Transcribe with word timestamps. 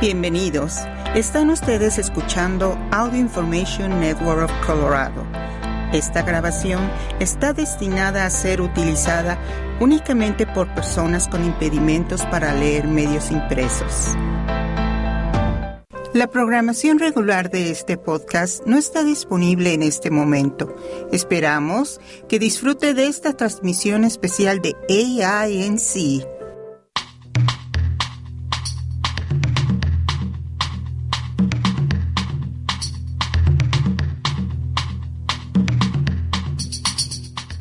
Bienvenidos. 0.00 0.76
Están 1.16 1.50
ustedes 1.50 1.98
escuchando 1.98 2.78
Audio 2.92 3.18
Information 3.18 3.98
Network 3.98 4.44
of 4.44 4.52
Colorado. 4.64 5.26
Esta 5.92 6.22
grabación 6.22 6.88
está 7.18 7.52
destinada 7.52 8.24
a 8.24 8.30
ser 8.30 8.60
utilizada 8.60 9.36
únicamente 9.80 10.46
por 10.46 10.72
personas 10.72 11.26
con 11.26 11.44
impedimentos 11.44 12.24
para 12.26 12.54
leer 12.54 12.86
medios 12.86 13.32
impresos. 13.32 14.14
La 16.14 16.28
programación 16.30 17.00
regular 17.00 17.50
de 17.50 17.72
este 17.72 17.96
podcast 17.96 18.64
no 18.66 18.78
está 18.78 19.02
disponible 19.02 19.74
en 19.74 19.82
este 19.82 20.12
momento. 20.12 20.76
Esperamos 21.10 22.00
que 22.28 22.38
disfrute 22.38 22.94
de 22.94 23.08
esta 23.08 23.32
transmisión 23.36 24.04
especial 24.04 24.62
de 24.62 24.76
AINC 24.88 26.37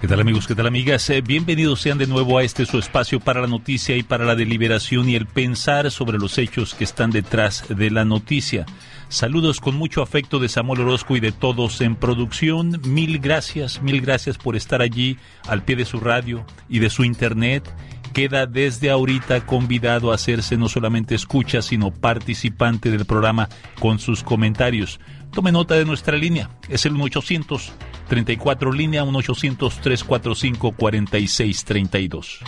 ¿Qué 0.00 0.06
tal 0.06 0.20
amigos? 0.20 0.46
¿Qué 0.46 0.54
tal 0.54 0.68
amigas? 0.68 1.10
Eh, 1.10 1.22
bienvenidos 1.22 1.80
sean 1.80 1.98
de 1.98 2.06
nuevo 2.06 2.38
a 2.38 2.44
este 2.44 2.66
su 2.66 2.78
espacio 2.78 3.18
para 3.18 3.40
la 3.40 3.48
noticia 3.48 3.96
y 3.96 4.04
para 4.04 4.24
la 4.24 4.36
deliberación 4.36 5.08
y 5.08 5.16
el 5.16 5.26
pensar 5.26 5.90
sobre 5.90 6.18
los 6.18 6.38
hechos 6.38 6.76
que 6.76 6.84
están 6.84 7.10
detrás 7.10 7.64
de 7.68 7.90
la 7.90 8.04
noticia. 8.04 8.64
Saludos 9.08 9.58
con 9.60 9.74
mucho 9.74 10.00
afecto 10.00 10.38
de 10.38 10.48
Samuel 10.48 10.82
Orozco 10.82 11.16
y 11.16 11.20
de 11.20 11.32
todos 11.32 11.80
en 11.80 11.96
producción. 11.96 12.80
Mil 12.84 13.18
gracias, 13.18 13.82
mil 13.82 14.00
gracias 14.00 14.38
por 14.38 14.54
estar 14.54 14.82
allí 14.82 15.18
al 15.48 15.64
pie 15.64 15.74
de 15.74 15.84
su 15.84 15.98
radio 15.98 16.46
y 16.68 16.78
de 16.78 16.90
su 16.90 17.02
internet 17.02 17.68
queda 18.12 18.46
desde 18.46 18.90
ahorita 18.90 19.46
convidado 19.46 20.12
a 20.12 20.14
hacerse 20.14 20.56
no 20.56 20.68
solamente 20.68 21.16
escucha, 21.16 21.60
sino 21.60 21.90
participante 21.90 22.92
del 22.92 23.04
programa 23.04 23.48
con 23.80 23.98
sus 23.98 24.22
comentarios. 24.22 25.00
Tome 25.32 25.50
nota 25.50 25.74
de 25.74 25.84
nuestra 25.84 26.16
línea, 26.16 26.50
es 26.68 26.86
el 26.86 26.92
1800 26.92 27.72
34 28.08 28.72
línea 28.72 29.04
1800 29.04 29.80
345 29.80 30.72
4632. 30.72 32.40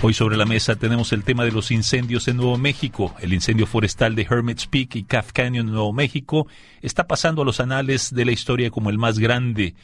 Hoy 0.00 0.14
sobre 0.14 0.36
la 0.36 0.44
mesa 0.44 0.76
tenemos 0.76 1.12
el 1.12 1.24
tema 1.24 1.44
de 1.44 1.50
los 1.50 1.72
incendios 1.72 2.28
en 2.28 2.36
Nuevo 2.36 2.56
México. 2.56 3.16
El 3.20 3.34
incendio 3.34 3.66
forestal 3.66 4.14
de 4.14 4.22
Hermit's 4.22 4.68
Peak 4.68 4.94
y 4.94 5.02
Calf 5.02 5.32
Canyon 5.32 5.66
en 5.66 5.72
Nuevo 5.72 5.92
México 5.92 6.46
está 6.82 7.08
pasando 7.08 7.42
a 7.42 7.44
los 7.44 7.58
anales 7.58 8.14
de 8.14 8.24
la 8.24 8.30
historia 8.30 8.70
como 8.70 8.90
el 8.90 8.98
más 8.98 9.18
grande 9.18 9.74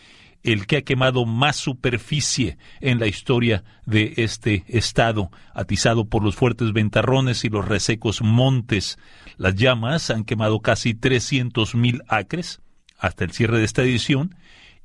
el 0.45 0.67
que 0.67 0.77
ha 0.77 0.83
quemado 0.83 1.25
más 1.25 1.57
superficie 1.57 2.59
en 2.81 3.01
la 3.01 3.07
historia 3.07 3.65
de 3.87 4.13
este 4.19 4.65
estado, 4.69 5.31
atizado 5.55 6.05
por 6.05 6.23
los 6.23 6.37
fuertes 6.37 6.73
ventarrones 6.73 7.45
y 7.45 7.49
los 7.49 7.67
resecos 7.67 8.23
montes. 8.23 8.99
Las 9.39 9.57
llamas 9.57 10.11
han 10.11 10.25
quemado 10.25 10.61
casi 10.61 10.95
300 10.95 11.75
mil 11.75 12.03
acres 12.09 12.61
hasta 12.99 13.25
el 13.25 13.33
cierre 13.33 13.59
de 13.59 13.65
esta 13.65 13.83
edición 13.83 14.37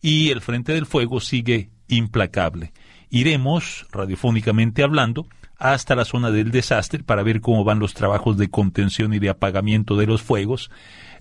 y 0.01 0.29
el 0.29 0.41
frente 0.41 0.73
del 0.73 0.85
fuego 0.85 1.19
sigue 1.19 1.69
implacable. 1.89 2.71
Iremos, 3.09 3.85
radiofónicamente 3.91 4.81
hablando, 4.81 5.27
hasta 5.57 5.93
la 5.93 6.05
zona 6.05 6.31
del 6.31 6.51
desastre 6.51 7.03
para 7.03 7.21
ver 7.21 7.41
cómo 7.41 7.65
van 7.65 7.79
los 7.79 7.93
trabajos 7.93 8.37
de 8.37 8.49
contención 8.49 9.13
y 9.13 9.19
de 9.19 9.29
apagamiento 9.29 9.97
de 9.97 10.07
los 10.07 10.21
fuegos. 10.21 10.71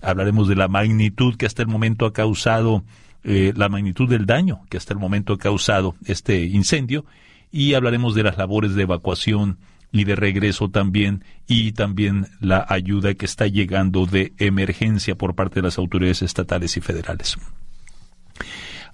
Hablaremos 0.01 0.47
de 0.47 0.55
la 0.55 0.69
magnitud 0.69 1.35
que 1.35 1.45
hasta 1.45 1.61
el 1.61 1.67
momento 1.67 2.05
ha 2.05 2.13
causado 2.13 2.85
eh, 3.23 3.53
la 3.55 3.69
magnitud 3.69 4.09
del 4.09 4.25
daño 4.25 4.61
que 4.69 4.77
hasta 4.77 4.93
el 4.93 4.99
momento 4.99 5.33
ha 5.33 5.37
causado 5.37 5.95
este 6.05 6.45
incendio 6.45 7.05
y 7.51 7.73
hablaremos 7.73 8.15
de 8.15 8.23
las 8.23 8.37
labores 8.37 8.75
de 8.75 8.83
evacuación 8.83 9.57
y 9.91 10.03
de 10.03 10.15
regreso 10.15 10.69
también 10.69 11.23
y 11.47 11.71
también 11.71 12.27
la 12.39 12.65
ayuda 12.69 13.13
que 13.15 13.25
está 13.25 13.47
llegando 13.47 14.05
de 14.05 14.33
emergencia 14.37 15.15
por 15.15 15.35
parte 15.35 15.55
de 15.55 15.63
las 15.63 15.77
autoridades 15.77 16.21
estatales 16.21 16.77
y 16.77 16.81
federales. 16.81 17.37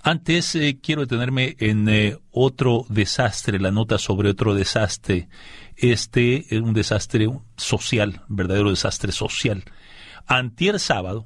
Antes 0.01 0.55
eh, 0.55 0.77
quiero 0.81 1.01
detenerme 1.01 1.55
en 1.59 1.89
eh, 1.89 2.17
otro 2.31 2.85
desastre, 2.89 3.59
la 3.59 3.71
nota 3.71 3.97
sobre 3.97 4.29
otro 4.29 4.53
desastre. 4.53 5.27
Este 5.75 6.55
es 6.55 6.61
un 6.61 6.73
desastre 6.73 7.27
social, 7.57 8.21
verdadero 8.27 8.69
desastre 8.69 9.11
social. 9.11 9.63
Antier 10.27 10.79
sábado, 10.79 11.25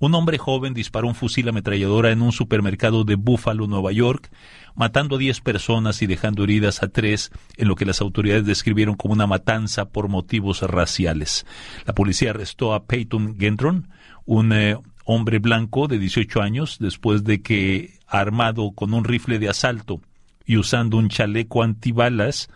un 0.00 0.14
hombre 0.14 0.38
joven 0.38 0.72
disparó 0.72 1.06
un 1.06 1.14
fusil 1.14 1.48
ametralladora 1.48 2.10
en 2.10 2.22
un 2.22 2.32
supermercado 2.32 3.04
de 3.04 3.16
Buffalo, 3.16 3.66
Nueva 3.66 3.92
York, 3.92 4.30
matando 4.74 5.16
a 5.16 5.18
10 5.18 5.42
personas 5.42 6.00
y 6.00 6.06
dejando 6.06 6.42
heridas 6.42 6.82
a 6.82 6.88
tres 6.88 7.30
en 7.58 7.68
lo 7.68 7.76
que 7.76 7.84
las 7.84 8.00
autoridades 8.00 8.46
describieron 8.46 8.94
como 8.94 9.12
una 9.12 9.26
matanza 9.26 9.90
por 9.90 10.08
motivos 10.08 10.62
raciales. 10.62 11.46
La 11.84 11.94
policía 11.94 12.30
arrestó 12.30 12.72
a 12.72 12.86
Peyton 12.86 13.36
Gendron, 13.38 13.90
un 14.24 14.54
eh, 14.54 14.78
hombre 15.04 15.38
blanco 15.38 15.86
de 15.86 15.98
18 15.98 16.40
años, 16.40 16.78
después 16.80 17.22
de 17.24 17.42
que, 17.42 17.98
armado 18.06 18.72
con 18.72 18.94
un 18.94 19.04
rifle 19.04 19.38
de 19.38 19.50
asalto 19.50 20.00
y 20.46 20.56
usando 20.56 20.96
un 20.96 21.10
chaleco 21.10 21.62
antibalas 21.62 22.48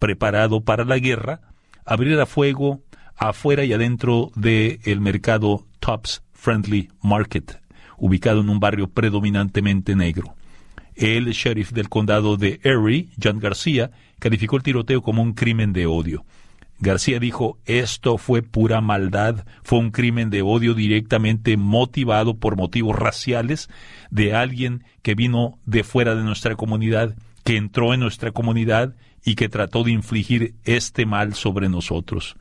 preparado 0.00 0.62
para 0.62 0.84
la 0.84 0.98
guerra, 0.98 1.42
abriera 1.84 2.26
fuego 2.26 2.82
afuera 3.14 3.64
y 3.64 3.72
adentro 3.72 4.32
del 4.34 5.00
mercado 5.00 5.64
Tops 5.78 6.22
Friendly 6.38 6.88
Market, 7.02 7.60
ubicado 7.98 8.40
en 8.40 8.48
un 8.48 8.60
barrio 8.60 8.88
predominantemente 8.88 9.96
negro. 9.96 10.34
El 10.94 11.26
sheriff 11.32 11.72
del 11.72 11.88
condado 11.88 12.36
de 12.36 12.60
Erie, 12.62 13.08
John 13.20 13.40
García, 13.40 13.90
calificó 14.20 14.56
el 14.56 14.62
tiroteo 14.62 15.02
como 15.02 15.20
un 15.20 15.32
crimen 15.32 15.72
de 15.72 15.86
odio. 15.86 16.24
García 16.78 17.18
dijo, 17.18 17.58
esto 17.66 18.18
fue 18.18 18.42
pura 18.42 18.80
maldad, 18.80 19.44
fue 19.64 19.80
un 19.80 19.90
crimen 19.90 20.30
de 20.30 20.42
odio 20.42 20.74
directamente 20.74 21.56
motivado 21.56 22.36
por 22.36 22.56
motivos 22.56 22.96
raciales 22.96 23.68
de 24.10 24.32
alguien 24.32 24.84
que 25.02 25.16
vino 25.16 25.58
de 25.66 25.82
fuera 25.82 26.14
de 26.14 26.22
nuestra 26.22 26.54
comunidad, 26.54 27.16
que 27.42 27.56
entró 27.56 27.94
en 27.94 28.00
nuestra 28.00 28.30
comunidad 28.30 28.94
y 29.24 29.34
que 29.34 29.48
trató 29.48 29.82
de 29.82 29.90
infligir 29.90 30.54
este 30.64 31.04
mal 31.04 31.34
sobre 31.34 31.68
nosotros. 31.68 32.36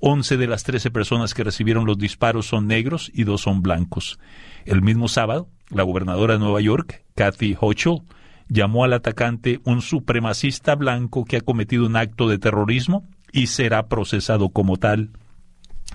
Once 0.00 0.36
de 0.36 0.46
las 0.46 0.64
trece 0.64 0.90
personas 0.90 1.34
que 1.34 1.44
recibieron 1.44 1.86
los 1.86 1.98
disparos 1.98 2.46
son 2.46 2.66
negros 2.66 3.10
y 3.14 3.24
dos 3.24 3.42
son 3.42 3.62
blancos. 3.62 4.18
El 4.64 4.82
mismo 4.82 5.08
sábado, 5.08 5.48
la 5.70 5.82
gobernadora 5.82 6.34
de 6.34 6.40
Nueva 6.40 6.60
York, 6.60 7.04
Kathy 7.14 7.56
Hochul, 7.58 8.02
llamó 8.48 8.84
al 8.84 8.92
atacante 8.92 9.60
un 9.64 9.82
supremacista 9.82 10.74
blanco 10.74 11.24
que 11.24 11.36
ha 11.36 11.40
cometido 11.40 11.86
un 11.86 11.96
acto 11.96 12.28
de 12.28 12.38
terrorismo 12.38 13.06
y 13.32 13.48
será 13.48 13.88
procesado 13.88 14.50
como 14.50 14.76
tal. 14.76 15.10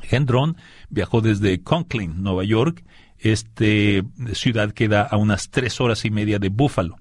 Gendron 0.03 0.57
viajó 0.89 1.21
desde 1.21 1.61
Conklin, 1.61 2.21
Nueva 2.21 2.43
York. 2.43 2.83
Esta 3.17 3.63
ciudad 4.33 4.71
queda 4.71 5.03
a 5.03 5.17
unas 5.17 5.49
tres 5.49 5.79
horas 5.79 6.03
y 6.05 6.11
media 6.11 6.39
de 6.39 6.49
Buffalo. 6.49 6.97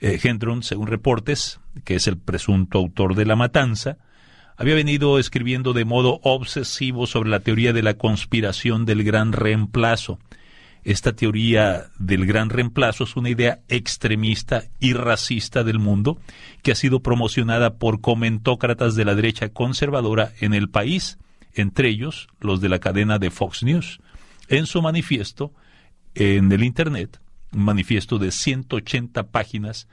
Eh, 0.00 0.18
Gendron, 0.18 0.62
según 0.62 0.88
reportes, 0.88 1.60
que 1.84 1.94
es 1.94 2.06
el 2.08 2.18
presunto 2.18 2.78
autor 2.78 3.14
de 3.14 3.24
la 3.24 3.36
matanza, 3.36 3.98
había 4.56 4.74
venido 4.74 5.18
escribiendo 5.18 5.72
de 5.72 5.84
modo 5.84 6.20
obsesivo 6.22 7.06
sobre 7.06 7.30
la 7.30 7.40
teoría 7.40 7.72
de 7.72 7.82
la 7.82 7.94
conspiración 7.94 8.84
del 8.84 9.02
gran 9.02 9.32
reemplazo. 9.32 10.18
Esta 10.84 11.14
teoría 11.14 11.86
del 11.98 12.26
gran 12.26 12.50
reemplazo 12.50 13.04
es 13.04 13.16
una 13.16 13.30
idea 13.30 13.60
extremista 13.68 14.64
y 14.80 14.92
racista 14.92 15.64
del 15.64 15.78
mundo 15.78 16.18
que 16.62 16.72
ha 16.72 16.74
sido 16.74 17.00
promocionada 17.00 17.76
por 17.76 18.00
comentócratas 18.00 18.94
de 18.94 19.04
la 19.06 19.14
derecha 19.14 19.48
conservadora 19.48 20.32
en 20.40 20.52
el 20.52 20.68
país, 20.68 21.18
entre 21.54 21.88
ellos 21.88 22.28
los 22.38 22.60
de 22.60 22.68
la 22.68 22.80
cadena 22.80 23.18
de 23.18 23.30
Fox 23.30 23.62
News. 23.62 24.00
En 24.48 24.66
su 24.66 24.82
manifiesto 24.82 25.52
en 26.14 26.52
el 26.52 26.62
Internet, 26.62 27.18
un 27.52 27.64
manifiesto 27.64 28.18
de 28.18 28.30
180 28.30 29.28
páginas, 29.28 29.88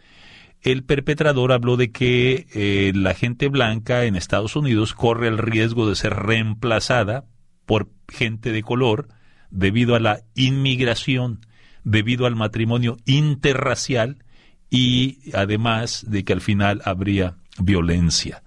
el 0.61 0.83
perpetrador 0.83 1.51
habló 1.51 1.77
de 1.77 1.91
que 1.91 2.47
eh, 2.53 2.91
la 2.95 3.13
gente 3.13 3.47
blanca 3.47 4.05
en 4.05 4.15
Estados 4.15 4.55
Unidos 4.55 4.93
corre 4.93 5.27
el 5.27 5.37
riesgo 5.37 5.89
de 5.89 5.95
ser 5.95 6.13
reemplazada 6.13 7.25
por 7.65 7.89
gente 8.07 8.51
de 8.51 8.61
color 8.61 9.07
debido 9.49 9.95
a 9.95 9.99
la 9.99 10.21
inmigración, 10.35 11.45
debido 11.83 12.25
al 12.25 12.35
matrimonio 12.35 12.97
interracial 13.05 14.23
y 14.69 15.19
además 15.33 16.05
de 16.07 16.23
que 16.23 16.33
al 16.33 16.41
final 16.41 16.81
habría 16.85 17.37
violencia. 17.59 18.43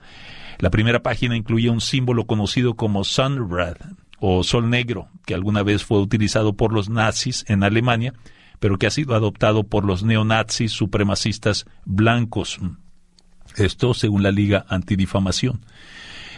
La 0.59 0.71
primera 0.71 1.03
página 1.03 1.37
incluía 1.37 1.73
un 1.73 1.81
símbolo 1.81 2.27
conocido 2.27 2.75
como 2.75 3.05
Sunrad 3.05 3.77
o 4.19 4.45
Sol 4.45 4.71
Negro 4.71 5.09
que 5.27 5.35
alguna 5.35 5.63
vez 5.63 5.85
fue 5.85 6.01
utilizado 6.01 6.57
por 6.57 6.73
los 6.73 6.89
nazis 6.89 7.45
en 7.49 7.63
Alemania, 7.63 8.15
pero 8.61 8.79
que 8.79 8.87
ha 8.87 8.91
sido 8.91 9.15
adoptado 9.15 9.65
por 9.65 9.85
los 9.85 10.03
neonazis 10.03 10.73
supremacistas 10.73 11.67
blancos. 11.85 12.59
Esto 13.57 13.95
según 13.95 14.23
la 14.23 14.31
Liga 14.31 14.65
Antidifamación. 14.69 15.65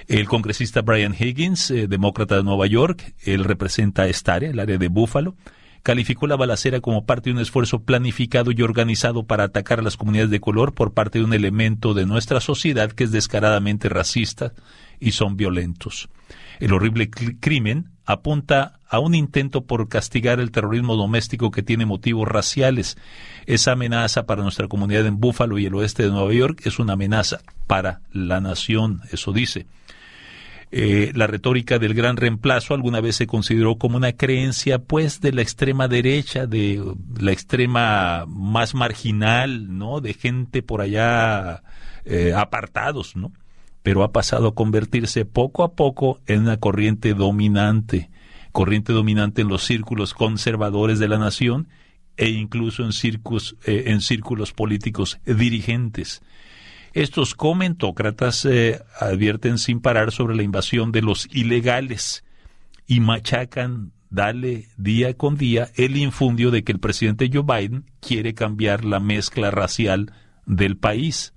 El 0.07 0.29
congresista 0.29 0.83
Brian 0.83 1.17
Higgins, 1.19 1.71
eh, 1.71 1.89
demócrata 1.89 2.37
de 2.37 2.45
Nueva 2.45 2.67
York, 2.67 3.15
él 3.25 3.45
representa 3.45 4.07
esta 4.07 4.35
área, 4.35 4.51
el 4.51 4.61
área 4.61 4.79
de 4.79 4.89
Buffalo, 4.89 5.35
calificó 5.83 6.27
la 6.27 6.37
balacera 6.37 6.81
como 6.81 7.07
parte 7.07 7.31
de 7.31 7.35
un 7.35 7.43
esfuerzo 7.43 7.83
planificado 7.83 8.51
y 8.51 8.61
organizado 8.63 9.25
para 9.25 9.45
atacar 9.45 9.79
a 9.79 9.83
las 9.83 9.97
comunidades 9.97 10.31
de 10.31 10.41
color 10.41 10.75
por 10.75 10.95
parte 10.95 11.19
de 11.19 11.25
un 11.25 11.33
elemento 11.33 11.95
de 11.95 12.07
nuestra 12.07 12.41
sociedad 12.41 12.91
que 12.91 13.05
es 13.05 13.13
descaradamente 13.13 13.89
racista 13.89 14.53
y 15.01 15.13
son 15.13 15.37
violentos. 15.37 16.09
El 16.59 16.73
horrible 16.73 17.09
crimen 17.09 17.91
apunta 18.07 18.79
a 18.89 19.01
un 19.01 19.15
intento 19.15 19.65
por 19.65 19.89
castigar 19.89 20.39
el 20.41 20.53
terrorismo 20.53 20.97
doméstico 20.97 21.51
que 21.51 21.63
tiene 21.63 21.87
motivos 21.87 22.29
raciales. 22.29 22.97
Esa 23.47 23.73
amenaza 23.73 24.27
para 24.27 24.43
nuestra 24.43 24.69
comunidad 24.69 25.07
en 25.07 25.21
Búfalo 25.21 25.59
y 25.59 25.67
el 25.67 25.75
oeste 25.75 26.05
de 26.05 26.11
Nueva 26.11 26.33
York 26.33 26.63
es 26.65 26.79
una 26.79 26.95
amenaza 26.95 27.41
para 27.67 28.01
la 28.13 28.41
nación, 28.41 29.03
eso 29.13 29.33
dice. 29.33 29.67
Eh, 30.73 31.13
la 31.15 31.29
retórica 31.29 31.79
del 31.79 31.95
gran 31.95 32.17
reemplazo 32.17 32.75
alguna 32.75 33.01
vez 33.01 33.17
se 33.17 33.27
consideró 33.27 33.77
como 33.79 33.97
una 33.97 34.13
creencia 34.13 34.81
pues 34.81 35.21
de 35.21 35.33
la 35.33 35.43
extrema 35.43 35.87
derecha, 35.87 36.47
de 36.47 36.83
la 37.21 37.33
extrema 37.33 38.25
más 38.27 38.75
marginal, 38.75 39.79
¿no? 39.79 40.01
De 40.01 40.15
gente 40.15 40.63
por 40.63 40.81
allá 40.81 41.63
eh, 42.05 42.33
apartados, 42.37 43.15
¿no? 43.15 43.33
Pero 43.87 44.03
ha 44.03 44.11
pasado 44.11 44.49
a 44.49 44.55
convertirse 44.57 45.25
poco 45.27 45.63
a 45.63 45.75
poco 45.75 46.21
en 46.27 46.41
una 46.41 46.57
corriente 46.57 47.15
dominante, 47.15 48.11
corriente 48.51 48.93
dominante 48.93 49.43
en 49.43 49.49
los 49.49 49.63
círculos 49.63 50.13
conservadores 50.13 50.99
de 50.99 51.07
la 51.07 51.19
nación 51.19 51.69
e 52.17 52.31
incluso 52.31 52.83
en, 52.83 52.91
eh, 53.65 53.85
en 53.87 54.01
círculos 54.01 54.53
políticos 54.53 55.21
dirigentes. 55.25 56.21
Estos 56.95 57.37
comentócratas 57.37 58.45
eh, 58.45 58.83
advierten 58.99 59.57
sin 59.57 59.81
parar 59.81 60.11
sobre 60.11 60.35
la 60.35 60.43
invasión 60.43 60.91
de 60.91 61.03
los 61.03 61.29
ilegales 61.31 62.25
y 62.89 62.99
machacan, 62.99 63.93
dale 64.11 64.67
día 64.77 65.15
con 65.15 65.37
día, 65.37 65.71
el 65.77 65.97
infundio 65.97 66.51
de 66.51 66.65
que 66.65 66.73
el 66.73 66.81
presidente 66.81 67.31
Joe 67.33 67.45
Biden 67.45 67.85
quiere 68.01 68.35
cambiar 68.35 68.85
la 68.85 68.99
mezcla 68.99 69.53
racial 69.53 70.13
del 70.45 70.77
país. 70.77 71.36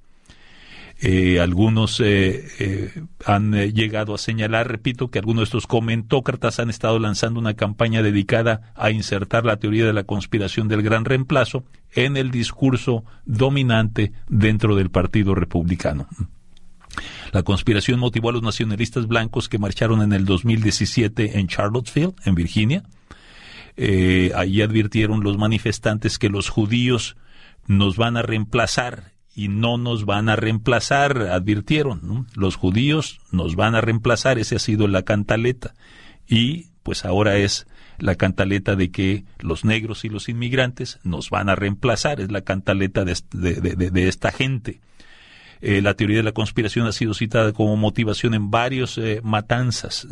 Eh, 1.01 1.39
algunos 1.39 2.01
eh, 2.01 2.45
eh, 2.59 3.03
han 3.25 3.53
llegado 3.53 4.13
a 4.13 4.17
señalar, 4.17 4.67
repito, 4.67 5.09
que 5.09 5.19
algunos 5.19 5.41
de 5.41 5.45
estos 5.45 5.65
comentócratas 5.65 6.59
han 6.59 6.69
estado 6.69 6.99
lanzando 6.99 7.39
una 7.39 7.53
campaña 7.53 8.01
dedicada 8.01 8.73
a 8.75 8.91
insertar 8.91 9.45
la 9.45 9.57
teoría 9.57 9.85
de 9.85 9.93
la 9.93 10.03
conspiración 10.03 10.67
del 10.67 10.81
gran 10.81 11.05
reemplazo 11.05 11.63
en 11.93 12.17
el 12.17 12.31
discurso 12.31 13.05
dominante 13.25 14.11
dentro 14.27 14.75
del 14.75 14.89
Partido 14.89 15.35
Republicano. 15.35 16.07
La 17.31 17.43
conspiración 17.43 17.99
motivó 17.99 18.29
a 18.29 18.33
los 18.33 18.43
nacionalistas 18.43 19.07
blancos 19.07 19.47
que 19.47 19.57
marcharon 19.57 20.01
en 20.01 20.11
el 20.11 20.25
2017 20.25 21.39
en 21.39 21.47
Charlottesville, 21.47 22.13
en 22.25 22.35
Virginia. 22.35 22.83
allí 24.35 24.61
advirtieron 24.61 25.23
los 25.23 25.37
manifestantes 25.37 26.19
que 26.19 26.27
los 26.27 26.49
judíos 26.49 27.15
nos 27.67 27.95
van 27.95 28.17
a 28.17 28.21
reemplazar 28.21 29.13
y 29.39 29.47
no 29.47 29.77
nos 29.77 30.03
van 30.03 30.27
a 30.27 30.35
reemplazar, 30.35 31.17
advirtieron. 31.31 32.27
Los 32.35 32.57
judíos 32.57 33.21
nos 33.31 33.55
van 33.55 33.73
a 33.73 33.79
reemplazar, 33.79 34.37
esa 34.37 34.57
ha 34.57 34.59
sido 34.59 34.89
la 34.89 35.03
cantaleta. 35.03 35.75
Y 36.27 36.67
pues 36.83 37.05
ahora 37.05 37.37
es 37.37 37.65
la 37.99 38.15
cantaleta 38.15 38.75
de 38.75 38.91
que 38.91 39.23
los 39.39 39.63
negros 39.63 40.03
y 40.03 40.09
los 40.09 40.27
inmigrantes 40.27 40.99
nos 41.05 41.29
van 41.29 41.47
a 41.47 41.55
reemplazar, 41.55 42.19
es 42.19 42.29
la 42.29 42.41
cantaleta 42.41 43.05
de, 43.05 43.15
de, 43.31 44.07
esta 44.09 44.33
gente. 44.33 44.81
Eh, 45.61 45.81
la 45.81 45.93
teoría 45.93 46.17
de 46.17 46.23
la 46.23 46.33
conspiración 46.33 46.85
ha 46.85 46.91
sido 46.91 47.13
citada 47.13 47.53
como 47.53 47.77
motivación 47.77 48.33
en 48.33 48.51
varios 48.51 48.97
eh, 48.97 49.21
matanzas, 49.23 50.05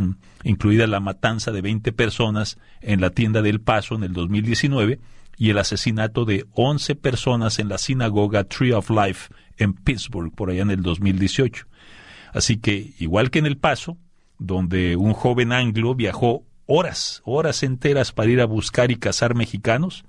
incluida 0.45 0.87
la 0.87 1.01
matanza 1.01 1.51
de 1.51 1.61
20 1.61 1.91
personas 1.91 2.57
en 2.79 3.01
la 3.01 3.09
tienda 3.09 3.41
del 3.41 3.59
Paso 3.59 3.95
en 3.95 4.03
el 4.03 4.13
2019 4.13 4.99
y 5.37 5.51
el 5.51 5.59
asesinato 5.59 6.25
de 6.25 6.45
11 6.53 6.95
personas 6.95 7.59
en 7.59 7.69
la 7.69 7.77
sinagoga 7.77 8.43
Tree 8.43 8.73
of 8.73 8.89
Life 8.89 9.33
en 9.57 9.73
Pittsburgh, 9.73 10.33
por 10.33 10.49
allá 10.49 10.63
en 10.63 10.71
el 10.71 10.81
2018. 10.81 11.65
Así 12.33 12.57
que, 12.57 12.93
igual 12.99 13.29
que 13.29 13.39
en 13.39 13.45
El 13.45 13.57
Paso, 13.57 13.97
donde 14.39 14.95
un 14.95 15.13
joven 15.13 15.51
anglo 15.51 15.95
viajó 15.95 16.43
horas, 16.65 17.21
horas 17.23 17.63
enteras 17.63 18.11
para 18.11 18.29
ir 18.29 18.41
a 18.41 18.45
buscar 18.45 18.91
y 18.91 18.97
cazar 18.97 19.35
mexicanos, 19.35 20.05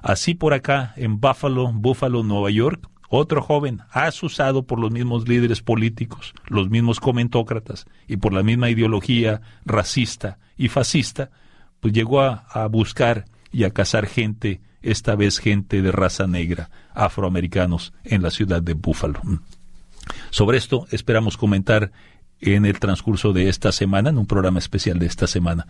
así 0.00 0.34
por 0.34 0.54
acá, 0.54 0.94
en 0.96 1.20
Buffalo, 1.20 1.70
Buffalo, 1.72 2.22
Nueva 2.22 2.50
York, 2.50 2.88
otro 3.08 3.42
joven, 3.42 3.80
asusado 3.90 4.62
por 4.66 4.78
los 4.78 4.90
mismos 4.90 5.28
líderes 5.28 5.60
políticos, 5.60 6.32
los 6.46 6.70
mismos 6.70 6.98
comentócratas 6.98 7.84
y 8.08 8.16
por 8.16 8.32
la 8.32 8.42
misma 8.42 8.70
ideología 8.70 9.42
racista 9.66 10.38
y 10.56 10.68
fascista, 10.68 11.30
pues 11.80 11.92
llegó 11.92 12.22
a, 12.22 12.46
a 12.48 12.66
buscar 12.68 13.26
y 13.52 13.64
a 13.64 13.70
cazar 13.70 14.06
gente, 14.06 14.60
esta 14.82 15.14
vez 15.14 15.38
gente 15.38 15.82
de 15.82 15.92
raza 15.92 16.26
negra, 16.26 16.70
afroamericanos, 16.94 17.92
en 18.04 18.22
la 18.22 18.30
ciudad 18.30 18.62
de 18.62 18.74
Búfalo. 18.74 19.20
Mm. 19.22 19.36
Sobre 20.30 20.58
esto 20.58 20.86
esperamos 20.90 21.36
comentar 21.36 21.92
en 22.42 22.66
el 22.66 22.78
transcurso 22.80 23.32
de 23.32 23.48
esta 23.48 23.70
semana, 23.72 24.10
en 24.10 24.18
un 24.18 24.26
programa 24.26 24.58
especial 24.58 24.98
de 24.98 25.06
esta 25.06 25.26
semana. 25.26 25.66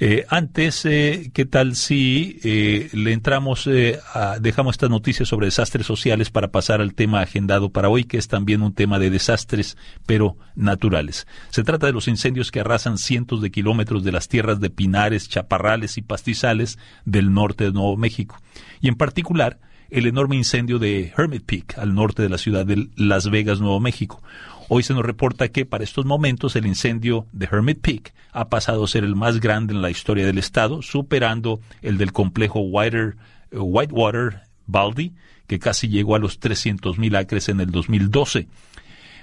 Eh, 0.00 0.24
antes, 0.30 0.84
eh, 0.86 1.30
¿qué 1.34 1.44
tal 1.44 1.76
si 1.76 2.40
eh, 2.42 2.88
le 2.94 3.12
entramos, 3.12 3.68
a, 4.14 4.38
dejamos 4.40 4.74
estas 4.74 4.90
noticias 4.90 5.28
sobre 5.28 5.46
desastres 5.46 5.86
sociales 5.86 6.30
para 6.30 6.48
pasar 6.48 6.80
al 6.80 6.94
tema 6.94 7.20
agendado 7.20 7.70
para 7.70 7.90
hoy, 7.90 8.04
que 8.04 8.16
es 8.16 8.26
también 8.26 8.62
un 8.62 8.72
tema 8.72 8.98
de 8.98 9.10
desastres, 9.10 9.76
pero 10.06 10.36
naturales? 10.56 11.26
Se 11.50 11.62
trata 11.62 11.86
de 11.86 11.92
los 11.92 12.08
incendios 12.08 12.50
que 12.50 12.60
arrasan 12.60 12.96
cientos 12.96 13.42
de 13.42 13.50
kilómetros 13.50 14.02
de 14.02 14.12
las 14.12 14.28
tierras 14.28 14.60
de 14.60 14.70
pinares, 14.70 15.28
chaparrales 15.28 15.98
y 15.98 16.02
pastizales 16.02 16.78
del 17.04 17.34
norte 17.34 17.64
de 17.64 17.72
Nuevo 17.72 17.98
México. 17.98 18.40
Y 18.80 18.88
en 18.88 18.94
particular, 18.94 19.60
el 19.90 20.06
enorme 20.06 20.36
incendio 20.36 20.78
de 20.78 21.12
Hermit 21.16 21.44
Peak, 21.44 21.78
al 21.78 21.94
norte 21.94 22.22
de 22.22 22.28
la 22.28 22.38
ciudad 22.38 22.64
de 22.64 22.88
Las 22.96 23.30
Vegas, 23.30 23.60
Nuevo 23.60 23.80
México. 23.80 24.22
Hoy 24.70 24.82
se 24.82 24.92
nos 24.92 25.02
reporta 25.02 25.48
que 25.48 25.64
para 25.64 25.82
estos 25.82 26.04
momentos 26.04 26.54
el 26.54 26.66
incendio 26.66 27.26
de 27.32 27.48
Hermit 27.50 27.80
Peak 27.80 28.12
ha 28.32 28.50
pasado 28.50 28.84
a 28.84 28.88
ser 28.88 29.02
el 29.02 29.16
más 29.16 29.40
grande 29.40 29.72
en 29.72 29.80
la 29.80 29.88
historia 29.88 30.26
del 30.26 30.36
estado, 30.36 30.82
superando 30.82 31.58
el 31.80 31.96
del 31.96 32.12
complejo 32.12 32.60
Whitewater, 32.60 33.16
Whitewater 33.50 34.42
Baldy, 34.66 35.14
que 35.46 35.58
casi 35.58 35.88
llegó 35.88 36.16
a 36.16 36.18
los 36.18 36.38
300.000 36.38 37.16
acres 37.16 37.48
en 37.48 37.60
el 37.60 37.70
2012. 37.70 38.46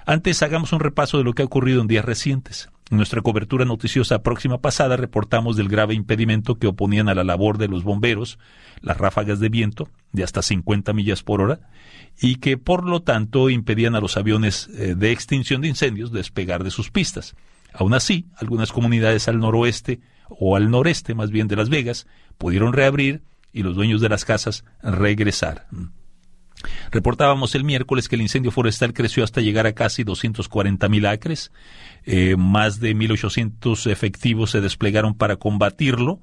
Antes 0.08 0.42
hagamos 0.42 0.74
un 0.74 0.80
repaso 0.80 1.20
de 1.20 1.24
lo 1.24 1.34
que 1.34 1.44
ha 1.44 1.46
ocurrido 1.46 1.80
en 1.80 1.88
días 1.88 2.06
recientes. 2.06 2.70
En 2.90 2.98
nuestra 2.98 3.22
cobertura 3.22 3.66
noticiosa 3.66 4.24
próxima 4.24 4.60
pasada 4.62 4.98
reportamos 4.98 5.58
del 5.58 5.70
grave 5.70 5.94
impedimento 5.94 6.56
que 6.56 6.68
oponían 6.68 7.08
a 7.08 7.16
la 7.16 7.24
labor 7.24 7.60
de 7.60 7.68
los 7.68 7.84
bomberos 7.84 8.40
las 8.82 8.98
ráfagas 8.98 9.40
de 9.40 9.50
viento 9.50 9.90
de 10.12 10.24
hasta 10.24 10.42
50 10.42 10.94
millas 10.94 11.22
por 11.22 11.42
hora 11.42 11.60
y 12.20 12.36
que 12.38 12.58
por 12.58 12.86
lo 12.86 13.02
tanto 13.02 13.50
impedían 13.50 13.96
a 13.96 14.00
los 14.00 14.18
aviones 14.18 14.70
eh, 14.74 14.96
de 14.96 15.12
extinción 15.12 15.62
de 15.62 15.68
incendios 15.68 16.12
despegar 16.12 16.64
de 16.64 16.72
sus 16.72 16.92
pistas. 16.92 17.36
Aún 17.74 17.94
así, 17.94 18.26
algunas 18.38 18.72
comunidades 18.72 19.28
al 19.28 19.40
noroeste 19.40 20.00
o 20.30 20.56
al 20.56 20.72
noreste 20.72 21.14
más 21.14 21.30
bien 21.30 21.48
de 21.48 21.58
Las 21.58 21.70
Vegas 21.70 22.08
pudieron 22.38 22.74
reabrir 22.74 23.22
y 23.52 23.64
los 23.64 23.76
dueños 23.76 24.02
de 24.02 24.10
las 24.10 24.26
casas 24.26 24.64
regresar. 24.82 25.68
Reportábamos 26.92 27.54
el 27.56 27.64
miércoles 27.64 28.08
que 28.08 28.16
el 28.16 28.22
incendio 28.22 28.52
forestal 28.52 28.94
creció 28.94 29.24
hasta 29.24 29.42
llegar 29.42 29.68
a 29.68 29.74
casi 29.74 30.04
240 30.04 30.88
mil 30.90 31.06
acres. 31.06 31.52
Eh, 32.06 32.36
más 32.38 32.80
de 32.80 32.96
1.800 32.96 33.92
efectivos 33.92 34.52
se 34.52 34.62
desplegaron 34.62 35.16
para 35.16 35.36
combatirlo 35.36 36.22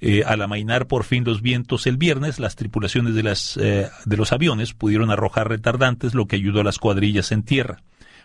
eh, 0.00 0.22
al 0.24 0.40
amainar 0.40 0.86
por 0.86 1.04
fin 1.04 1.24
los 1.24 1.42
vientos 1.42 1.86
el 1.86 1.98
viernes, 1.98 2.38
las 2.38 2.56
tripulaciones 2.56 3.14
de, 3.14 3.22
las, 3.22 3.58
eh, 3.58 3.90
de 4.06 4.16
los 4.16 4.32
aviones 4.32 4.72
pudieron 4.72 5.10
arrojar 5.10 5.48
retardantes, 5.48 6.14
lo 6.14 6.26
que 6.26 6.36
ayudó 6.36 6.60
a 6.60 6.64
las 6.64 6.78
cuadrillas 6.78 7.32
en 7.32 7.42
tierra. 7.42 7.82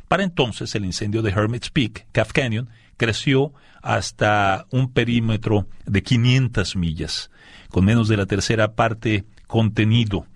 Para 0.08 0.24
entonces, 0.24 0.74
el 0.75 0.86
incendio 0.86 1.22
de 1.22 1.32
Hermit's 1.32 1.72
Peak, 1.72 2.08
Calf 2.12 2.32
Canyon, 2.32 2.70
creció 2.96 3.53
hasta 3.82 4.67
un 4.72 4.94
perímetro 4.94 5.67
de 5.86 6.01
500 6.01 6.75
millas, 6.75 7.29
con 7.70 7.86
menos 7.86 8.08
de 8.08 8.17
la 8.17 8.25
tercera 8.25 8.74
parte 8.74 9.25
contenido. 9.48 10.27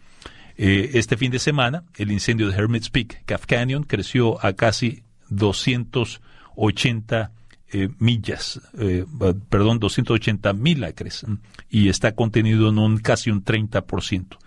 Eh, 0.58 0.92
este 0.96 1.16
fin 1.16 1.32
de 1.32 1.40
semana, 1.40 1.86
el 1.96 2.12
incendio 2.12 2.50
de 2.50 2.58
Hermit's 2.58 2.90
Peak, 2.90 3.24
Calf 3.26 3.46
Canyon, 3.46 3.84
creció 3.84 4.44
a 4.46 4.54
casi 4.54 5.04
280 5.30 7.32
eh, 7.72 7.90
millas, 8.00 8.60
eh, 8.80 9.06
perdón, 9.50 9.78
280 9.78 10.54
mil 10.54 10.84
acres 10.84 11.24
y 11.70 11.90
está 11.90 12.16
contenido 12.16 12.70
en 12.70 12.80
un 12.80 12.98
casi 12.98 13.30
un 13.30 13.46
30%. 13.46 14.38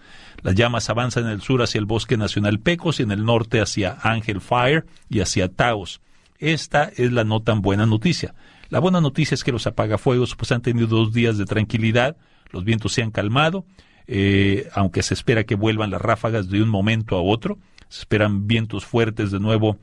Las 0.43 0.57
llamas 0.57 0.91
avanzan 0.91 1.27
en 1.27 1.31
el 1.31 1.41
sur 1.41 1.63
hacia 1.63 1.79
el 1.79 1.87
Bosque 1.87 2.17
Nacional 2.17 2.59
Pecos 2.59 2.99
y 2.99 3.05
en 3.05 3.13
el 3.13 3.25
norte 3.25 3.61
hacia 3.61 3.97
Ángel 4.03 4.41
Fire 4.41 4.87
y 5.09 5.21
hacia 5.21 5.47
Taos. 5.47 6.01
Esta 6.41 6.91
es 6.97 7.13
la 7.13 7.23
no 7.23 7.39
tan 7.39 7.63
buena 7.63 7.87
noticia. 7.87 8.35
La 8.71 8.81
buena 8.81 9.01
noticia 9.01 9.37
es 9.37 9.45
que 9.45 9.53
los 9.53 9.69
apagafuegos 9.69 10.35
pues 10.35 10.51
han 10.51 10.63
tenido 10.63 10.89
dos 10.89 11.13
días 11.13 11.39
de 11.39 11.45
tranquilidad, 11.45 12.17
los 12.51 12.65
vientos 12.65 12.93
se 12.93 13.05
han 13.05 13.13
calmado, 13.13 13.65
eh, 14.09 14.69
aunque 14.75 15.05
se 15.05 15.15
espera 15.15 15.45
que 15.45 15.55
vuelvan 15.55 15.93
las 15.93 16.03
ráfagas 16.03 16.49
de 16.49 16.61
un 16.61 16.69
momento 16.69 17.17
a 17.17 17.23
otro, 17.23 17.59
se 17.89 18.01
esperan 18.01 18.49
vientos 18.49 18.85
fuertes 18.85 19.31
de 19.31 19.39
nuevo 19.39 19.79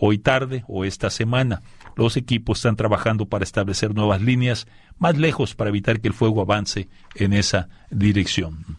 hoy 0.00 0.18
tarde 0.18 0.64
o 0.66 0.86
esta 0.86 1.10
semana. 1.10 1.60
Los 1.96 2.16
equipos 2.16 2.58
están 2.58 2.76
trabajando 2.76 3.26
para 3.26 3.44
establecer 3.44 3.94
nuevas 3.94 4.20
líneas 4.20 4.66
más 4.98 5.16
lejos 5.16 5.54
para 5.54 5.70
evitar 5.70 6.00
que 6.00 6.08
el 6.08 6.14
fuego 6.14 6.42
avance 6.42 6.88
en 7.14 7.32
esa 7.32 7.68
dirección. 7.90 8.78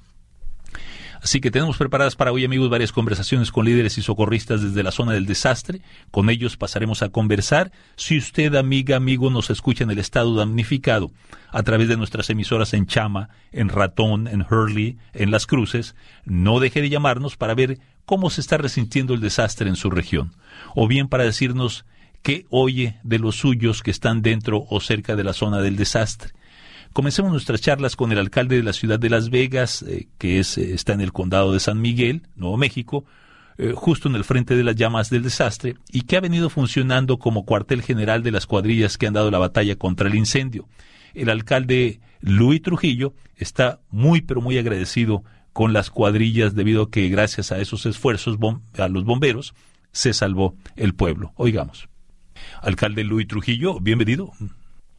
Así 1.26 1.42
que 1.42 1.50
tenemos 1.50 1.78
preparadas 1.78 2.16
para 2.16 2.32
hoy, 2.32 2.46
amigos, 2.46 2.70
varias 2.70 2.92
conversaciones 2.92 3.52
con 3.52 3.66
líderes 3.66 3.98
y 3.98 4.04
socorristas 4.04 4.62
desde 4.62 4.84
la 4.84 4.92
zona 4.92 5.14
del 5.14 5.26
desastre. 5.26 5.82
Con 6.12 6.30
ellos 6.30 6.56
pasaremos 6.56 7.02
a 7.02 7.10
conversar. 7.10 7.72
Si 7.96 8.20
usted, 8.20 8.54
amiga, 8.54 8.96
amigo, 8.96 9.32
nos 9.32 9.50
escucha 9.50 9.84
en 9.84 9.90
el 9.90 9.98
estado 9.98 10.36
damnificado 10.36 11.10
a 11.50 11.64
través 11.64 11.88
de 11.88 11.98
nuestras 11.98 12.30
emisoras 12.30 12.76
en 12.76 12.86
Chama, 12.86 13.30
en 13.52 13.70
Ratón, 13.70 14.28
en 14.28 14.46
Hurley, 14.48 15.00
en 15.14 15.32
Las 15.32 15.48
Cruces, 15.48 15.96
no 16.26 16.60
deje 16.60 16.80
de 16.82 16.90
llamarnos 16.90 17.38
para 17.38 17.56
ver 17.56 17.80
cómo 18.06 18.30
se 18.30 18.42
está 18.42 18.60
resintiendo 18.60 19.16
el 19.16 19.20
desastre 19.20 19.68
en 19.68 19.78
su 19.78 19.90
región. 19.90 20.36
O 20.76 20.88
bien 20.88 21.08
para 21.08 21.24
decirnos 21.24 21.86
qué 22.26 22.48
oye 22.50 22.98
de 23.04 23.20
los 23.20 23.36
suyos 23.36 23.84
que 23.84 23.92
están 23.92 24.24
dentro 24.24 24.66
o 24.72 24.80
cerca 24.80 25.16
de 25.16 25.24
la 25.24 25.32
zona 25.32 25.62
del 25.62 25.76
desastre. 25.76 26.32
Comencemos 26.92 27.32
nuestras 27.32 27.62
charlas 27.62 27.96
con 27.96 28.12
el 28.12 28.18
alcalde 28.18 28.56
de 28.56 28.64
la 28.64 28.74
ciudad 28.74 28.98
de 29.00 29.12
Las 29.12 29.30
Vegas, 29.30 29.84
eh, 29.84 30.08
que 30.18 30.40
eh, 30.40 30.44
está 30.74 30.94
en 30.94 31.02
el 31.02 31.14
condado 31.14 31.54
de 31.54 31.60
San 31.60 31.80
Miguel, 31.80 32.24
Nuevo 32.36 32.58
México, 32.58 33.06
eh, 33.60 33.74
justo 33.76 34.10
en 34.10 34.16
el 34.16 34.24
frente 34.24 34.56
de 34.56 34.64
las 34.64 34.76
llamas 34.76 35.12
del 35.12 35.22
desastre, 35.22 35.76
y 35.92 36.02
que 36.02 36.18
ha 36.18 36.20
venido 36.20 36.50
funcionando 36.50 37.20
como 37.20 37.46
cuartel 37.46 37.84
general 37.84 38.24
de 38.24 38.32
las 38.32 38.48
cuadrillas 38.48 38.98
que 38.98 39.06
han 39.06 39.14
dado 39.14 39.30
la 39.30 39.38
batalla 39.38 39.76
contra 39.76 40.08
el 40.08 40.16
incendio. 40.16 40.68
El 41.14 41.30
alcalde 41.30 42.00
Luis 42.22 42.64
Trujillo 42.64 43.14
está 43.36 43.82
muy 43.92 44.22
pero 44.22 44.42
muy 44.42 44.58
agradecido 44.58 45.24
con 45.54 45.74
las 45.74 45.92
cuadrillas 45.92 46.56
debido 46.56 46.82
a 46.82 46.90
que 46.90 47.08
gracias 47.08 47.52
a 47.52 47.60
esos 47.60 47.86
esfuerzos 47.86 48.40
a 48.80 48.88
los 48.88 49.06
bomberos 49.06 49.54
se 49.92 50.12
salvó 50.12 50.56
el 50.76 50.96
pueblo. 50.96 51.32
Oigamos. 51.36 51.88
Alcalde 52.66 53.04
Luis 53.04 53.28
Trujillo, 53.28 53.80
bienvenido. 53.80 54.32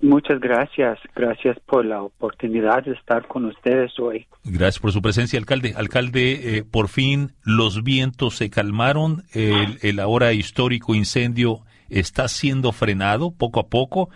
Muchas 0.01 0.39
gracias, 0.41 0.99
gracias 1.17 1.59
por 1.67 1.85
la 1.85 2.03
oportunidad 2.03 2.85
de 2.85 2.93
estar 2.93 3.27
con 3.27 3.47
ustedes 3.47 3.99
hoy. 3.99 4.27
Gracias 4.45 4.79
por 4.79 4.93
su 4.93 5.03
presencia, 5.03 5.39
alcalde. 5.39 5.75
Alcalde, 5.77 6.59
eh, 6.59 6.65
por 6.65 6.89
fin 6.89 7.33
los 7.43 7.83
vientos 7.83 8.37
se 8.37 8.51
calmaron, 8.51 9.25
el, 9.33 9.99
ahora 9.99 10.33
histórico 10.33 10.95
incendio 10.95 11.63
está 11.89 12.29
siendo 12.29 12.73
frenado 12.73 13.33
poco 13.33 13.59
a 13.59 13.69
poco. 13.69 14.11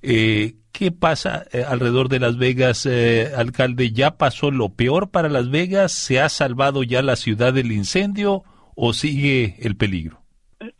Eh, 0.00 0.54
¿Qué 0.72 0.90
pasa 0.90 1.44
eh, 1.52 1.64
alrededor 1.68 2.08
de 2.08 2.18
Las 2.18 2.38
Vegas, 2.38 2.88
alcalde? 3.36 3.92
¿Ya 3.92 4.16
pasó 4.16 4.50
lo 4.50 4.70
peor 4.70 5.10
para 5.10 5.28
Las 5.28 5.50
Vegas? 5.50 5.92
¿Se 5.92 6.20
ha 6.20 6.28
salvado 6.30 6.82
ya 6.82 7.02
la 7.02 7.14
ciudad 7.14 7.52
del 7.52 7.70
incendio 7.70 8.42
o 8.74 8.92
sigue 8.92 9.56
el 9.60 9.76
peligro? 9.76 10.21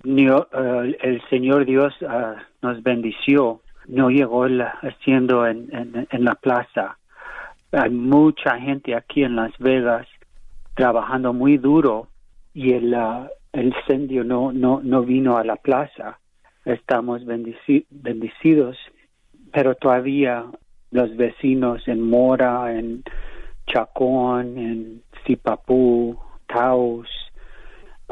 El 0.05 1.23
Señor 1.31 1.65
Dios 1.65 1.95
ah, 2.07 2.37
nos 2.61 2.83
bendició 2.83 3.61
no 3.89 4.11
llegó 4.11 4.45
haciendo 4.83 5.47
en, 5.47 5.69
en, 6.11 6.25
la 6.25 6.35
plaza. 6.35 6.99
Hay 7.73 7.91
mucha 7.91 8.59
gente 8.59 8.95
aquí 8.95 9.25
en 9.25 9.37
Las 9.37 9.57
Vegas 9.59 10.07
trabajando 10.75 11.33
muy 11.33 11.59
duro 11.59 12.09
y 12.55 12.73
el, 12.73 12.95
uh, 12.95 13.27
el 13.53 13.67
incendio 13.67 14.25
no, 14.25 14.53
no, 14.53 14.81
no 14.83 15.03
vino 15.03 15.37
a 15.37 15.45
la 15.45 15.57
plaza. 15.57 16.19
Estamos 16.65 17.25
bendecidos, 17.25 18.79
pero 19.53 19.75
todavía 19.75 20.45
los 20.91 21.17
vecinos 21.17 21.87
en 21.89 22.09
Mora, 22.09 22.79
en 22.79 23.03
Chacón, 23.67 24.59
en 24.59 25.03
Zipapú, 25.27 26.17
Taos, 26.47 27.09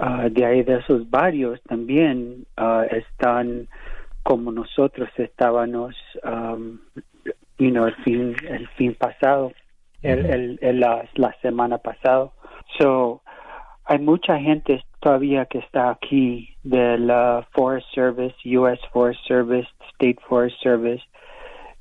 uh, 0.00 0.28
de 0.30 0.44
ahí 0.44 0.62
de 0.62 0.78
esos 0.78 1.08
barrios 1.08 1.60
también 1.68 2.46
uh, 2.58 2.82
están 2.90 3.68
como 4.22 4.52
nosotros 4.52 5.08
estábamos 5.16 5.94
um, 6.24 6.78
you 7.58 7.70
know, 7.70 7.86
el 7.86 7.94
fin 8.04 8.36
el 8.48 8.68
fin 8.76 8.94
pasado 8.94 9.52
el, 10.02 10.58
el, 10.60 10.80
la, 10.80 11.06
la, 11.14 11.34
semana 11.42 11.78
pasada 11.78 12.30
so 12.78 13.22
hay 13.84 13.98
mucha 13.98 14.38
gente 14.38 14.82
todavía 15.00 15.44
que 15.46 15.58
está 15.58 15.90
aquí 15.90 16.54
del 16.62 17.12
Forest 17.52 17.86
Service 17.94 18.34
US 18.56 18.78
Forest 18.92 19.20
Service 19.26 19.68
State 19.94 20.18
Forest 20.28 20.56
Service 20.62 21.02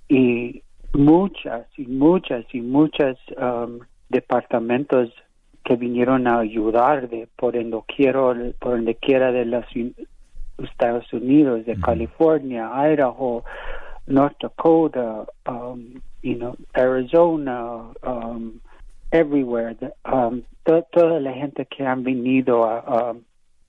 y 0.10 0.64
muchas 0.94 1.68
y 1.78 1.86
muchas 1.86 2.44
y 2.54 2.62
muchas 2.62 3.18
um, 3.38 3.80
departamentos 4.10 5.10
que 5.63 5.75
vinieron 5.75 6.28
a 6.28 6.39
ayudar 6.39 7.10
de 7.10 7.28
por 7.36 7.54
donde 7.54 7.80
quiero 7.88 8.34
por 8.60 8.72
donde 8.74 8.96
quiera 8.96 9.32
de 9.32 9.46
las 9.46 9.66
Estados 10.58 11.12
Unidos, 11.13 11.66
de 11.66 11.80
California, 11.80 12.70
Idaho, 12.74 13.44
North 14.08 14.38
Dakota, 14.42 15.25
um, 15.46 16.01
you 16.22 16.36
know, 16.36 16.56
Arizona, 16.75 17.94
um, 18.04 18.60
everywhere. 19.12 19.75
Um, 20.06 20.44
toda 20.63 21.20
la 21.20 21.34
gente 21.34 21.66
que 21.66 21.86
han 21.86 22.04
venido 22.04 22.66
a, 22.66 23.16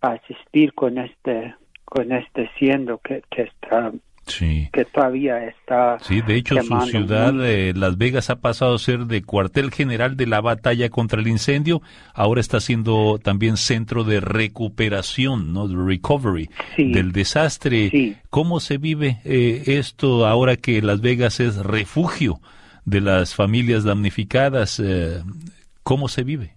a, 0.03 0.13
asistir 0.13 0.75
con 0.75 0.99
este 0.99 1.55
con 1.85 2.13
este 2.13 2.49
siendo 2.59 2.99
que, 2.99 3.23
que 3.31 3.43
está 3.43 3.93
Sí. 4.31 4.69
Que 4.73 4.85
todavía 4.85 5.45
está. 5.47 5.99
Sí, 6.01 6.21
de 6.23 6.37
hecho, 6.37 6.61
su 6.63 6.81
ciudad, 6.83 7.33
de 7.33 7.73
Las 7.75 7.99
Vegas, 7.99 8.31
ha 8.31 8.37
pasado 8.37 8.75
a 8.75 8.79
ser 8.79 9.07
de 9.07 9.23
cuartel 9.23 9.71
general 9.71 10.17
de 10.17 10.27
la 10.27 10.41
batalla 10.41 10.89
contra 10.89 11.21
el 11.21 11.29
incendio. 11.29 11.83
Ahora 12.15 12.41
está 12.41 12.61
siendo 12.61 13.19
también 13.19 13.57
centro 13.57 14.05
de 14.05 14.21
recuperación, 14.21 15.53
¿no? 15.53 15.69
De 15.69 15.77
recovery 15.77 16.49
del 16.77 17.13
desastre. 17.13 18.19
¿Cómo 18.31 18.61
se 18.61 18.79
vive 18.79 19.21
eh, 19.25 19.63
esto 19.67 20.27
ahora 20.27 20.57
que 20.57 20.83
Las 20.83 21.01
Vegas 21.01 21.41
es 21.41 21.57
refugio 21.57 22.41
de 22.85 23.01
las 23.01 23.35
familias 23.35 23.85
damnificadas? 23.85 24.81
Eh, 24.81 25.23
¿Cómo 25.83 26.09
se 26.09 26.23
vive? 26.23 26.55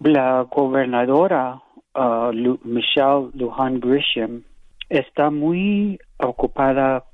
La 0.00 0.46
gobernadora 0.50 1.60
uh, 1.94 2.32
Michelle 2.64 3.30
Lujan 3.34 3.80
Grisham 3.80 4.42
está 4.90 5.30
muy 5.30 5.98
ocupada 6.18 7.04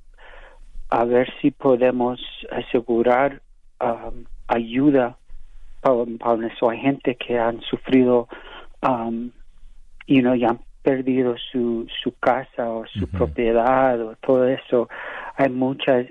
a 0.88 1.04
ver 1.04 1.28
si 1.40 1.50
podemos 1.50 2.20
asegurar 2.50 3.42
um, 3.80 4.24
ayuda 4.48 5.16
para, 5.80 6.36
nuestra 6.36 6.74
gente 6.74 7.14
que 7.16 7.38
han 7.38 7.60
sufrido 7.60 8.28
um, 8.82 9.30
y 10.06 10.22
no 10.22 10.32
han 10.32 10.60
perdido 10.82 11.36
su, 11.52 11.86
su 12.02 12.12
casa 12.18 12.70
o 12.70 12.86
su 12.86 13.08
propiedad 13.08 14.00
o 14.00 14.16
todo 14.16 14.46
eso. 14.46 14.88
Hay 15.36 15.50
muchas 15.50 16.06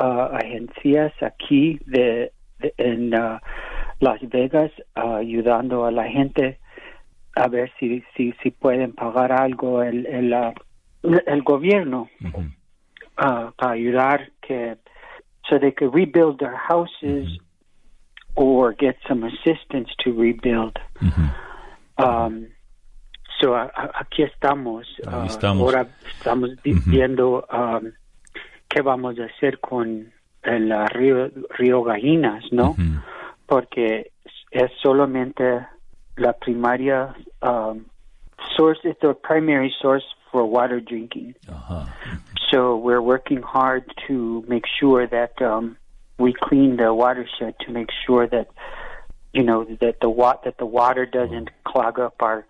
uh, 0.00 0.28
agencias 0.32 1.12
aquí 1.20 1.78
de, 1.86 2.32
en 2.78 3.14
uh, 3.14 3.38
Las 4.00 4.20
Vegas 4.28 4.70
uh, 4.96 5.16
ayudando 5.16 5.84
a 5.84 5.90
la 5.90 6.04
gente 6.04 6.58
a 7.34 7.48
ver 7.48 7.72
si 7.78 8.02
si, 8.16 8.32
si 8.42 8.50
pueden 8.50 8.92
pagar 8.92 9.32
algo 9.32 9.82
el, 9.82 10.06
el, 10.06 10.32
el 11.02 11.42
gobierno 11.42 12.08
uh, 12.24 13.50
para 13.56 13.72
ayudar 13.72 14.30
que 14.40 14.76
so 15.48 15.58
they 15.58 15.72
could 15.72 15.94
rebuild 15.94 16.38
their 16.38 16.56
houses 16.56 17.38
or 18.34 18.72
get 18.72 18.96
some 19.06 19.24
assistance 19.24 19.90
to 19.98 20.12
rebuild. 20.12 20.78
Um, 21.98 22.48
so 23.40 23.54
aquí 23.54 24.22
estamos. 24.22 24.86
Uh, 25.06 25.26
estamos. 25.26 25.62
Ahora 25.62 25.88
estamos 26.06 26.50
viendo 26.62 27.44
um, 27.52 27.92
qué 28.68 28.82
vamos 28.82 29.18
a 29.18 29.24
hacer 29.24 29.58
con 29.60 30.12
el 30.42 30.88
río, 30.88 31.30
río 31.58 31.82
Gallinas, 31.82 32.44
¿no? 32.52 32.76
Porque 33.46 34.12
es 34.50 34.70
solamente 34.82 35.66
la 36.16 36.32
primaria 36.34 37.14
um, 37.42 37.84
source, 38.56 38.80
it's 38.84 39.00
the 39.00 39.14
primary 39.14 39.72
source 39.80 40.04
for 40.32 40.44
water 40.44 40.80
drinking. 40.80 41.34
Uh-huh. 41.48 41.84
So 42.50 42.76
we're 42.76 43.02
working 43.02 43.42
hard 43.42 43.84
to 44.08 44.44
make 44.48 44.64
sure 44.80 45.06
that 45.06 45.40
um, 45.40 45.76
we 46.18 46.34
clean 46.34 46.76
the 46.76 46.92
watershed 46.92 47.54
to 47.66 47.72
make 47.72 47.90
sure 48.06 48.26
that 48.26 48.48
you 49.32 49.42
know 49.42 49.64
that 49.80 50.00
the 50.00 50.08
wa- 50.08 50.38
that 50.44 50.58
the 50.58 50.66
water 50.66 51.06
doesn't 51.06 51.50
clog 51.64 51.98
up 51.98 52.20
our 52.20 52.46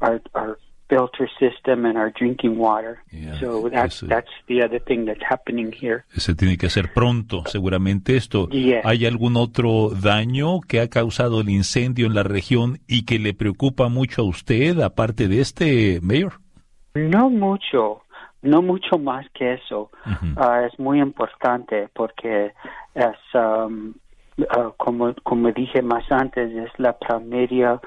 our 0.00 0.20
our 0.34 0.58
filter 0.88 1.28
system 1.38 1.86
and 1.86 1.96
our 1.96 2.10
drinking 2.10 2.58
water. 2.58 2.98
Yeah, 3.10 3.38
so 3.40 3.68
that's 3.68 4.02
ese, 4.02 4.08
that's 4.08 4.30
the 4.48 4.62
other 4.62 4.78
thing 4.78 5.06
that's 5.06 5.22
happening 5.22 5.72
here. 5.72 6.04
Se 6.16 6.34
tiene 6.34 6.56
que 6.56 6.66
hacer 6.66 6.92
pronto, 6.92 7.44
seguramente 7.46 8.16
esto. 8.16 8.48
Yeah. 8.50 8.82
¿Hay 8.84 9.06
algún 9.06 9.36
otro 9.36 9.90
daño 9.90 10.60
que 10.60 10.80
ha 10.80 10.88
causado 10.88 11.40
el 11.40 11.48
incendio 11.48 12.06
en 12.06 12.14
la 12.14 12.22
región 12.22 12.80
y 12.86 13.04
que 13.04 13.18
le 13.18 13.34
preocupa 13.34 13.88
mucho 13.88 14.22
a 14.22 14.24
usted, 14.24 14.80
aparte 14.80 15.28
de 15.28 15.40
este, 15.40 16.00
Mayor? 16.02 16.43
No 16.94 17.28
mucho, 17.28 18.02
no 18.42 18.62
mucho 18.62 18.98
más 18.98 19.26
que 19.30 19.54
eso. 19.54 19.90
Ah, 20.36 20.62
es 20.70 20.78
muy 20.78 21.00
importante 21.00 21.88
porque 21.92 22.52
es, 22.94 23.16
um, 23.34 23.94
ah, 24.50 24.70
como, 24.76 25.12
como 25.24 25.50
dije 25.50 25.82
más 25.82 26.04
antes, 26.10 26.52
es 26.52 26.70
la 26.78 26.96
primera 26.96 27.80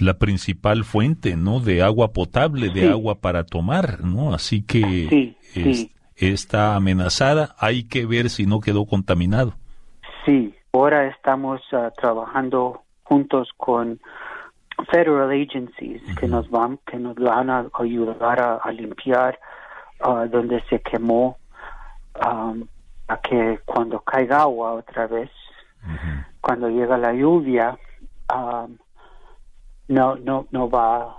la 0.00 0.14
principal 0.14 0.84
fuente, 0.84 1.36
¿no? 1.36 1.60
De 1.60 1.82
agua 1.82 2.12
potable, 2.12 2.70
de 2.70 2.90
agua 2.90 3.16
para 3.20 3.44
tomar, 3.44 4.00
¿no? 4.02 4.34
Así 4.34 4.62
que 4.62 5.36
está 6.16 6.74
amenazada. 6.74 7.54
Hay 7.58 7.84
que 7.84 8.06
ver 8.06 8.28
si 8.28 8.46
no 8.46 8.60
quedó 8.60 8.86
contaminado. 8.86 9.54
Sí, 10.24 10.54
ahora 10.72 11.06
estamos 11.08 11.60
ah, 11.72 11.92
trabajando 11.96 12.82
juntos 13.04 13.48
con 13.56 14.00
federal 14.90 15.30
agencies 15.30 16.02
que 16.18 16.28
nos 16.28 16.48
van 16.50 16.78
que 16.86 16.98
nos 16.98 17.16
van 17.16 17.50
a 17.50 17.66
ayudar 17.74 18.40
a, 18.40 18.72
limpiar 18.72 19.38
uh, 20.04 20.28
donde 20.28 20.62
se 20.68 20.80
quemó 20.80 21.38
um, 22.14 22.66
a 23.08 23.16
que 23.18 23.60
cuando 23.64 24.00
caiga 24.00 24.42
agua 24.42 24.74
otra 24.74 25.06
vez 25.06 25.30
cuando 26.40 26.68
llega 26.68 26.98
la 26.98 27.12
lluvia 27.12 27.78
um, 28.34 28.76
no 29.88 30.16
no 30.16 30.46
no 30.50 30.68
va 30.68 31.14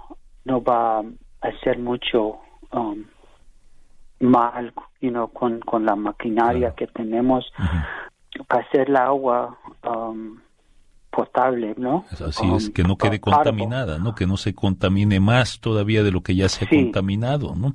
no 0.45 0.61
va 0.61 0.99
a 0.99 1.03
hacer 1.47 1.79
mucho 1.79 2.39
um, 2.71 3.05
mal 4.19 4.73
you 5.01 5.11
know, 5.11 5.27
con, 5.27 5.59
con 5.61 5.85
la 5.85 5.95
maquinaria 5.95 6.73
que 6.75 6.87
tenemos 6.87 7.51
para 8.47 8.63
hacer 8.63 8.89
la 8.89 9.05
agua 9.05 9.57
um, 9.83 10.39
potable, 11.17 11.73
¿no? 11.77 12.05
Así 12.23 12.47
es, 12.55 12.69
que 12.69 12.83
no 12.83 12.95
quede 12.95 13.19
contaminada, 13.19 13.97
¿no? 13.97 14.13
Que 14.13 14.27
no 14.27 14.37
se 14.37 14.53
contamine 14.53 15.19
más 15.19 15.59
todavía 15.59 16.03
de 16.03 16.11
lo 16.11 16.21
que 16.21 16.35
ya 16.35 16.47
se 16.47 16.65
ha 16.65 16.69
contaminado, 16.69 17.55
¿no? 17.55 17.73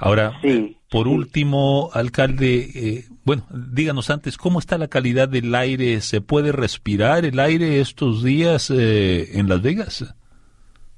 Ahora, 0.00 0.32
eh, 0.42 0.74
por 0.90 1.06
último, 1.06 1.90
alcalde, 1.94 2.68
eh, 2.74 3.04
bueno, 3.24 3.44
díganos 3.72 4.10
antes, 4.10 4.36
¿cómo 4.36 4.58
está 4.58 4.78
la 4.78 4.88
calidad 4.88 5.28
del 5.28 5.54
aire? 5.54 6.00
¿Se 6.00 6.20
puede 6.20 6.50
respirar 6.50 7.24
el 7.24 7.38
aire 7.38 7.78
estos 7.78 8.24
días 8.24 8.68
eh, 8.72 9.38
en 9.38 9.48
Las 9.48 9.62
Vegas? 9.62 10.12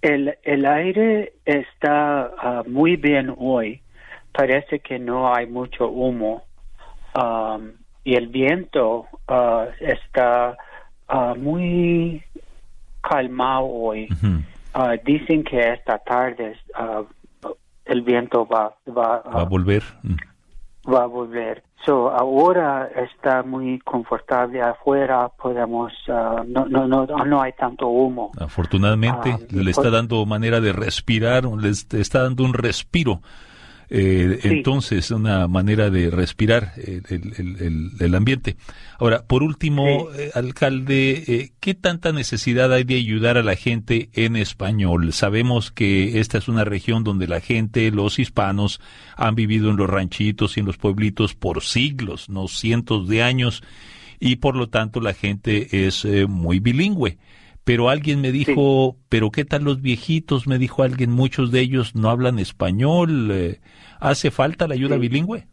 El, 0.01 0.39
el 0.45 0.65
aire 0.65 1.35
está 1.45 2.31
ah, 2.39 2.63
muy 2.67 2.97
bien 2.97 3.35
hoy. 3.37 3.83
Parece 4.33 4.81
que 4.81 4.99
no 4.99 5.35
hay 5.35 5.47
mucho 5.47 5.87
humo. 5.87 6.45
Um, 7.15 7.73
y 8.05 8.15
el 8.15 8.29
viento 8.29 9.07
ah, 9.29 9.67
está 9.81 10.57
uh, 11.09 11.35
muy 11.37 12.23
calmado 13.01 13.67
hoy. 13.67 14.09
Uh, 14.75 14.97
dicen 15.05 15.43
que 15.45 15.73
esta 15.73 15.99
tarde 15.99 16.57
uh, 16.79 17.05
el 17.85 18.03
viento 18.03 18.47
va, 18.47 18.75
va, 18.87 19.23
va 19.23 19.41
a 19.41 19.45
volver. 19.45 19.83
Mm. 20.03 20.17
Va 20.93 21.03
a 21.03 21.07
volver. 21.07 21.63
So, 21.85 22.11
ahora 22.11 22.89
está 22.97 23.43
muy 23.43 23.79
confortable 23.81 24.61
afuera, 24.61 25.29
podemos, 25.29 25.93
no, 26.09 26.67
no, 26.67 26.87
no, 26.89 27.07
no 27.07 27.41
hay 27.41 27.53
tanto 27.53 27.89
humo. 27.89 28.33
Afortunadamente 28.41 29.47
le 29.51 29.71
está 29.71 29.91
dando 29.91 30.27
manera 30.27 30.61
de 30.61 30.73
respirar, 30.73 31.45
le 31.45 31.71
está 31.71 32.23
dando 32.23 32.45
un 32.45 32.53
respiro 32.53 33.21
eh, 33.91 34.41
entonces, 34.43 35.11
una 35.11 35.49
manera 35.49 35.89
de 35.89 36.11
respirar 36.11 36.75
el, 36.77 38.15
ambiente. 38.15 38.57
Ahora, 38.99 39.25
por 39.27 39.43
último, 39.43 40.09
eh, 40.13 40.31
alcalde, 40.35 41.25
eh, 41.27 41.53
¿qué 41.59 41.75
tanta 41.75 42.13
necesidad 42.13 42.73
hay 42.73 42.85
de 42.85 42.97
ayudar 42.97 43.39
a 43.39 43.43
la 43.43 43.57
gente 43.57 44.11
en 44.13 44.37
español? 44.37 45.13
Sabemos 45.15 45.71
que 45.71 46.21
esta 46.21 46.37
es 46.37 46.49
una 46.49 46.65
región 46.65 47.03
donde 47.03 47.27
la 47.29 47.41
gente, 47.41 47.91
los 47.91 48.19
hispanos, 48.19 48.81
han 49.17 49.35
vivido 49.35 49.71
en 49.71 49.77
los 49.77 49.89
ranchitos 49.89 50.57
y 50.57 50.61
en 50.61 50.67
los 50.67 50.77
pueblitos 50.77 51.35
por 51.35 51.63
siglos, 51.63 52.29
no 52.29 52.47
cientos 52.49 53.09
de 53.09 53.23
años, 53.23 53.63
y 54.21 54.37
por 54.37 54.55
lo 54.55 54.69
tanto 54.69 55.01
la 55.01 55.15
gente 55.15 55.87
es 55.87 56.05
muy 56.29 56.59
bilingüe 56.59 57.17
pero 57.69 57.91
alguien 57.91 58.23
me 58.23 58.33
dijo, 58.33 58.97
pero 59.11 59.31
¿qué 59.31 59.45
tal 59.45 59.65
los 59.65 59.83
viejitos? 59.83 60.47
Me 60.47 60.57
dijo 60.57 60.83
alguien, 60.83 61.11
muchos 61.11 61.53
de 61.53 61.61
ellos 61.61 61.95
no 61.95 62.09
hablan 62.09 62.39
español. 62.39 63.31
Eh, 63.31 63.61
¿Hace 64.01 64.31
falta 64.31 64.67
la 64.67 64.73
ayuda 64.73 64.97
bilingüe? 64.97 65.47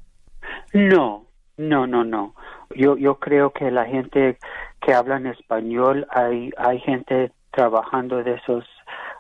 No, 0.71 1.25
no, 1.57 1.85
no, 1.85 2.05
no. 2.05 2.33
Yo, 2.73 2.95
yo 2.95 3.19
creo 3.19 3.51
que 3.51 3.69
la 3.69 3.83
gente 3.83 4.37
que 4.79 4.93
habla 4.93 5.17
en 5.17 5.27
español, 5.27 6.07
hay, 6.09 6.51
hay 6.57 6.79
gente 6.79 7.33
trabajando 7.51 8.23
de 8.23 8.35
esos 8.35 8.63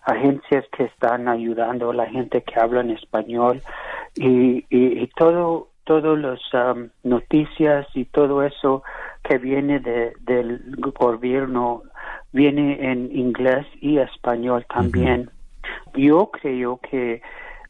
agencias 0.03 0.63
que 0.71 0.85
están 0.85 1.27
ayudando 1.27 1.89
a 1.89 1.95
la 1.95 2.05
gente 2.05 2.43
que 2.43 2.57
habla 2.57 2.79
en 2.79 2.91
español 2.91 3.61
y, 4.15 4.63
y, 4.69 5.05
todo 5.17 5.67
todos 5.83 6.17
los 6.17 6.39
um, 6.53 6.87
noticias 7.03 7.87
y 7.93 8.05
todo 8.05 8.41
eso 8.41 8.83
que 9.27 9.37
viene 9.37 9.79
de, 9.79 10.13
del 10.21 10.61
gobierno 10.77 11.83
viene 12.31 12.91
en 12.91 13.15
inglés 13.15 13.65
y 13.81 13.97
español 13.97 14.65
también. 14.73 15.29
Yo 15.95 16.29
creo 16.31 16.77
que 16.77 17.21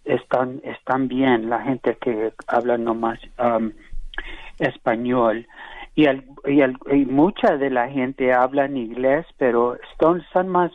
están, 0.04 0.62
están 0.63 1.08
bien 1.08 1.50
la 1.50 1.62
gente 1.62 1.98
que 2.02 2.34
habla 2.48 2.78
nomás 2.78 3.20
um, 3.39 3.72
español. 4.60 5.48
Y, 5.96 6.08
y, 6.10 7.06
mucha 7.06 7.58
de 7.58 7.70
la 7.70 7.88
gente 7.89 8.34
habla 8.34 8.65
en 8.65 8.78
inglés, 8.78 9.26
pero 9.38 9.78
son 9.98 10.50
más 10.50 10.72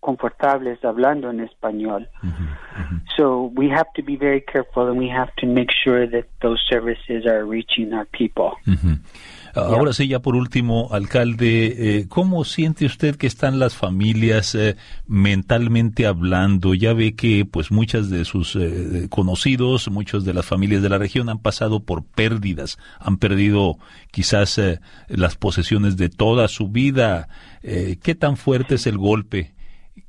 confortables 0.00 0.82
hablando 0.84 1.30
en 1.30 1.40
español. 1.40 2.08
So 3.16 3.52
we 3.54 3.68
have 3.70 3.86
to 3.96 4.02
be 4.02 4.16
very 4.16 4.40
careful 4.40 4.88
and 4.88 4.98
we 4.98 5.08
have 5.08 5.34
to 5.36 5.46
make 5.46 5.70
sure 5.70 6.06
that 6.06 6.26
those 6.42 6.60
services 6.68 7.26
are 7.26 7.44
reaching 7.44 7.92
our 7.92 8.06
people. 8.06 8.52
Ahora 9.54 9.92
sí, 9.92 10.08
ya 10.08 10.18
por 10.18 10.34
último, 10.34 10.88
alcalde, 10.90 11.98
eh, 11.98 12.08
¿cómo 12.08 12.42
siente 12.44 12.86
usted 12.86 13.14
que 13.14 13.28
están 13.28 13.60
las 13.60 13.76
familias 13.76 14.56
eh, 14.56 14.76
mentalmente 15.06 16.06
hablando? 16.08 16.74
Ya 16.74 16.92
ve 16.92 17.14
que 17.14 17.46
pues 17.50 17.70
muchas 17.70 18.10
de 18.10 18.24
sus 18.24 18.56
eh, 18.56 19.06
conocidos, 19.10 19.88
muchas 19.90 20.24
de 20.24 20.34
las 20.34 20.44
familias 20.44 20.82
de 20.82 20.88
la 20.88 20.98
región 20.98 21.28
han 21.28 21.38
pasado 21.38 21.80
por 21.80 22.04
pérdidas, 22.04 22.78
han 22.98 23.18
perdido 23.18 23.76
quizás 24.10 24.60
las 25.08 25.36
posesiones 25.36 25.96
de 25.96 26.08
toda 26.08 26.48
su 26.48 26.68
vida. 26.68 27.28
¿Qué 27.62 28.16
tan 28.18 28.36
fuerte 28.36 28.74
es 28.74 28.86
el 28.86 28.98
golpe 28.98 29.54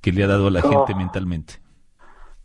que 0.01 0.12
le 0.12 0.23
ha 0.23 0.27
dado 0.27 0.47
a 0.47 0.51
la 0.51 0.62
gente 0.62 0.93
oh. 0.93 0.97
mentalmente? 0.97 1.55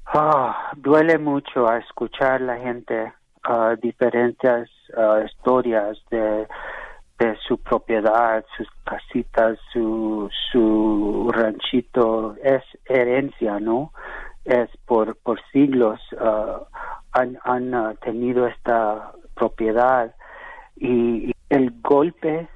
Ah, 0.06 0.72
duele 0.76 1.18
mucho 1.18 1.68
a 1.68 1.78
escuchar 1.78 2.40
la 2.40 2.58
gente 2.58 3.12
uh, 3.48 3.76
diferentes 3.80 4.68
historias 5.24 5.96
de 6.10 6.46
de 7.20 7.37
su 7.46 7.59
propiedad, 7.59 8.44
sus 8.56 8.66
casitas, 8.83 9.59
su, 9.72 10.30
su 10.50 11.30
ranchito, 11.33 12.35
es 12.42 12.62
herencia, 12.87 13.61
¿no? 13.61 13.92
Es 14.46 14.70
por, 14.87 15.16
por 15.16 15.38
siglos 15.52 16.00
uh, 16.12 16.64
han, 17.12 17.38
han 17.44 17.74
uh, 17.74 17.94
tenido 17.96 18.46
esta 18.46 19.12
propiedad 19.35 20.14
y, 20.76 21.33
el 21.50 21.72
golpe 21.83 22.48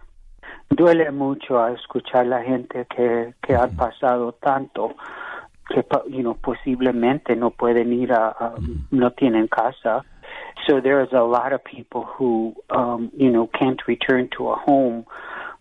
duele 0.71 1.11
mucho 1.11 1.61
a 1.61 1.73
escuchar 1.73 2.27
la 2.27 2.45
gente 2.45 2.87
que, 2.87 3.35
que 3.43 3.57
han 3.57 3.75
pasado 3.75 4.35
tanto 4.35 4.95
que 5.69 5.85
you 6.09 6.21
know, 6.21 6.37
posiblemente 6.37 7.35
no 7.35 7.51
pueden 7.51 7.93
ir 7.93 8.13
a 8.13 8.55
no 8.93 9.11
tienen 9.11 9.49
casa 9.49 10.05
So 10.67 10.81
there's 10.81 11.13
a 11.13 11.23
lot 11.23 11.53
of 11.53 11.63
people 11.65 12.05
who, 12.05 12.55
um, 12.71 13.11
you 13.17 13.31
know, 13.31 13.47
can't 13.47 13.81
return 13.87 14.31
to 14.37 14.49
a 14.49 14.57
home, 14.57 15.05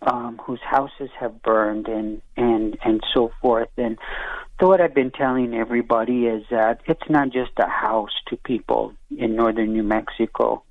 um, 0.01 0.39
whose 0.45 0.61
houses 0.61 1.09
have 1.19 1.41
burned 1.41 1.87
and, 1.87 2.21
and, 2.37 2.77
and 2.83 3.01
so 3.13 3.31
forth. 3.41 3.69
And 3.77 3.97
so 4.59 4.67
what 4.67 4.81
I've 4.81 4.93
been 4.93 5.11
telling 5.11 5.53
everybody 5.53 6.25
is 6.25 6.43
that 6.51 6.81
it's 6.85 7.09
not 7.09 7.31
just 7.31 7.51
a 7.57 7.67
house 7.67 8.13
to 8.27 8.37
people 8.37 8.93
in 9.17 9.35
northern 9.35 9.73
New 9.73 9.83
Mexico. 9.83 10.63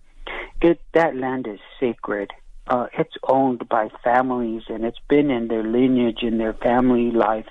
It, 0.60 0.80
that 0.94 1.16
land 1.16 1.46
is 1.46 1.58
sacred. 1.80 2.30
Uh, 2.66 2.86
it's 2.96 3.14
owned 3.26 3.68
by 3.68 3.88
families 4.04 4.62
and 4.68 4.84
it's 4.84 5.00
been 5.08 5.30
in 5.30 5.48
their 5.48 5.64
lineage 5.64 6.22
in 6.22 6.38
their 6.38 6.54
family 6.54 7.10
life 7.10 7.48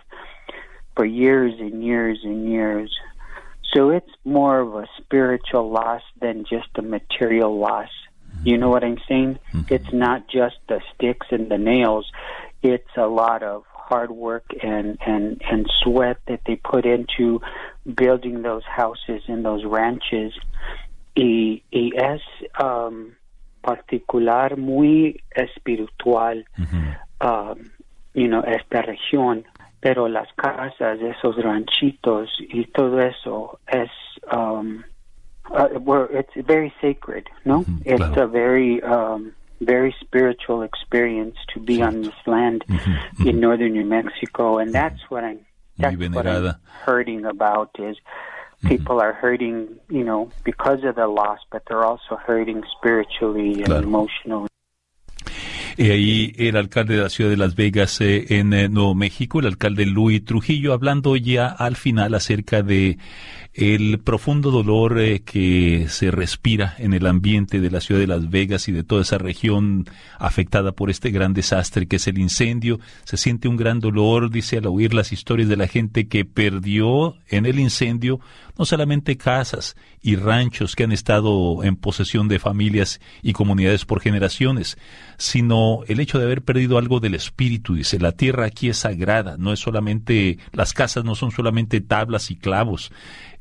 for 0.96 1.06
years 1.06 1.54
and 1.60 1.84
years 1.84 2.20
and 2.24 2.50
years. 2.50 2.96
So 3.74 3.90
it's 3.90 4.12
more 4.26 4.60
of 4.60 4.76
a 4.76 4.88
spiritual 4.98 5.70
loss 5.70 6.02
than 6.20 6.46
just 6.50 6.68
a 6.76 6.82
material 6.82 7.58
loss. 7.58 7.90
You 8.44 8.58
know 8.58 8.70
what 8.70 8.84
I'm 8.84 8.98
saying? 9.08 9.40
Mm-hmm. 9.54 9.74
It's 9.74 9.94
not 9.94 10.28
just 10.28 10.56
the 10.68 10.82
sticks 10.94 11.28
and 11.32 11.50
the 11.50 11.58
nails. 11.58 12.10
It's 12.64 12.90
a 12.98 13.08
lot 13.08 13.44
of 13.44 13.64
hard 13.92 14.12
work 14.12 14.46
and, 14.64 14.98
and, 15.06 15.42
and 15.50 15.70
sweat 15.84 16.18
that 16.28 16.42
they 16.46 16.56
put 16.56 16.86
into 16.86 17.42
building 17.94 18.42
those 18.42 18.64
houses 18.64 19.22
and 19.28 19.44
those 19.44 19.64
ranches. 19.66 20.34
Y, 21.16 21.62
y 21.72 21.92
es 21.98 22.22
um, 22.60 23.16
particular, 23.62 24.56
muy 24.56 25.22
espiritual, 25.36 26.44
mm-hmm. 26.58 26.92
um, 27.20 27.72
you 28.14 28.28
know, 28.28 28.42
esta 28.42 28.82
región 28.82 29.44
pero 29.82 30.08
las 30.08 30.28
casas, 30.36 31.00
esos 31.02 31.36
ranchitos 31.38 32.30
y 32.40 32.66
todo 32.66 33.02
eso 33.02 33.60
es 33.68 33.90
um, 34.32 34.84
uh, 35.52 35.68
where 35.80 36.06
it's 36.12 36.34
very 36.48 36.72
sacred. 36.80 37.26
No, 37.46 37.66
Mhm, 37.68 37.82
it's 37.86 37.98
claro. 37.98 38.24
a 38.24 38.28
very 38.28 38.82
um, 38.84 39.34
very 39.60 39.94
spiritual 40.00 40.62
experience 40.64 41.36
to 41.54 41.60
be 41.60 41.82
on 41.82 42.04
this 42.06 42.16
land 42.26 42.64
Ujú, 42.70 43.28
in 43.28 43.40
northern 43.40 43.74
New 43.74 43.86
Mexico, 43.86 44.60
and 44.60 44.74
that's 44.74 45.02
what 45.10 45.24
I'm 45.24 45.40
that's 45.80 45.98
what 45.98 46.28
I'm 46.28 46.56
hurting 46.86 47.26
about 47.26 47.72
is 47.80 47.98
people 48.66 49.02
are 49.02 49.14
hurting, 49.14 49.80
you 49.90 50.04
know, 50.04 50.32
because 50.44 50.84
of 50.84 50.96
the 50.96 51.08
loss, 51.08 51.40
but 51.52 51.64
they're 51.68 51.84
also 51.86 52.16
hurting 52.18 52.64
spiritually 52.78 53.64
and 53.64 53.68
Claro. 53.74 53.84
emotionally. 53.84 54.51
Y 55.82 55.90
ahí 55.90 56.36
el 56.38 56.58
alcalde 56.58 56.96
de 56.96 57.02
la 57.02 57.10
ciudad 57.10 57.32
de 57.32 57.38
Las 57.38 57.56
Vegas 57.56 58.02
eh, 58.02 58.38
en 58.38 58.54
eh, 58.54 58.70
Nuevo 58.70 58.94
México, 58.94 59.40
el 59.40 59.48
alcalde 59.48 59.88
Luis 59.88 60.24
Trujillo, 60.24 60.74
hablando 60.74 61.16
ya 61.16 61.48
al 61.48 61.76
final 61.76 62.14
acerca 62.14 62.62
de 62.62 63.00
el 63.56 64.00
profundo 64.00 64.52
dolor 64.52 65.00
eh, 65.00 65.24
que 65.24 65.88
se 65.90 66.12
respira 66.12 66.76
en 66.78 66.94
el 66.94 67.08
ambiente 67.08 67.60
de 67.60 67.72
la 67.72 67.82
ciudad 67.82 68.00
de 68.00 68.06
Las 68.06 68.30
Vegas 68.30 68.68
y 68.68 68.72
de 68.72 68.84
toda 68.84 69.02
esa 69.02 69.18
región 69.18 69.86
afectada 70.20 70.72
por 70.72 70.92
este 70.92 71.10
gran 71.10 71.34
desastre 71.34 71.88
que 71.88 71.96
es 71.96 72.06
el 72.06 72.20
incendio. 72.20 72.80
Se 73.04 73.18
siente 73.18 73.48
un 73.48 73.58
gran 73.58 73.80
dolor, 73.80 74.30
dice 74.30 74.60
al 74.60 74.68
oír 74.68 74.94
las 74.94 75.12
historias 75.12 75.50
de 75.50 75.58
la 75.58 75.68
gente 75.68 76.08
que 76.08 76.26
perdió 76.26 77.16
en 77.28 77.48
el 77.48 77.58
incendio 77.58 78.20
no 78.58 78.66
solamente 78.66 79.18
casas 79.18 79.76
y 80.02 80.16
ranchos 80.16 80.76
que 80.76 80.84
han 80.84 80.92
estado 80.92 81.64
en 81.64 81.76
posesión 81.76 82.28
de 82.28 82.38
familias 82.38 83.02
y 83.24 83.34
comunidades 83.34 83.86
por 83.86 84.02
generaciones, 84.02 84.78
sino 85.18 85.71
el 85.88 86.00
hecho 86.00 86.18
de 86.18 86.26
haber 86.26 86.42
perdido 86.42 86.78
algo 86.78 87.00
del 87.00 87.16
espíritu. 87.16 87.76
Dice, 87.76 88.00
la 88.00 88.12
tierra 88.12 88.46
aquí 88.46 88.70
es 88.70 88.78
sagrada, 88.78 89.38
no 89.38 89.54
es 89.54 89.60
solamente, 89.60 90.38
las 90.52 90.74
casas 90.74 91.04
no 91.04 91.16
son 91.16 91.32
solamente 91.32 91.82
tablas 91.82 92.32
y 92.32 92.36
clavos, 92.36 92.92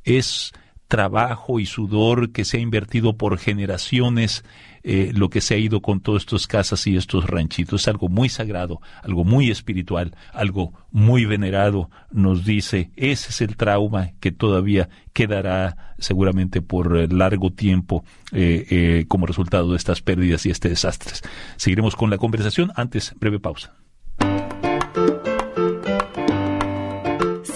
es 0.05 0.53
trabajo 0.91 1.61
y 1.61 1.67
sudor 1.67 2.33
que 2.33 2.45
se 2.45 2.59
ha 2.59 2.61
invertido 2.61 3.17
por 3.17 3.39
generaciones, 3.39 4.45
eh, 4.83 5.13
lo 5.15 5.31
que 5.31 5.41
se 5.41 5.55
ha 5.55 5.57
ido 5.57 5.81
con 5.81 6.01
todas 6.01 6.23
estas 6.23 6.49
casas 6.49 6.87
y 6.89 6.97
estos 6.97 7.27
ranchitos. 7.27 7.83
Es 7.83 7.89
algo 7.89 8.09
muy 8.09 8.29
sagrado, 8.29 8.81
algo 9.03 9.25
muy 9.25 9.51
espiritual, 9.51 10.17
algo 10.33 10.75
muy 10.91 11.25
venerado, 11.25 11.91
nos 12.11 12.45
dice. 12.45 12.91
Ese 12.97 13.31
es 13.31 13.41
el 13.41 13.57
trauma 13.57 14.11
que 14.19 14.33
todavía 14.33 14.89
quedará 15.13 15.95
seguramente 15.99 16.61
por 16.61 16.99
eh, 16.99 17.07
largo 17.09 17.51
tiempo 17.53 18.05
eh, 18.33 19.05
como 19.07 19.27
resultado 19.27 19.71
de 19.71 19.77
estas 19.77 20.03
pérdidas 20.03 20.45
y 20.45 20.51
este 20.51 20.69
desastres. 20.69 21.23
Seguiremos 21.57 21.95
con 21.95 22.11
la 22.11 22.19
conversación. 22.19 22.73
Antes, 22.75 23.15
breve 23.19 23.39
pausa. 23.39 23.75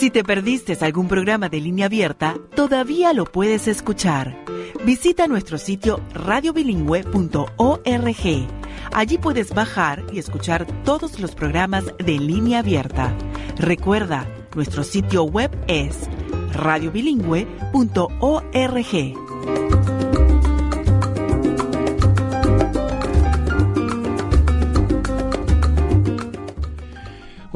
Si 0.05 0.11
te 0.11 0.23
perdiste 0.23 0.77
algún 0.83 1.09
programa 1.09 1.49
de 1.49 1.63
línea 1.63 1.87
abierta, 1.87 2.37
todavía 2.55 3.15
lo 3.15 3.25
puedes 3.25 3.67
escuchar. 3.69 4.37
Visita 4.85 5.27
nuestro 5.27 5.57
sitio 5.57 5.99
radiobilingüe.org. 6.13 8.49
Allí 8.93 9.17
puedes 9.17 9.55
bajar 9.55 10.05
y 10.13 10.19
escuchar 10.19 10.67
todos 10.85 11.21
los 11.21 11.35
programas 11.35 11.87
de 11.97 12.19
línea 12.19 12.59
abierta. 12.59 13.17
Recuerda, 13.57 14.29
nuestro 14.55 14.85
sitio 14.85 15.25
web 15.25 15.51
es 15.69 16.01
radiobilingüe.org. 16.53 19.34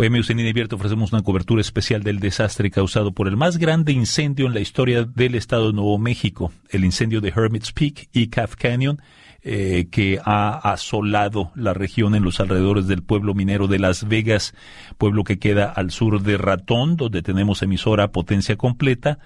En 0.00 0.14
Usted 0.14 0.38
Abierto 0.48 0.76
ofrecemos 0.76 1.12
una 1.12 1.22
cobertura 1.22 1.60
especial 1.60 2.04
del 2.04 2.20
desastre 2.20 2.70
causado 2.70 3.10
por 3.10 3.26
el 3.26 3.36
más 3.36 3.58
grande 3.58 3.92
incendio 3.92 4.46
en 4.46 4.54
la 4.54 4.60
historia 4.60 5.02
del 5.02 5.34
estado 5.34 5.66
de 5.66 5.72
Nuevo 5.72 5.98
México, 5.98 6.52
el 6.70 6.84
incendio 6.84 7.20
de 7.20 7.30
Hermit's 7.30 7.72
Peak 7.72 8.08
y 8.12 8.28
Calf 8.28 8.54
Canyon, 8.54 9.02
eh, 9.42 9.88
que 9.90 10.20
ha 10.24 10.50
asolado 10.56 11.50
la 11.56 11.74
región 11.74 12.14
en 12.14 12.22
los 12.22 12.38
alrededores 12.38 12.86
del 12.86 13.02
pueblo 13.02 13.34
minero 13.34 13.66
de 13.66 13.80
Las 13.80 14.06
Vegas, 14.06 14.54
pueblo 14.98 15.24
que 15.24 15.40
queda 15.40 15.66
al 15.66 15.90
sur 15.90 16.22
de 16.22 16.38
Ratón, 16.38 16.96
donde 16.96 17.20
tenemos 17.20 17.62
emisora 17.62 18.12
potencia 18.12 18.56
completa, 18.56 19.18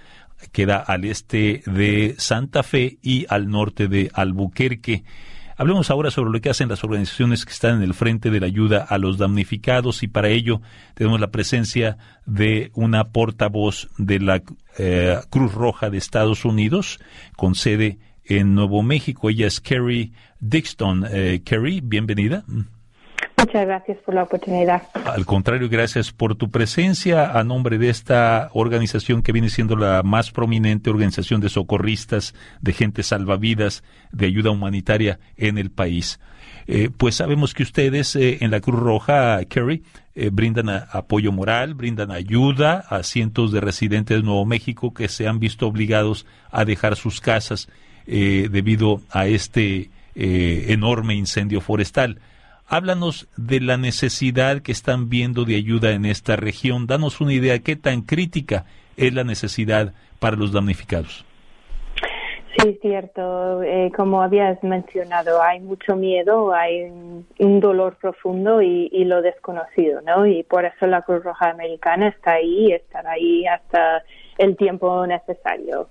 queda 0.53 0.79
al 0.79 1.05
este 1.05 1.63
de 1.67 2.15
Santa 2.17 2.63
Fe 2.63 2.99
y 3.03 3.27
al 3.29 3.51
norte 3.51 3.89
de 3.89 4.11
Albuquerque. 4.15 5.05
Hablemos 5.57 5.91
ahora 5.91 6.11
sobre 6.11 6.31
lo 6.31 6.41
que 6.41 6.51
hacen 6.51 6.69
las 6.69 6.85
organizaciones 6.85 7.45
que 7.45 7.53
están 7.53 7.77
en 7.77 7.83
el 7.83 7.95
frente 7.95 8.31
de 8.31 8.41
la 8.41 8.47
ayuda 8.47 8.87
a 8.89 8.99
los 8.99 9.19
damnificados 9.19 10.03
y 10.03 10.09
para 10.09 10.29
ello 10.29 10.61
tenemos 10.95 11.21
la 11.21 11.31
presencia 11.31 11.99
de 12.27 12.71
una 12.75 13.09
portavoz 13.09 13.89
de 13.99 14.21
la 14.21 14.43
eh, 14.79 15.19
Cruz 15.31 15.53
Roja 15.53 15.91
de 15.91 15.99
Estados 15.99 16.45
Unidos 16.45 17.01
con 17.37 17.55
sede 17.55 17.99
en 18.25 18.55
Nuevo 18.55 18.83
México. 18.83 19.29
Ella 19.29 19.47
es 19.47 19.61
Kerry 19.61 20.13
Dixon. 20.41 21.05
Eh, 21.11 21.43
Kerry, 21.45 21.81
bienvenida. 21.81 22.45
Muchas 23.43 23.67
gracias 23.67 23.99
por 23.99 24.15
la 24.15 24.23
oportunidad. 24.23 24.83
Al 25.05 25.27
contrario, 25.27 25.69
gracias 25.69 26.13
por 26.13 26.37
tu 26.37 26.49
presencia 26.49 27.37
a 27.37 27.43
nombre 27.43 27.77
de 27.77 27.89
esta 27.89 28.51
organización 28.53 29.21
que 29.21 29.33
viene 29.33 29.51
siendo 29.51 29.75
la 29.75 30.05
más 30.05 30.31
prominente 30.31 30.91
organización 30.91 31.41
de 31.41 31.49
socorristas, 31.49 32.35
de 32.61 32.73
gente 32.73 33.03
salvavidas, 33.03 33.83
de 34.13 34.27
ayuda 34.27 34.53
humanitaria 34.53 35.19
en 35.37 35.59
el 35.59 35.73
país. 35.73 36.21
Eh, 36.69 36.91
pues 36.97 37.17
sabemos 37.17 37.53
que 37.53 37.65
ustedes 37.65 38.15
eh, 38.15 38.39
en 38.43 38.53
la 38.53 38.61
Cruz 38.61 38.79
Roja, 38.79 39.45
Kerry, 39.47 39.83
eh, 40.15 40.31
brindan 40.33 40.69
apoyo 40.69 41.33
moral, 41.33 41.75
brindan 41.75 42.13
ayuda 42.13 42.85
a 42.89 43.03
cientos 43.03 43.51
de 43.51 43.61
residentes 43.61 44.19
de 44.19 44.23
Nuevo 44.23 44.47
México 44.47 44.95
que 44.95 45.09
se 45.09 45.27
han 45.27 45.41
visto 45.41 45.67
obligados 45.67 46.27
a 46.53 46.65
dejar 46.65 46.95
sus 46.95 47.21
casas 47.21 47.69
debido 48.07 49.01
a 49.11 49.27
este 49.27 49.91
enorme 50.15 51.15
incendio 51.15 51.61
forestal. 51.61 52.19
Háblanos 52.75 53.29
de 53.37 53.61
la 53.61 53.77
necesidad 53.77 54.63
que 54.63 54.73
están 54.73 55.11
viendo 55.11 55.45
de 55.45 55.57
ayuda 55.57 55.91
en 55.91 56.07
esta 56.07 56.37
región. 56.37 56.87
Danos 56.87 57.21
una 57.21 57.35
idea 57.35 57.59
qué 57.59 57.77
tan 57.77 58.01
crítica 58.01 58.65
es 58.97 59.13
la 59.13 59.25
necesidad 59.25 59.93
para 60.19 60.37
los 60.37 60.55
damnificados. 60.55 61.27
Sí, 62.57 62.71
es 62.71 62.81
cierto. 62.81 63.63
Eh, 63.63 63.93
como 63.95 64.23
habías 64.23 64.63
mencionado, 64.63 65.43
hay 65.43 65.61
mucho 65.61 65.97
miedo, 65.97 66.55
hay 66.55 66.85
un, 67.39 67.61
dolor 67.61 67.97
profundo 68.01 68.63
y, 68.63 68.89
y 68.91 69.05
lo 69.05 69.21
desconocido, 69.21 70.01
¿no? 70.01 70.27
Y 70.27 70.43
por 70.43 70.65
eso 70.65 70.87
la 70.87 71.03
Cruz 71.03 71.25
Roja 71.25 71.51
Americana 71.51 72.09
está 72.09 72.33
ahí 72.33 72.73
estará 72.73 73.11
ahí 73.11 73.47
hasta 73.47 74.03
el 74.39 74.57
tiempo 74.57 75.07
necesario. 75.07 75.91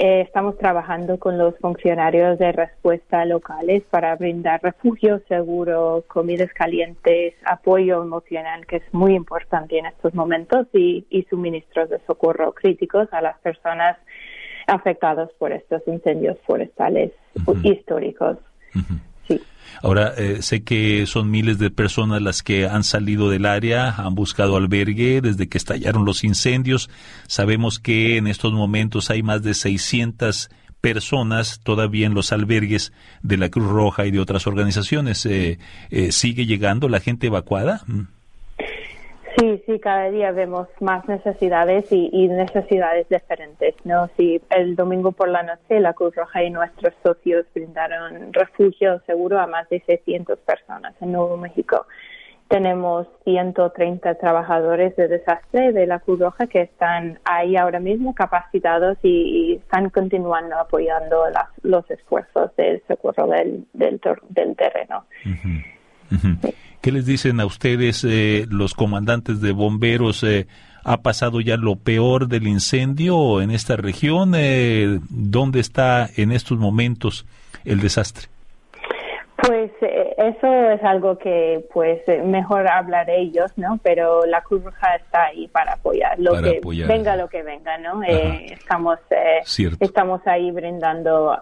Eh, 0.00 0.20
estamos 0.20 0.56
trabajando 0.56 1.18
con 1.18 1.38
los 1.38 1.58
funcionarios 1.58 2.38
de 2.38 2.52
respuesta 2.52 3.24
locales 3.24 3.82
para 3.90 4.14
brindar 4.14 4.62
refugio 4.62 5.20
seguro, 5.26 6.04
comidas 6.06 6.52
calientes, 6.52 7.34
apoyo 7.44 8.00
emocional, 8.04 8.64
que 8.64 8.76
es 8.76 8.94
muy 8.94 9.16
importante 9.16 9.76
en 9.76 9.86
estos 9.86 10.14
momentos, 10.14 10.68
y, 10.72 11.04
y 11.10 11.24
suministros 11.24 11.90
de 11.90 11.98
socorro 12.06 12.52
críticos 12.52 13.08
a 13.10 13.20
las 13.20 13.40
personas 13.40 13.96
afectadas 14.68 15.30
por 15.36 15.50
estos 15.50 15.82
incendios 15.88 16.38
forestales 16.46 17.10
históricos. 17.64 18.38
Ahora, 19.82 20.12
eh, 20.16 20.42
sé 20.42 20.64
que 20.64 21.06
son 21.06 21.30
miles 21.30 21.58
de 21.58 21.70
personas 21.70 22.20
las 22.22 22.42
que 22.42 22.66
han 22.66 22.84
salido 22.84 23.30
del 23.30 23.46
área, 23.46 23.90
han 23.90 24.14
buscado 24.14 24.56
albergue 24.56 25.20
desde 25.20 25.48
que 25.48 25.58
estallaron 25.58 26.04
los 26.04 26.24
incendios. 26.24 26.90
Sabemos 27.26 27.78
que 27.78 28.16
en 28.16 28.26
estos 28.26 28.52
momentos 28.52 29.10
hay 29.10 29.22
más 29.22 29.42
de 29.42 29.54
600 29.54 30.50
personas 30.80 31.60
todavía 31.62 32.06
en 32.06 32.14
los 32.14 32.32
albergues 32.32 32.92
de 33.22 33.36
la 33.36 33.48
Cruz 33.48 33.68
Roja 33.68 34.06
y 34.06 34.10
de 34.10 34.20
otras 34.20 34.46
organizaciones. 34.46 35.26
Eh, 35.26 35.58
eh, 35.90 36.12
¿Sigue 36.12 36.46
llegando 36.46 36.88
la 36.88 37.00
gente 37.00 37.26
evacuada? 37.26 37.82
Mm. 37.86 38.17
Sí, 39.68 39.78
cada 39.80 40.08
día 40.10 40.32
vemos 40.32 40.66
más 40.80 41.06
necesidades 41.08 41.92
y, 41.92 42.26
necesidades 42.28 43.06
diferentes, 43.10 43.74
¿no? 43.84 44.08
Sí, 44.16 44.40
el 44.48 44.74
domingo 44.76 45.12
por 45.12 45.28
la 45.28 45.42
noche 45.42 45.78
la 45.78 45.92
Cruz 45.92 46.14
Roja 46.16 46.42
y 46.42 46.48
nuestros 46.48 46.94
socios 47.02 47.44
brindaron 47.54 48.32
refugio 48.32 48.98
seguro 49.04 49.38
a 49.38 49.46
más 49.46 49.68
de 49.68 49.80
600 49.84 50.38
personas 50.38 50.94
en 51.02 51.12
Nuevo 51.12 51.36
México. 51.36 51.84
Tenemos 52.48 53.08
130 53.24 54.14
trabajadores 54.14 54.96
de 54.96 55.06
desastre 55.06 55.74
de 55.74 55.86
la 55.86 55.98
Cruz 55.98 56.18
Roja 56.20 56.46
que 56.46 56.62
están 56.62 57.18
ahí 57.26 57.54
ahora 57.58 57.78
mismo 57.78 58.14
capacitados 58.14 58.96
y, 59.02 59.56
están 59.56 59.90
continuando 59.90 60.56
apoyando 60.58 61.28
las- 61.28 61.50
los 61.62 61.90
esfuerzos 61.90 62.56
del 62.56 62.82
socorro 62.88 63.26
del, 63.26 63.66
del, 63.74 64.00
terreno. 64.56 65.04
¿Qué 66.80 66.92
les 66.92 67.06
dicen 67.06 67.40
a 67.40 67.46
ustedes 67.46 68.04
eh, 68.04 68.46
los 68.48 68.74
comandantes 68.74 69.40
de 69.40 69.52
bomberos? 69.52 70.22
Eh, 70.22 70.46
¿Ha 70.84 71.02
pasado 71.02 71.40
ya 71.40 71.56
lo 71.56 71.76
peor 71.76 72.28
del 72.28 72.46
incendio 72.46 73.42
en 73.42 73.50
esta 73.50 73.76
región? 73.76 74.32
Eh, 74.36 75.00
¿Dónde 75.10 75.60
está 75.60 76.08
en 76.16 76.32
estos 76.32 76.58
momentos 76.58 77.26
el 77.64 77.80
desastre? 77.80 78.28
Eh, 80.28 80.34
eso 80.36 80.70
es 80.70 80.82
algo 80.82 81.18
que 81.18 81.64
pues 81.72 82.00
mejor 82.24 82.68
hablar 82.68 83.08
ellos, 83.10 83.50
¿no? 83.56 83.78
Pero 83.82 84.26
la 84.26 84.42
Cruz 84.42 84.64
Roja 84.64 84.96
está 84.96 85.26
ahí 85.26 85.48
para 85.48 85.74
apoyar, 85.74 86.18
lo 86.18 86.40
que 86.40 86.60
venga 86.86 87.16
lo 87.16 87.28
que 87.28 87.42
venga, 87.42 87.78
¿no? 87.78 88.02
Eh, 88.02 88.46
estamos 88.52 88.98
eh, 89.10 89.40
estamos 89.80 90.26
ahí 90.26 90.50
brindando 90.50 91.36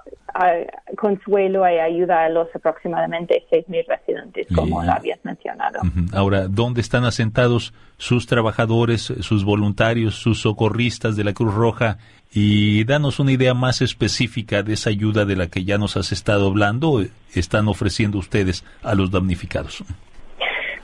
consuelo 0.98 1.68
y 1.68 1.78
ayuda 1.78 2.24
a 2.24 2.28
los 2.28 2.54
aproximadamente 2.54 3.44
6.000 3.50 3.86
residentes, 3.86 4.46
como 4.54 4.82
lo 4.82 4.92
habías 4.92 5.24
mencionado. 5.24 5.80
Ahora, 6.12 6.46
¿dónde 6.48 6.82
están 6.82 7.04
asentados 7.04 7.72
sus 7.96 8.26
trabajadores, 8.26 9.00
sus 9.00 9.44
voluntarios, 9.44 10.16
sus 10.16 10.42
socorristas 10.42 11.16
de 11.16 11.24
la 11.24 11.32
Cruz 11.32 11.54
Roja? 11.54 11.96
Y 12.32 12.84
danos 12.84 13.18
una 13.18 13.32
idea 13.32 13.54
más 13.54 13.80
específica 13.80 14.62
de 14.62 14.74
esa 14.74 14.90
ayuda 14.90 15.24
de 15.24 15.36
la 15.36 15.46
que 15.46 15.64
ya 15.64 15.78
nos 15.78 15.96
has 15.96 16.12
estado 16.12 16.48
hablando, 16.48 17.02
están 17.34 17.68
ofreciendo 17.68 18.18
ustedes 18.18 18.64
a 18.82 18.94
los 18.94 19.10
damnificados. 19.10 19.84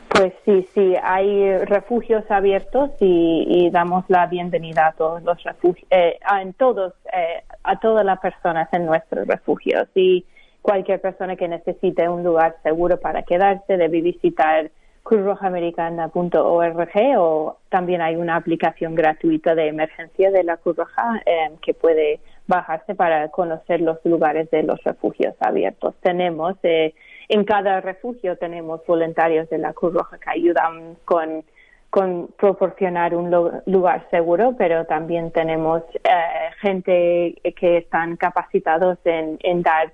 Pues 0.08 0.34
sí, 0.44 0.68
sí, 0.74 0.94
hay 1.02 1.56
refugios 1.64 2.30
abiertos 2.30 2.90
y, 3.00 3.70
damos 3.70 4.04
la 4.08 4.26
bienvenida 4.26 4.88
a 4.88 4.92
todos 4.92 5.22
los 5.22 5.42
refugios, 5.42 5.86
eh, 5.90 6.18
a, 6.24 6.42
en 6.42 6.52
todos, 6.52 6.92
eh, 7.12 7.42
a 7.64 7.80
todas 7.80 8.04
las 8.04 8.20
personas 8.20 8.68
en 8.72 8.84
nuestros 8.84 9.26
refugios 9.26 9.88
y 9.94 10.26
cualquier 10.60 11.00
persona 11.00 11.34
que 11.36 11.48
necesite 11.48 12.08
un 12.08 12.22
lugar 12.22 12.56
seguro 12.62 13.00
para 13.00 13.22
quedarse 13.22 13.78
debe 13.78 14.02
visitar 14.02 14.70
cruzrojamericana.org 15.12 17.18
o 17.18 17.58
también 17.68 18.00
hay 18.00 18.16
una 18.16 18.36
aplicación 18.36 18.94
gratuita 18.94 19.54
de 19.54 19.68
emergencia 19.68 20.30
de 20.30 20.42
la 20.42 20.56
Cruz 20.56 20.76
Roja 20.76 21.20
eh, 21.26 21.50
que 21.60 21.74
puede 21.74 22.20
bajarse 22.46 22.94
para 22.94 23.28
conocer 23.28 23.82
los 23.82 23.98
lugares 24.04 24.50
de 24.50 24.62
los 24.62 24.82
refugios 24.84 25.34
abiertos. 25.40 25.94
Tenemos 26.00 26.56
en 26.62 27.44
cada 27.44 27.82
refugio 27.82 28.38
tenemos 28.38 28.80
voluntarios 28.86 29.50
de 29.50 29.58
la 29.58 29.74
Cruz 29.74 29.92
Roja 29.92 30.16
que 30.16 30.30
ayudan 30.30 30.96
con, 31.04 31.44
con 31.90 32.28
proporcionar 32.38 33.14
un 33.14 33.30
lugar 33.66 34.06
seguro, 34.10 34.54
pero 34.56 34.86
también 34.86 35.30
tenemos 35.30 35.82
eh, 36.04 36.10
gente 36.62 37.34
que 37.54 37.76
están 37.76 38.16
capacitados 38.16 38.96
en, 39.04 39.36
en 39.42 39.60
dar 39.60 39.92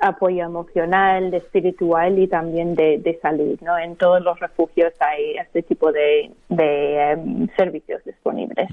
apoyo 0.00 0.44
emocional, 0.44 1.32
espiritual 1.34 2.18
y 2.18 2.28
también 2.28 2.74
de, 2.74 3.18
salud. 3.22 3.58
¿no? 3.62 3.78
En 3.78 3.96
todos 3.96 4.22
los 4.22 4.38
refugios 4.38 4.92
hay 5.00 5.36
este 5.36 5.62
tipo 5.62 5.92
de, 5.92 6.30
em, 6.48 7.48
servicios 7.56 8.02
disponibles. 8.04 8.68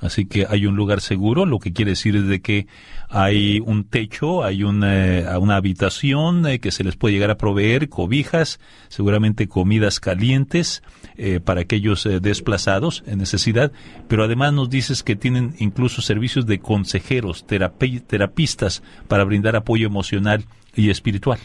Así 0.00 0.26
que 0.26 0.46
hay 0.48 0.66
un 0.66 0.76
lugar 0.76 1.00
seguro, 1.00 1.46
lo 1.46 1.58
que 1.58 1.72
quiere 1.72 1.92
decir 1.92 2.16
es 2.16 2.26
de 2.28 2.40
que 2.42 2.66
hay 3.08 3.60
un 3.60 3.88
techo, 3.88 4.44
hay 4.44 4.62
una, 4.62 5.38
una 5.38 5.56
habitación 5.56 6.46
eh, 6.46 6.58
que 6.58 6.70
se 6.70 6.84
les 6.84 6.96
puede 6.96 7.14
llegar 7.14 7.30
a 7.30 7.38
proveer, 7.38 7.88
cobijas, 7.88 8.60
seguramente 8.88 9.48
comidas 9.48 9.98
calientes 9.98 10.82
eh, 11.16 11.40
para 11.40 11.62
aquellos 11.62 12.04
eh, 12.04 12.20
desplazados 12.20 13.04
en 13.06 13.18
necesidad, 13.18 13.72
pero 14.06 14.24
además 14.24 14.52
nos 14.52 14.68
dices 14.68 15.02
que 15.02 15.16
tienen 15.16 15.54
incluso 15.58 16.02
servicios 16.02 16.46
de 16.46 16.58
consejeros, 16.58 17.46
terapistas 17.46 18.82
para 19.08 19.24
brindar 19.24 19.56
apoyo 19.56 19.86
emocional 19.86 20.44
y 20.74 20.90
espiritual. 20.90 21.38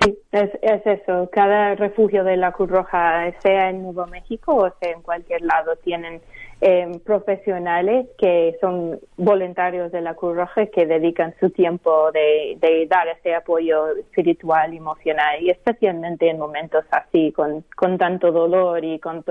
Sí, 0.00 0.16
es, 0.32 0.50
es, 0.62 0.86
eso. 0.86 1.28
Cada 1.32 1.74
refugio 1.74 2.24
de 2.24 2.36
la 2.36 2.52
Cruz 2.52 2.70
Roja, 2.70 3.32
sea 3.40 3.70
en 3.70 3.82
Nuevo 3.82 4.06
México 4.06 4.54
o 4.56 4.72
sea 4.80 4.92
en 4.92 5.02
cualquier 5.02 5.42
lado, 5.42 5.76
tienen 5.84 6.20
eh, 6.64 7.00
profesionales 7.04 8.06
que 8.16 8.56
son 8.60 9.00
voluntarios 9.16 9.90
de 9.90 10.00
la 10.00 10.14
Cruz 10.14 10.36
Roja 10.36 10.66
que 10.66 10.86
dedican 10.86 11.34
su 11.40 11.50
tiempo 11.50 12.12
de, 12.12 12.86
dar 12.88 13.08
ese 13.08 13.34
apoyo 13.34 13.96
espiritual, 13.96 14.72
emocional 14.72 15.42
y 15.42 15.50
especialmente 15.50 16.30
en 16.30 16.38
momentos 16.38 16.84
así, 16.92 17.32
con, 17.32 17.64
con 17.74 17.98
tanto 17.98 18.30
dolor 18.30 18.84
y 18.84 19.00
con 19.00 19.24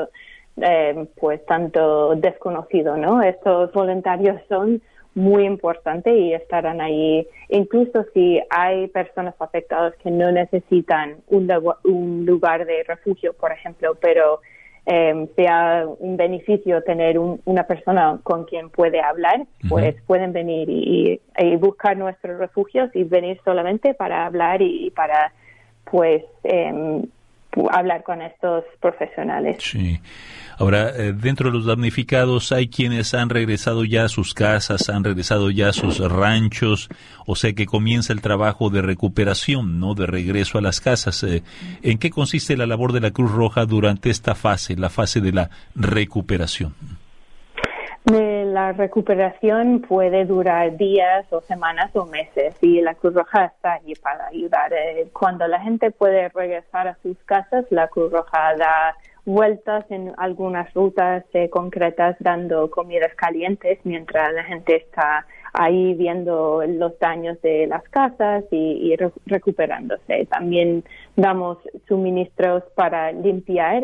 eh, 0.57 1.07
pues 1.17 1.45
tanto 1.45 2.15
desconocido, 2.15 2.97
¿no? 2.97 3.21
Estos 3.21 3.71
voluntarios 3.71 4.41
son 4.49 4.81
muy 5.15 5.45
importantes 5.45 6.13
y 6.13 6.33
estarán 6.33 6.81
ahí, 6.81 7.25
incluso 7.47 8.03
si 8.13 8.41
hay 8.49 8.87
personas 8.87 9.35
afectadas 9.39 9.95
que 10.03 10.11
no 10.11 10.33
necesitan 10.33 11.15
un, 11.27 11.49
un 11.85 12.25
lugar 12.25 12.65
de 12.65 12.83
refugio, 12.83 13.31
por 13.31 13.53
ejemplo, 13.53 13.95
pero 14.01 14.41
eh, 14.85 15.27
sea 15.35 15.85
un 15.99 16.17
beneficio 16.17 16.81
tener 16.83 17.19
una 17.19 17.63
persona 17.63 18.19
con 18.23 18.45
quien 18.45 18.69
puede 18.69 18.99
hablar, 18.99 19.45
pues 19.69 19.95
pueden 20.07 20.33
venir 20.33 20.69
y, 20.69 21.21
buscar 21.57 21.97
nuestros 21.97 22.39
refugios 22.39 22.89
y 22.95 23.03
venir 23.03 23.39
solamente 23.45 23.93
para 23.93 24.25
hablar 24.25 24.61
y, 24.61 24.89
para 24.91 25.33
pues 25.83 26.23
eh, 26.43 27.01
hablar 27.71 28.03
con 28.03 28.21
estos 28.21 28.63
profesionales. 28.79 29.57
Sí. 29.59 29.99
Ahora, 30.61 30.89
eh, 30.89 31.11
dentro 31.11 31.49
de 31.49 31.57
los 31.57 31.65
damnificados 31.65 32.51
hay 32.51 32.67
quienes 32.67 33.15
han 33.15 33.29
regresado 33.29 33.83
ya 33.83 34.03
a 34.03 34.09
sus 34.09 34.35
casas, 34.35 34.89
han 34.89 35.03
regresado 35.03 35.49
ya 35.49 35.69
a 35.69 35.73
sus 35.73 35.99
ranchos, 36.07 36.87
o 37.25 37.35
sea 37.35 37.53
que 37.53 37.65
comienza 37.65 38.13
el 38.13 38.21
trabajo 38.21 38.69
de 38.69 38.83
recuperación, 38.83 39.79
¿no? 39.79 39.95
De 39.95 40.05
regreso 40.05 40.59
a 40.59 40.61
las 40.61 40.79
casas. 40.79 41.23
Eh, 41.23 41.41
¿En 41.81 41.97
qué 41.97 42.11
consiste 42.11 42.55
la 42.55 42.67
labor 42.67 42.93
de 42.93 42.99
la 42.99 43.09
Cruz 43.09 43.31
Roja 43.31 43.65
durante 43.65 44.11
esta 44.11 44.35
fase, 44.35 44.75
la 44.77 44.91
fase 44.91 45.19
de 45.19 45.31
la 45.31 45.49
recuperación? 45.73 46.75
La 48.05 48.73
recuperación 48.73 49.81
puede 49.81 50.25
durar 50.25 50.77
días 50.77 51.25
o 51.31 51.41
semanas 51.41 51.95
o 51.95 52.05
meses 52.05 52.53
y 52.61 52.81
la 52.81 52.93
Cruz 52.93 53.15
Roja 53.15 53.45
está 53.45 53.73
allí 53.73 53.95
para 53.95 54.27
ayudar. 54.27 54.71
Eh, 54.73 55.07
cuando 55.11 55.47
la 55.47 55.59
gente 55.61 55.89
puede 55.89 56.29
regresar 56.29 56.87
a 56.87 56.97
sus 57.01 57.17
casas, 57.25 57.65
la 57.71 57.87
Cruz 57.87 58.11
Roja 58.11 58.55
da 58.57 58.95
vueltas 59.25 59.85
en 59.89 60.13
algunas 60.17 60.73
rutas 60.73 61.23
eh, 61.33 61.49
concretas 61.49 62.15
dando 62.19 62.69
comidas 62.69 63.13
calientes 63.15 63.79
mientras 63.83 64.33
la 64.33 64.43
gente 64.43 64.75
está 64.75 65.25
ahí 65.53 65.93
viendo 65.93 66.63
los 66.65 66.97
daños 66.99 67.41
de 67.41 67.67
las 67.67 67.83
casas 67.89 68.45
y, 68.51 68.95
recuperándose. 69.25 70.25
También 70.27 70.83
damos 71.15 71.57
suministros 71.87 72.63
para 72.75 73.11
limpiar. 73.11 73.83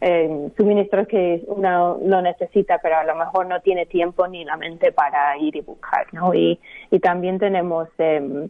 Eh, 0.00 0.50
suministros 0.56 1.08
que 1.08 1.42
uno 1.48 1.98
lo 2.04 2.22
necesita, 2.22 2.78
pero 2.80 2.98
a 2.98 3.04
lo 3.04 3.16
mejor 3.16 3.46
no 3.46 3.60
tiene 3.60 3.84
tiempo 3.86 4.28
ni 4.28 4.44
la 4.44 4.56
mente 4.56 4.92
para 4.92 5.36
ir 5.38 5.56
y 5.56 5.60
buscar, 5.60 6.06
¿no? 6.12 6.32
Y, 6.32 6.60
y 6.92 7.00
también 7.00 7.40
tenemos 7.40 7.88
eh, 7.98 8.48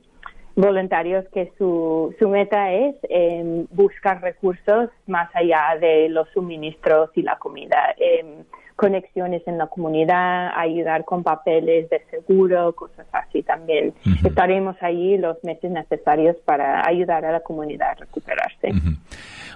voluntarios 0.59 1.25
que 1.33 1.53
su, 1.57 2.15
su 2.19 2.29
meta 2.29 2.73
es 2.73 2.97
eh, 3.09 3.65
buscar 3.71 4.21
recursos 4.21 4.91
más 5.07 5.31
allá 5.35 5.79
de 5.81 6.09
los 6.09 6.29
suministros 6.35 7.11
y 7.15 7.23
la 7.23 7.39
comida, 7.39 7.95
em, 7.97 8.45
conexiones 8.75 9.43
en 9.47 9.57
la 9.57 9.69
comunidad, 9.69 10.51
ayudar 10.57 11.05
con 11.05 11.23
papeles 11.23 11.89
de 11.91 12.03
seguro, 12.11 12.73
cosas 12.75 13.07
así 13.13 13.43
también. 13.43 13.95
Estaremos 14.25 14.77
ahí 14.81 15.17
los 15.17 15.37
meses 15.45 15.71
necesarios 15.71 16.37
para 16.45 16.87
ayudar 16.87 17.25
a 17.25 17.33
la 17.33 17.41
comunidad 17.41 17.91
a 17.91 17.95
recuperarse. 17.95 18.73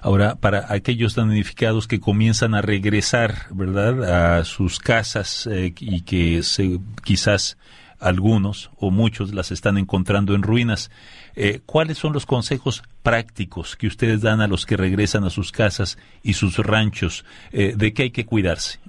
Ahora, 0.03 0.37
para 0.37 0.73
aquellos 0.73 1.15
damnificados 1.15 1.87
que 1.87 2.01
comienzan 2.01 2.55
a 2.55 2.63
regresar, 2.63 3.33
¿verdad?, 3.51 4.39
a 4.39 4.45
sus 4.45 4.81
casas 4.81 5.49
eh, 5.49 5.73
y 5.79 6.03
que 6.03 6.43
se, 6.43 6.79
quizás 7.05 7.57
algunos 8.03 8.71
o 8.79 8.91
muchos 8.91 9.33
las 9.33 9.51
están 9.51 9.79
encontrando 9.79 10.35
en 10.35 10.43
ruinas. 10.43 10.91
Eh, 11.37 11.61
¿Cuáles 11.65 11.99
son 11.99 12.13
los 12.13 12.27
consejos 12.27 12.83
prácticos 13.03 13.77
que 13.77 13.87
ustedes 13.87 14.21
dan 14.21 14.41
a 14.41 14.49
los 14.49 14.67
que 14.67 14.77
regresan 14.77 15.25
a 15.25 15.31
sus 15.31 15.53
casas 15.53 15.99
y 16.23 16.35
sus 16.35 16.59
ranchos? 16.59 17.25
Eh, 17.53 17.75
¿De 17.77 17.95
qué 17.95 18.05
hay 18.05 18.11
que 18.11 18.27
cuidarse? 18.27 18.81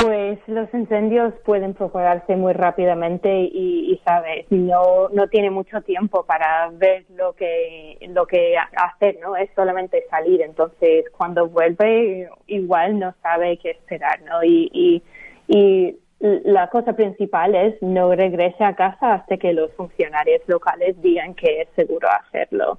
Pues 0.00 0.38
los 0.46 0.72
incendios 0.74 1.34
pueden 1.44 1.74
propagarse 1.74 2.36
muy 2.36 2.52
rápidamente 2.52 3.28
y, 3.52 3.90
y, 3.92 4.00
sabes, 4.04 4.46
no 4.50 5.08
no 5.08 5.26
tiene 5.26 5.50
mucho 5.50 5.80
tiempo 5.80 6.24
para 6.24 6.70
ver 6.70 7.04
lo 7.16 7.32
que 7.32 7.98
lo 8.08 8.24
que 8.26 8.54
hacer, 8.56 9.18
¿no? 9.20 9.34
Es 9.34 9.50
solamente 9.56 10.04
salir. 10.08 10.42
Entonces, 10.42 11.06
cuando 11.10 11.48
vuelve, 11.48 12.28
igual 12.46 13.00
no 13.00 13.12
sabe 13.22 13.56
qué 13.56 13.70
esperar, 13.70 14.22
¿no? 14.22 14.44
Y, 14.44 14.70
y, 14.72 15.02
y 15.48 15.96
la 16.20 16.68
cosa 16.68 16.94
principal 16.94 17.54
es 17.54 17.80
no 17.80 18.14
regrese 18.14 18.64
a 18.64 18.74
casa 18.74 19.14
hasta 19.14 19.36
que 19.36 19.52
los 19.52 19.72
funcionarios 19.74 20.42
locales 20.46 21.00
digan 21.00 21.34
que 21.34 21.62
es 21.62 21.68
seguro 21.76 22.08
hacerlo. 22.10 22.78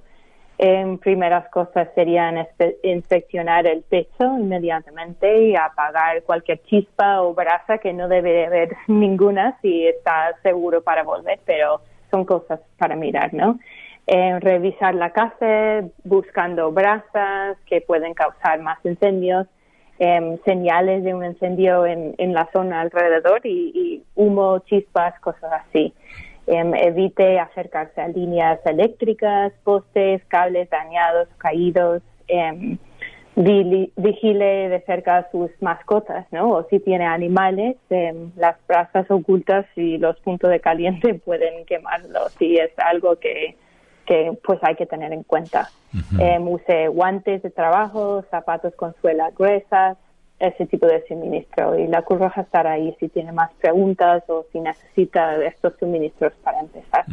En 0.58 0.98
primeras 0.98 1.48
cosas 1.48 1.88
serían 1.94 2.46
inspeccionar 2.82 3.66
el 3.66 3.82
techo 3.84 4.36
inmediatamente 4.36 5.46
y 5.46 5.56
apagar 5.56 6.22
cualquier 6.24 6.60
chispa 6.64 7.22
o 7.22 7.32
brasa 7.32 7.78
que 7.78 7.94
no 7.94 8.08
debe 8.08 8.44
haber 8.44 8.76
ninguna 8.86 9.58
si 9.62 9.86
está 9.86 10.36
seguro 10.42 10.82
para 10.82 11.02
volver, 11.02 11.40
pero 11.46 11.80
son 12.10 12.26
cosas 12.26 12.60
para 12.76 12.94
mirar, 12.94 13.32
¿no? 13.32 13.58
revisar 14.40 14.92
la 14.96 15.10
casa 15.10 15.88
buscando 16.02 16.72
brasas 16.72 17.56
que 17.66 17.80
pueden 17.80 18.12
causar 18.12 18.60
más 18.60 18.84
incendios, 18.84 19.46
em, 20.00 20.38
señales 20.44 21.04
de 21.04 21.14
un 21.14 21.24
incendio 21.24 21.86
en, 21.86 22.14
en, 22.18 22.32
la 22.32 22.48
zona 22.52 22.80
alrededor 22.80 23.40
y, 23.44 23.70
y 23.74 24.02
humo, 24.16 24.58
chispas, 24.60 25.18
cosas 25.20 25.52
así. 25.52 25.94
Em, 26.46 26.74
evite 26.74 27.38
acercarse 27.38 28.00
a 28.00 28.08
líneas 28.08 28.58
eléctricas, 28.66 29.52
postes, 29.62 30.20
cables 30.26 30.68
dañados, 30.68 31.28
caídos, 31.38 32.02
em, 32.26 32.76
vigile 33.36 34.68
de 34.68 34.80
cerca 34.80 35.28
sus 35.30 35.50
mascotas, 35.60 36.26
¿no? 36.32 36.50
O 36.50 36.64
si 36.64 36.80
tiene 36.80 37.06
animales, 37.06 37.76
em, 37.90 38.32
las 38.36 38.56
brasas 38.66 39.08
ocultas 39.10 39.64
y 39.76 39.98
los 39.98 40.18
puntos 40.20 40.50
de 40.50 40.60
caliente 40.60 41.14
pueden 41.24 41.64
quemarlos 41.66 42.34
y 42.40 42.56
es 42.56 42.72
algo 42.78 43.16
que, 43.16 43.54
que 44.10 44.36
pues 44.42 44.58
hay 44.62 44.74
que 44.74 44.86
tener 44.86 45.12
en 45.12 45.22
cuenta. 45.22 45.70
use 46.40 46.88
guantes 46.88 47.44
de 47.44 47.50
trabajo, 47.50 48.24
zapatos 48.28 48.74
con 48.74 48.92
suelas 49.00 49.32
gruesas, 49.36 49.98
ese 50.40 50.66
tipo 50.66 50.88
de 50.88 51.04
suministro 51.06 51.78
y 51.78 51.86
la 51.86 52.02
Cruz 52.02 52.18
Roja 52.18 52.40
estará 52.40 52.72
ahí 52.72 52.96
si 52.98 53.08
tiene 53.08 53.30
más 53.30 53.52
preguntas 53.60 54.24
o 54.26 54.46
si 54.50 54.58
necesita 54.58 55.36
estos 55.44 55.74
suministros 55.78 56.32
para 56.42 56.58
empezar. 56.58 57.04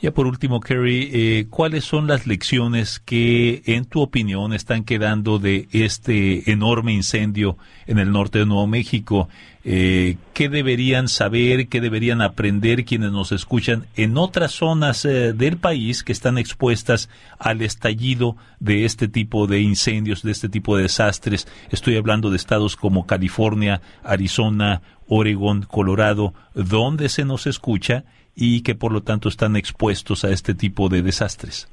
Ya 0.00 0.10
por 0.10 0.26
último, 0.26 0.60
Kerry, 0.60 1.10
eh, 1.12 1.46
¿cuáles 1.48 1.84
son 1.84 2.06
las 2.06 2.26
lecciones 2.26 2.98
que, 2.98 3.62
en 3.66 3.86
tu 3.86 4.02
opinión, 4.02 4.52
están 4.52 4.84
quedando 4.84 5.38
de 5.38 5.68
este 5.72 6.50
enorme 6.50 6.92
incendio 6.92 7.56
en 7.86 7.98
el 7.98 8.12
norte 8.12 8.40
de 8.40 8.46
Nuevo 8.46 8.66
México? 8.66 9.28
Eh, 9.68 10.14
¿Qué 10.32 10.48
deberían 10.48 11.08
saber, 11.08 11.66
qué 11.66 11.80
deberían 11.80 12.22
aprender 12.22 12.84
quienes 12.84 13.10
nos 13.10 13.32
escuchan 13.32 13.86
en 13.96 14.16
otras 14.16 14.52
zonas 14.52 15.04
eh, 15.04 15.32
del 15.32 15.56
país 15.56 16.04
que 16.04 16.12
están 16.12 16.38
expuestas 16.38 17.10
al 17.40 17.62
estallido 17.62 18.36
de 18.60 18.84
este 18.84 19.08
tipo 19.08 19.48
de 19.48 19.58
incendios, 19.58 20.22
de 20.22 20.30
este 20.30 20.48
tipo 20.48 20.76
de 20.76 20.84
desastres? 20.84 21.48
Estoy 21.72 21.96
hablando 21.96 22.30
de 22.30 22.36
estados 22.36 22.76
como 22.76 23.06
California, 23.06 23.80
Arizona, 24.04 24.82
Oregon, 25.08 25.62
Colorado, 25.62 26.32
donde 26.54 27.08
se 27.08 27.24
nos 27.24 27.48
escucha 27.48 28.04
y 28.36 28.62
que 28.62 28.76
por 28.76 28.92
lo 28.92 29.02
tanto 29.02 29.28
están 29.28 29.56
expuestos 29.56 30.24
a 30.24 30.30
este 30.30 30.54
tipo 30.54 30.88
de 30.88 31.02
desastres? 31.02 31.68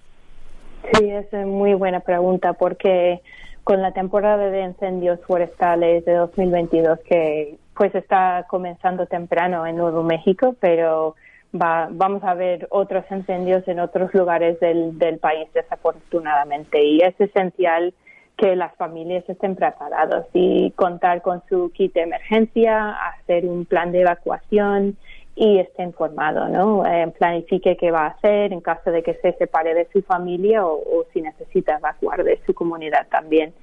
Sí, 0.97 1.12
es 1.12 1.32
muy 1.45 1.75
buena 1.75 1.99
pregunta 1.99 2.53
porque 2.53 3.21
con 3.63 3.84
la 3.84 3.91
temporada 3.91 4.49
de 4.49 4.63
incendios 4.63 5.19
forestales 5.27 6.03
de 6.06 6.13
2022 6.13 6.99
que 7.08 7.60
pues 7.75 7.93
está 7.95 8.45
comenzando 8.47 9.05
temprano 9.05 9.65
en 9.65 9.77
Nuevo 9.77 10.03
México, 10.03 10.55
pero 10.59 11.15
va, 11.53 11.88
vamos 11.91 12.23
a 12.23 12.33
ver 12.33 12.67
otros 12.69 13.05
incendios 13.09 13.67
en 13.67 13.79
otros 13.79 14.13
lugares 14.13 14.59
del, 14.59 14.97
del 14.97 15.17
país 15.19 15.47
desafortunadamente 15.53 16.83
y 16.83 16.99
es 16.99 17.19
esencial 17.19 17.93
que 18.38 18.55
las 18.55 18.75
familias 18.75 19.23
estén 19.27 19.55
preparadas 19.55 20.25
y 20.33 20.71
contar 20.71 21.21
con 21.21 21.43
su 21.49 21.71
kit 21.71 21.93
de 21.93 22.01
emergencia, 22.01 22.91
hacer 22.91 23.45
un 23.45 23.65
plan 23.65 23.91
de 23.91 24.01
evacuación 24.01 24.97
y 25.36 25.59
esté 25.59 25.83
informado, 25.83 26.47
¿no? 26.47 26.86
Eh, 26.86 27.12
planifique 27.17 27.75
qué 27.77 27.91
va 27.91 28.05
a 28.05 28.09
hacer 28.09 28.53
en 28.53 28.62
caso 28.62 28.91
de 28.91 29.01
que 29.01 29.15
se 29.15 29.33
separe 29.33 29.73
de 29.73 29.88
su 29.91 30.01
familia 30.03 30.65
o, 30.65 31.05
si 31.12 31.21
necesita 31.21 31.77
evacuar 31.77 32.23
de 32.23 32.39
su 32.45 32.53
comunidad 32.53 33.07
también. 33.09 33.53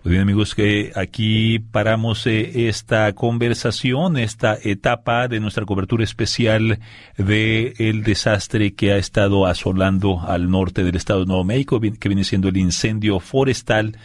Muy 0.07 0.13
bien 0.13 0.21
amigos, 0.21 0.55
que 0.55 0.93
aquí 0.95 1.59
paramos 1.59 2.27
eh, 2.27 2.69
esta 2.69 3.11
conversación, 3.11 4.15
esta 4.15 4.57
etapa 4.63 5.27
de 5.27 5.41
nuestra 5.41 5.65
cobertura 5.65 6.05
especial 6.05 6.79
de 7.17 7.73
el 7.77 8.03
desastre 8.03 8.73
que 8.73 8.93
ha 8.93 8.97
estado 8.97 9.45
asolando 9.45 10.21
al 10.21 10.49
norte 10.49 10.85
del 10.85 10.95
estado 10.95 11.19
de 11.19 11.25
Nuevo 11.25 11.43
México, 11.43 11.81
que 11.81 12.07
viene 12.07 12.23
siendo 12.23 12.47
el 12.47 12.55
incendio 12.55 13.19
forestal 13.19 13.97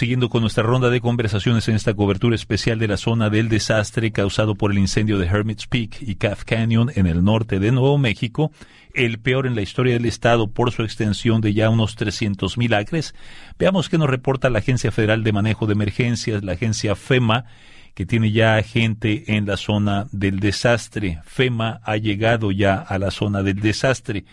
Siguiendo 0.00 0.30
con 0.30 0.40
nuestra 0.40 0.62
ronda 0.62 0.88
de 0.88 1.02
conversaciones 1.02 1.68
en 1.68 1.74
esta 1.74 1.92
cobertura 1.92 2.34
especial 2.34 2.78
de 2.78 2.88
la 2.88 2.96
zona 2.96 3.28
del 3.28 3.50
desastre 3.50 4.12
causado 4.12 4.54
por 4.54 4.72
el 4.72 4.78
incendio 4.78 5.18
de 5.18 5.26
Hermit's 5.26 5.66
Peak 5.66 5.98
y 6.00 6.14
Calf 6.14 6.44
Canyon 6.44 6.90
en 6.94 7.06
el 7.06 7.22
norte 7.22 7.58
de 7.58 7.70
Nuevo 7.70 7.98
México, 7.98 8.50
el 8.94 9.18
peor 9.18 9.46
en 9.46 9.54
la 9.54 9.60
historia 9.60 9.92
del 9.92 10.06
estado 10.06 10.46
por 10.46 10.72
su 10.72 10.84
extensión 10.84 11.42
de 11.42 11.52
ya 11.52 11.68
unos 11.68 11.96
300 11.96 12.56
mil 12.56 12.72
acres, 12.72 13.14
veamos 13.58 13.90
qué 13.90 13.98
nos 13.98 14.08
reporta 14.08 14.48
la 14.48 14.60
Agencia 14.60 14.90
Federal 14.90 15.22
de 15.22 15.34
Manejo 15.34 15.66
de 15.66 15.74
Emergencias, 15.74 16.42
la 16.42 16.52
agencia 16.52 16.96
FEMA, 16.96 17.44
que 17.92 18.06
tiene 18.06 18.32
ya 18.32 18.62
gente 18.62 19.36
en 19.36 19.44
la 19.44 19.58
zona 19.58 20.06
del 20.12 20.40
desastre. 20.40 21.18
FEMA 21.26 21.82
ha 21.84 21.98
llegado 21.98 22.52
ya 22.52 22.76
a 22.76 22.98
la 22.98 23.10
zona 23.10 23.42
del 23.42 23.60
desastre 23.60 24.24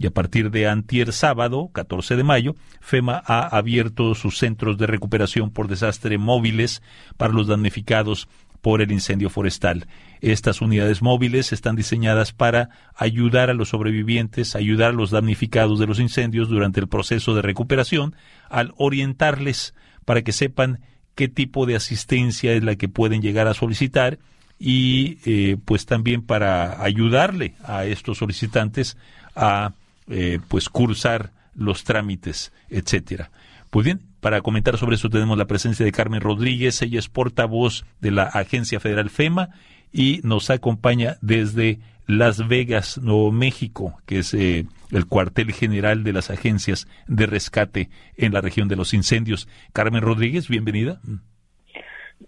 y 0.00 0.06
a 0.06 0.10
partir 0.10 0.50
de 0.50 0.66
antier 0.66 1.12
sábado, 1.12 1.68
14 1.74 2.16
de 2.16 2.24
mayo, 2.24 2.54
FEMA 2.80 3.22
ha 3.22 3.54
abierto 3.54 4.14
sus 4.14 4.38
centros 4.38 4.78
de 4.78 4.86
recuperación 4.86 5.50
por 5.50 5.68
desastre 5.68 6.16
móviles 6.16 6.80
para 7.18 7.34
los 7.34 7.48
damnificados 7.48 8.26
por 8.62 8.80
el 8.80 8.92
incendio 8.92 9.28
forestal. 9.28 9.88
Estas 10.22 10.62
unidades 10.62 11.02
móviles 11.02 11.52
están 11.52 11.76
diseñadas 11.76 12.32
para 12.32 12.70
ayudar 12.96 13.50
a 13.50 13.54
los 13.54 13.68
sobrevivientes, 13.68 14.56
ayudar 14.56 14.90
a 14.90 14.94
los 14.94 15.10
damnificados 15.10 15.78
de 15.78 15.86
los 15.86 16.00
incendios 16.00 16.48
durante 16.48 16.80
el 16.80 16.88
proceso 16.88 17.34
de 17.34 17.42
recuperación, 17.42 18.16
al 18.48 18.72
orientarles 18.78 19.74
para 20.06 20.22
que 20.22 20.32
sepan 20.32 20.80
qué 21.14 21.28
tipo 21.28 21.66
de 21.66 21.76
asistencia 21.76 22.54
es 22.54 22.64
la 22.64 22.76
que 22.76 22.88
pueden 22.88 23.20
llegar 23.20 23.48
a 23.48 23.54
solicitar 23.54 24.18
y 24.58 25.18
eh, 25.26 25.58
pues 25.62 25.84
también 25.84 26.22
para 26.22 26.82
ayudarle 26.82 27.54
a 27.64 27.84
estos 27.84 28.16
solicitantes 28.16 28.96
a 29.36 29.74
eh, 30.10 30.40
pues 30.48 30.68
cursar 30.68 31.32
los 31.54 31.84
trámites, 31.84 32.52
etcétera. 32.68 33.30
Pues 33.70 33.84
bien, 33.84 34.00
para 34.20 34.40
comentar 34.40 34.76
sobre 34.76 34.96
eso 34.96 35.08
tenemos 35.08 35.38
la 35.38 35.46
presencia 35.46 35.84
de 35.84 35.92
Carmen 35.92 36.20
Rodríguez, 36.20 36.82
ella 36.82 36.98
es 36.98 37.08
portavoz 37.08 37.84
de 38.00 38.10
la 38.10 38.24
Agencia 38.24 38.80
Federal 38.80 39.08
FEMA 39.08 39.50
y 39.92 40.20
nos 40.24 40.50
acompaña 40.50 41.16
desde 41.20 41.78
Las 42.06 42.48
Vegas, 42.48 42.98
Nuevo 42.98 43.30
México, 43.32 43.98
que 44.06 44.18
es 44.18 44.34
eh, 44.34 44.66
el 44.90 45.06
cuartel 45.06 45.52
general 45.52 46.04
de 46.04 46.12
las 46.12 46.30
agencias 46.30 46.88
de 47.06 47.26
rescate 47.26 47.90
en 48.16 48.32
la 48.32 48.40
región 48.40 48.68
de 48.68 48.76
los 48.76 48.92
incendios. 48.92 49.48
Carmen 49.72 50.02
Rodríguez, 50.02 50.48
bienvenida. 50.48 51.00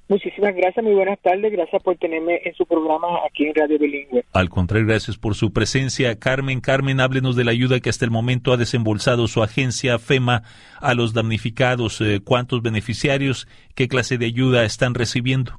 Muchísimas 0.09 0.55
gracias, 0.55 0.85
muy 0.85 0.95
buenas 0.95 1.19
tardes. 1.21 1.53
Gracias 1.53 1.83
por 1.83 1.97
tenerme 1.97 2.41
en 2.45 2.55
su 2.55 2.67
programa 2.67 3.21
aquí 3.27 3.47
en 3.47 3.55
Radio 3.55 3.79
Bilingüe. 3.79 4.25
Al 4.33 4.49
contrario, 4.49 4.87
gracias 4.87 5.17
por 5.17 5.35
su 5.35 5.53
presencia. 5.53 6.19
Carmen, 6.19 6.61
Carmen, 6.61 7.01
háblenos 7.01 7.37
de 7.37 7.45
la 7.45 7.51
ayuda 7.51 7.81
que 7.81 7.91
hasta 7.91 8.05
el 8.05 8.11
momento 8.11 8.53
ha 8.53 8.57
desembolsado 8.57 9.27
su 9.27 9.43
agencia 9.43 9.99
FEMA 9.99 10.43
a 10.81 10.95
los 10.95 11.15
damnificados. 11.15 12.01
Eh, 12.01 12.21
¿Cuántos 12.25 12.63
beneficiarios? 12.63 13.47
¿Qué 13.75 13.89
clase 13.89 14.19
de 14.19 14.27
ayuda 14.27 14.65
están 14.65 14.95
recibiendo? 14.95 15.53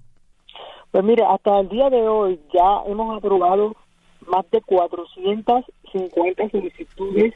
Pues 0.91 1.03
mire, 1.03 1.23
hasta 1.23 1.59
el 1.59 1.69
día 1.69 1.89
de 1.89 2.07
hoy 2.07 2.39
ya 2.53 2.83
hemos 2.87 3.17
aprobado 3.17 3.75
más 4.27 4.49
de 4.51 4.61
450 4.61 6.49
solicitudes 6.49 7.33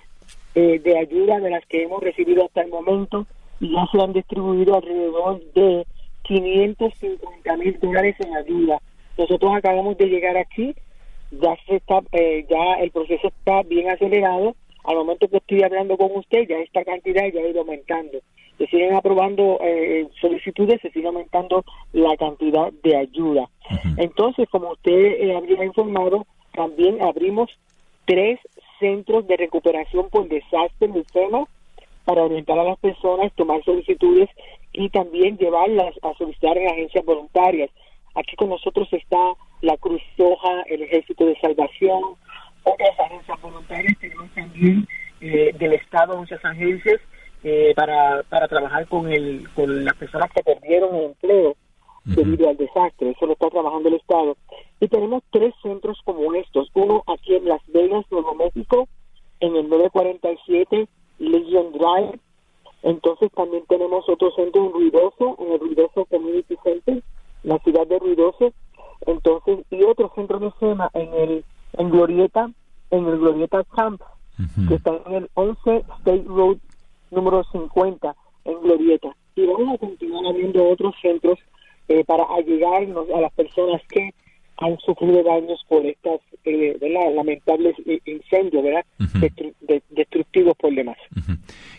eh, 0.55 0.79
de 0.79 0.97
ayuda 0.97 1.39
de 1.39 1.49
las 1.49 1.65
que 1.65 1.83
hemos 1.83 2.01
recibido 2.01 2.45
hasta 2.45 2.61
el 2.61 2.69
momento 2.69 3.25
y 3.59 3.71
ya 3.71 3.87
se 3.91 4.01
han 4.01 4.13
distribuido 4.13 4.75
alrededor 4.75 5.41
de 5.53 5.85
550 6.27 7.57
mil 7.57 7.79
dólares 7.79 8.15
en 8.19 8.35
ayuda. 8.35 8.81
Nosotros 9.17 9.55
acabamos 9.55 9.97
de 9.97 10.07
llegar 10.07 10.37
aquí, 10.37 10.75
ya 11.31 11.55
se 11.65 11.77
está, 11.77 12.01
eh, 12.11 12.45
ya 12.49 12.75
el 12.81 12.91
proceso 12.91 13.27
está 13.27 13.63
bien 13.63 13.89
acelerado. 13.89 14.55
Al 14.83 14.95
momento 14.95 15.27
que 15.27 15.37
estoy 15.37 15.63
hablando 15.63 15.97
con 15.97 16.11
usted, 16.15 16.47
ya 16.47 16.57
esta 16.59 16.83
cantidad 16.85 17.23
ya 17.33 17.41
ha 17.41 17.47
ido 17.47 17.61
aumentando. 17.61 18.19
Se 18.57 18.67
siguen 18.67 18.95
aprobando 18.95 19.59
eh, 19.61 20.07
solicitudes, 20.19 20.81
se 20.81 20.89
sigue 20.91 21.07
aumentando 21.07 21.63
la 21.93 22.15
cantidad 22.17 22.71
de 22.83 22.95
ayuda. 22.95 23.49
Entonces, 23.97 24.47
como 24.49 24.71
usted 24.71 24.91
eh, 24.91 25.35
había 25.35 25.63
informado, 25.63 26.25
también 26.53 27.01
abrimos 27.01 27.49
tres 28.05 28.39
centros 28.79 29.27
de 29.27 29.37
recuperación 29.37 30.09
por 30.09 30.27
desastre 30.27 30.87
en 30.87 30.95
el 30.95 31.05
tema 31.05 31.45
para 32.05 32.23
orientar 32.23 32.57
a 32.57 32.63
las 32.63 32.79
personas, 32.79 33.33
tomar 33.35 33.61
solicitudes 33.63 34.29
y 34.77 34.89
también 34.89 35.37
llevarlas 35.37 35.95
a 36.03 36.13
solicitar 36.13 36.55
en 36.55 36.69
agencias 36.69 37.03
voluntarias. 37.03 37.71
Aquí 38.13 38.35
con 38.35 38.49
nosotros 38.49 38.87
está 38.91 39.33
la 39.61 39.75
Cruz 39.77 40.01
Roja, 40.17 40.61
el 40.67 40.83
Ejército 40.83 41.25
de 41.25 41.35
Salvación, 41.39 42.01
otras 42.63 42.99
agencias 42.99 43.41
voluntarias, 43.41 43.97
tenemos 43.99 44.29
también 44.35 44.87
eh, 45.19 45.51
del 45.57 45.73
Estado 45.73 46.15
muchas 46.15 46.43
agencias 46.45 46.99
eh, 47.43 47.73
para, 47.75 48.21
para 48.29 48.47
trabajar 48.47 48.87
con, 48.87 49.11
el, 49.11 49.49
con 49.55 49.83
las 49.83 49.95
personas 49.95 50.29
que 50.31 50.43
perdieron 50.43 50.95
el 50.95 51.05
empleo 51.05 51.55
debido 52.05 52.49
al 52.49 52.57
desastre, 52.57 53.09
eso 53.09 53.25
lo 53.25 53.33
está 53.33 53.49
trabajando 53.49 53.89
el 53.89 53.95
Estado. 53.95 54.37
Y 54.79 54.87
tenemos 54.89 55.23
tres 55.31 55.55
centros 55.63 55.99
como 56.05 56.35
estos, 56.35 56.69
uno 56.75 57.03
aquí 57.07 57.35
en 57.35 57.45
Las 57.45 57.61
Vegas, 57.67 58.05
Nuevo 58.11 58.35
México, 58.35 58.87
en 59.39 59.55
el 59.55 59.67
947 59.69 60.87
Legion 61.17 61.71
Drive, 61.73 62.19
entonces 62.87 63.29
también 63.33 63.65
tenemos 63.67 64.07
otro 64.07 64.31
centro 64.31 64.65
en 64.65 64.71
Ruidoso, 64.71 65.35
en 65.39 65.51
el 65.51 65.59
Ruidoso 65.59 66.05
Community 66.05 66.55
Center, 66.63 67.03
la 67.43 67.59
ciudad 67.59 67.85
de 67.85 67.99
Ruidoso. 67.99 68.53
Entonces, 69.05 69.59
y 69.69 69.83
otro 69.83 70.09
centro 70.15 70.39
de 70.39 70.53
SEMA 70.57 70.89
en 70.93 71.13
el 71.13 71.45
en 71.73 71.89
Glorieta, 71.89 72.49
en 72.91 73.05
el 73.07 73.19
Glorieta 73.19 73.65
Camp, 73.75 74.01
que 74.69 74.75
está 74.75 75.01
en 75.05 75.15
el 75.15 75.29
11 75.33 75.83
State 75.99 76.23
Road 76.27 76.57
número 77.11 77.43
50 77.51 78.15
en 78.45 78.61
Glorieta. 78.61 79.13
Y 79.35 79.45
vamos 79.45 79.75
a 79.75 79.77
continuar 79.79 80.25
abriendo 80.25 80.69
otros 80.69 80.95
centros 81.01 81.37
eh, 81.89 82.05
para 82.05 82.23
allegarnos 82.23 83.09
a 83.09 83.19
las 83.19 83.33
personas 83.33 83.81
que 83.89 84.13
han 84.59 84.79
sufrido 84.79 85.23
daños 85.23 85.61
por 85.67 85.85
estas 85.85 86.21
eh, 86.45 86.77
lamentables 87.13 87.75
eh, 87.85 87.99
incendios 88.05 88.63
¿verdad? 88.63 88.85
Por 90.43 90.73
demás. 90.73 90.97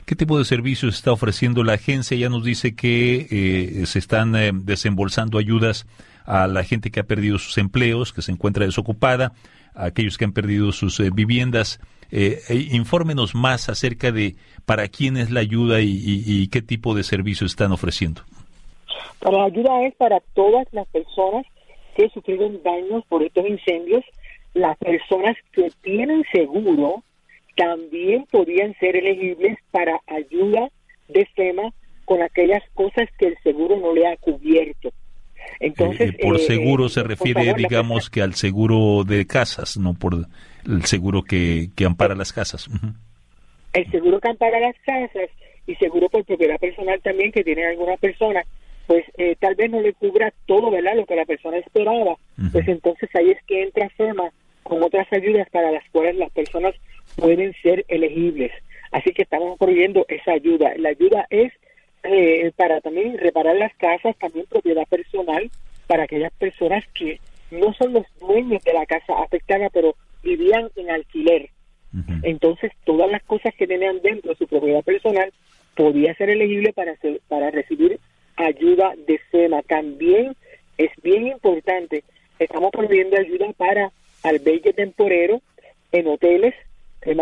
¿Qué 0.05 0.15
tipo 0.15 0.39
de 0.39 0.45
servicios 0.45 0.95
está 0.95 1.13
ofreciendo 1.13 1.63
la 1.65 1.75
agencia? 1.75 2.17
Ya 2.17 2.29
nos 2.29 2.45
dice 2.45 2.75
que 2.75 3.27
eh, 3.31 3.87
se 3.87 3.99
están 3.99 4.35
eh, 4.37 4.51
desembolsando 4.53 5.39
ayudas 5.39 5.87
a 6.25 6.47
la 6.47 6.65
gente 6.65 6.91
que 6.91 7.01
ha 7.01 7.05
perdido 7.05 7.39
sus 7.39 7.59
empleos, 7.59 8.13
que 8.13 8.23
se 8.23 8.33
encuentra 8.33 8.67
desocupada, 8.67 9.33
a 9.75 9.87
aquellos 9.87 10.19
que 10.19 10.25
han 10.25 10.33
perdido 10.33 10.73
sus 10.73 11.01
viviendas. 11.13 11.81
infórmenos 12.51 13.35
más 13.35 13.69
acerca 13.69 14.13
de 14.13 14.37
para 14.67 14.89
quién 14.89 15.17
es 15.17 15.31
la 15.31 15.41
ayuda 15.41 15.81
y, 15.81 16.01
y 16.05 16.49
qué 16.49 16.63
tipo 16.63 16.95
de 16.95 17.03
servicios 17.03 17.53
están 17.53 17.73
ofreciendo. 17.73 18.23
La 19.21 19.45
ayuda 19.45 19.83
es 19.87 19.95
para 19.97 20.21
todas 20.35 20.67
las 20.73 20.87
personas 20.89 21.45
que 21.97 22.09
sufrieron 22.11 22.63
daños 22.63 23.05
por 23.09 23.23
estos 23.23 23.47
incendios, 23.47 24.05
las 24.55 24.79
personas 24.79 25.37
que 25.53 25.69
tienen 25.83 26.25
seguro 26.33 27.03
también 27.59 28.25
podían 28.31 28.73
ser 28.79 28.95
elegibles 28.95 29.59
para 29.73 30.01
ayuda 30.07 30.71
de 31.09 31.27
FEMA 31.35 31.75
con 32.05 32.23
aquellas 32.23 32.63
cosas 32.73 33.09
que 33.19 33.27
el 33.27 33.37
seguro 33.43 33.77
no 33.77 33.93
le 33.93 34.07
ha 34.07 34.17
cubierto. 34.17 34.91
Entonces, 35.59 36.11
eh, 36.11 36.19
por 36.23 36.37
eh, 36.37 36.39
seguro 36.39 36.89
se 36.89 37.03
refiere, 37.03 37.53
digamos, 37.55 38.11
que 38.11 38.23
al 38.23 38.35
seguro 38.35 39.03
de 39.03 39.27
casas, 39.27 39.77
no 39.77 39.95
por 39.95 40.15
el 40.67 40.85
seguro 40.85 41.23
que, 41.23 41.71
que 41.75 41.85
ampara 41.85 42.15
las 42.15 42.33
casas. 42.33 42.71
El 43.73 43.91
seguro 43.91 44.21
que 44.21 44.29
ampara 44.29 44.61
las 44.61 44.77
casas 44.87 45.29
y 45.67 45.75
seguro 45.75 46.09
por 46.09 46.25
propiedad 46.25 46.59
personal 46.59 47.01
también 47.03 47.33
que 47.33 47.43
tiene 47.43 47.67
alguna 47.67 47.97
persona 47.97 48.45
pues 48.87 49.05
eh, 49.19 49.37
tal 49.39 49.55
vez 49.55 49.71
no 49.71 49.83
le 49.83 49.93
cubra 49.93 50.33
todo, 50.47 50.71
¿verdad? 50.71 50.97
Lo 50.97 51.05
que 51.05 51.15
la 51.15 51.27
persona 51.27 51.59
esperaba. 51.59 52.17
Pues 52.51 52.67
entonces 52.67 53.11
ahí 53.15 53.31
es 53.33 53.39
que 53.47 53.63
entra 53.63 53.91
FEMA 53.91 54.31
con 54.63 54.83
otras 54.83 55.07
ayudas 55.13 55.47
para 55.51 55.71
las 55.71 55.85
cuales 55.91 56.17
las 56.17 56.31
personas 56.31 56.75
pueden 57.17 57.53
ser 57.63 57.85
elegibles. 57.89 58.53
Así 58.93 59.13
que 59.13 59.23
estamos 59.23 59.59
proveyendo 59.59 60.07
esa 60.09 60.33
ayuda. 60.33 60.73
La 60.77 60.91
ayuda 60.91 61.27
es 61.31 61.53
eh, 62.05 62.53
para 62.57 62.81
también 62.81 63.19
reparar 63.19 63.57
las 63.57 63.75
casas, 63.77 64.17
también 64.19 64.47
propiedad 64.49 64.87
personal 64.87 65.51
para 65.87 66.05
aquellas 66.05 66.33
personas 66.33 66.85
que 66.95 67.21
no 67.51 67.73
son 67.75 67.93
los 67.95 68.07
dueños 68.21 68.63
de 68.63 68.73
la 68.73 68.87
casa 68.87 69.15
afectada, 69.23 69.69
pero 69.71 69.95
vivían 70.23 70.71
en 70.77 70.91
alquiler. 70.91 71.51
Entonces, 72.23 72.71
todas 72.85 73.11
las 73.11 73.23
cosas 73.23 73.55
que 73.55 73.67
tenían 73.67 74.01
dentro 74.03 74.31
de 74.31 74.37
su 74.37 74.47
propiedad 74.47 74.83
personal 74.85 75.33
podía 75.75 76.15
ser 76.15 76.29
elegible 76.29 76.73
para, 76.75 76.95
para 77.29 77.51
recibir 77.51 77.99
ayuda 78.37 78.95
de 79.07 79.19
SEMA. 79.31 79.63
También 79.63 80.37
es 80.77 80.91
bien 81.03 81.27
importante, 81.29 82.05
estamos 82.39 82.71
proveyendo 82.71 83.17
ayuda 83.17 83.47
para 83.57 83.91
albergue 84.23 84.73
temporero 84.73 85.41
en 85.93 86.07
hoteles. 86.09 86.55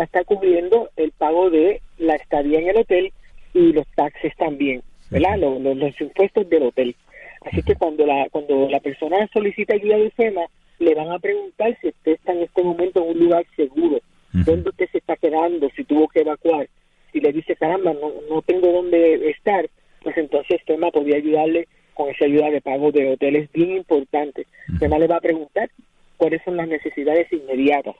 Está 0.07 0.23
cubriendo 0.23 0.89
el 0.95 1.11
pago 1.11 1.49
de 1.49 1.81
la 1.97 2.15
estadía 2.15 2.59
en 2.59 2.69
el 2.69 2.77
hotel 2.77 3.11
y 3.53 3.73
los 3.73 3.85
taxes 3.93 4.33
también, 4.37 4.81
¿verdad? 5.11 5.37
Los, 5.37 5.59
los, 5.75 5.99
impuestos 5.99 6.49
del 6.49 6.63
hotel. 6.63 6.95
Así 7.41 7.61
que 7.61 7.75
cuando 7.75 8.05
la, 8.05 8.25
cuando 8.31 8.69
la 8.69 8.79
persona 8.79 9.27
solicita 9.33 9.73
ayuda 9.73 9.97
de 9.97 10.13
SEMA, 10.15 10.45
le 10.79 10.95
van 10.95 11.11
a 11.11 11.19
preguntar 11.19 11.77
si 11.81 11.89
usted 11.89 12.13
está 12.13 12.31
en 12.31 12.43
este 12.43 12.63
momento 12.63 13.03
en 13.03 13.09
un 13.09 13.19
lugar 13.19 13.45
seguro, 13.57 13.99
dónde 14.31 14.69
usted 14.69 14.87
se 14.93 14.99
está 14.99 15.17
quedando, 15.17 15.69
si 15.75 15.83
tuvo 15.83 16.07
que 16.07 16.21
evacuar. 16.21 16.69
Si 17.11 17.19
le 17.19 17.33
dice, 17.33 17.57
caramba, 17.57 17.91
no, 17.91 18.13
no 18.29 18.41
tengo 18.43 18.71
dónde 18.71 19.29
estar, 19.29 19.67
pues 20.03 20.17
entonces 20.17 20.61
FEMA 20.65 20.89
podía 20.89 21.17
ayudarle 21.17 21.67
con 21.95 22.09
esa 22.09 22.23
ayuda 22.23 22.49
de 22.49 22.61
pago 22.61 22.93
de 22.93 23.11
hoteles 23.11 23.51
bien 23.51 23.75
importante. 23.75 24.47
FEMA 24.79 24.99
le 24.99 25.07
va 25.07 25.17
a 25.17 25.21
preguntar 25.21 25.69
cuáles 26.15 26.41
son 26.45 26.55
las 26.55 26.69
necesidades 26.69 27.27
inmediatas. 27.33 27.95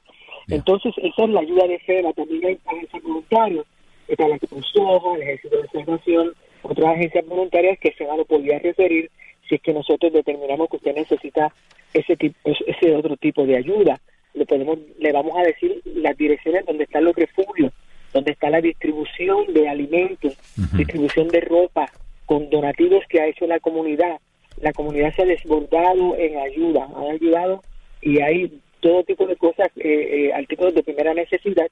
Entonces, 0.50 0.94
esa 0.98 1.24
es 1.24 1.30
la 1.30 1.42
ayuda 1.42 1.68
de 1.68 1.80
FEMA. 1.80 2.14
También 2.14 2.46
hay 2.46 2.60
agencias 2.66 3.04
voluntarias, 3.04 3.66
está 4.08 4.28
la 4.28 4.40
Cruz 4.40 4.72
Roja, 4.76 5.16
el 5.16 5.22
Ejército 5.22 5.62
de 5.62 5.68
Salvación, 5.68 6.34
otras 6.64 6.96
agencias 6.96 7.26
voluntarias 7.26 7.78
que 7.80 7.92
FEMA 7.92 8.18
lo 8.18 8.26
podía 8.26 8.60
referir 8.60 9.12
si 9.48 9.56
es 9.56 9.62
que 9.62 9.74
nosotros 9.74 10.12
determinamos 10.12 10.70
que 10.70 10.78
usted 10.78 10.96
necesita 10.96 11.54
ese 11.94 12.16
tipo, 12.18 12.38
ese 12.44 12.96
otro 12.96 13.16
tipo 13.18 13.46
de 13.46 13.58
ayuda. 13.58 14.00
Le 14.34 14.46
podemos, 14.46 14.78
le 15.00 15.12
vamos 15.12 15.38
a 15.38 15.44
decir 15.44 15.82
las 15.86 16.18
direcciones 16.18 16.66
donde 16.66 16.84
están 16.84 17.06
los 17.06 17.16
refugios, 17.16 17.74
donde 18.14 18.32
está 18.32 18.50
la 18.50 18.62
distribución 18.62 19.54
de 19.54 19.68
alimentos, 19.68 20.38
distribución 20.74 21.28
de 21.30 21.42
ropa, 21.42 21.90
con 22.26 22.50
donativos 22.50 23.04
que 23.10 23.22
ha 23.22 23.28
hecho 23.28 23.48
la 23.48 23.60
comunidad. 23.60 24.20
La 24.62 24.74
comunidad 24.74 25.14
se 25.16 25.22
ha 25.22 25.26
desbordado 25.26 26.16
en 26.18 26.38
ayuda, 26.38 26.88
ha 26.96 27.12
ayudado 27.12 27.64
y 28.02 28.22
hay 28.22 28.60
todo 28.80 29.04
tipo 29.04 29.26
de 29.26 29.36
cosas, 29.36 29.70
eh, 29.78 30.28
eh, 30.30 30.34
artículos 30.34 30.74
de 30.74 30.84
primera 30.84 31.14
necesidad 31.14 31.68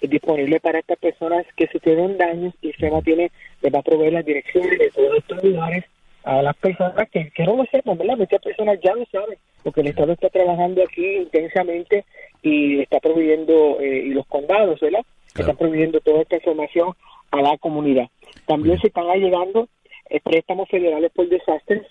disponibles 0.00 0.60
para 0.60 0.78
estas 0.78 0.98
personas 0.98 1.46
que 1.56 1.66
sufrieron 1.68 2.18
daños 2.18 2.54
y 2.60 2.72
FEMA 2.72 3.02
tiene, 3.02 3.30
les 3.62 3.74
va 3.74 3.78
a 3.78 3.82
proveer 3.82 4.12
las 4.12 4.24
direcciones 4.24 4.78
de 4.78 4.90
todos 4.90 5.18
estos 5.18 5.42
lugares 5.42 5.84
a 6.24 6.42
las 6.42 6.56
personas 6.56 7.08
que, 7.10 7.30
que 7.30 7.44
no 7.44 7.56
lo 7.56 7.64
sepan, 7.66 7.96
¿verdad? 7.96 8.16
Muchas 8.16 8.42
personas 8.42 8.78
ya 8.82 8.94
lo 8.94 9.06
saben, 9.06 9.38
porque 9.62 9.80
el 9.80 9.86
Estado 9.88 10.12
está 10.12 10.28
trabajando 10.28 10.82
aquí 10.82 11.06
intensamente 11.18 12.04
y 12.42 12.80
está 12.80 12.98
proveyendo, 13.00 13.78
eh, 13.80 14.04
y 14.06 14.10
los 14.10 14.26
condados, 14.26 14.80
¿verdad? 14.80 15.04
Están 15.36 15.56
proveyendo 15.56 16.00
toda 16.00 16.22
esta 16.22 16.36
información 16.36 16.94
a 17.30 17.42
la 17.42 17.56
comunidad. 17.58 18.08
También 18.46 18.78
se 18.80 18.88
están 18.88 19.06
llegando 19.18 19.68
eh, 20.10 20.20
préstamos 20.20 20.68
federales 20.68 21.12
por 21.12 21.28
desastres 21.28 21.82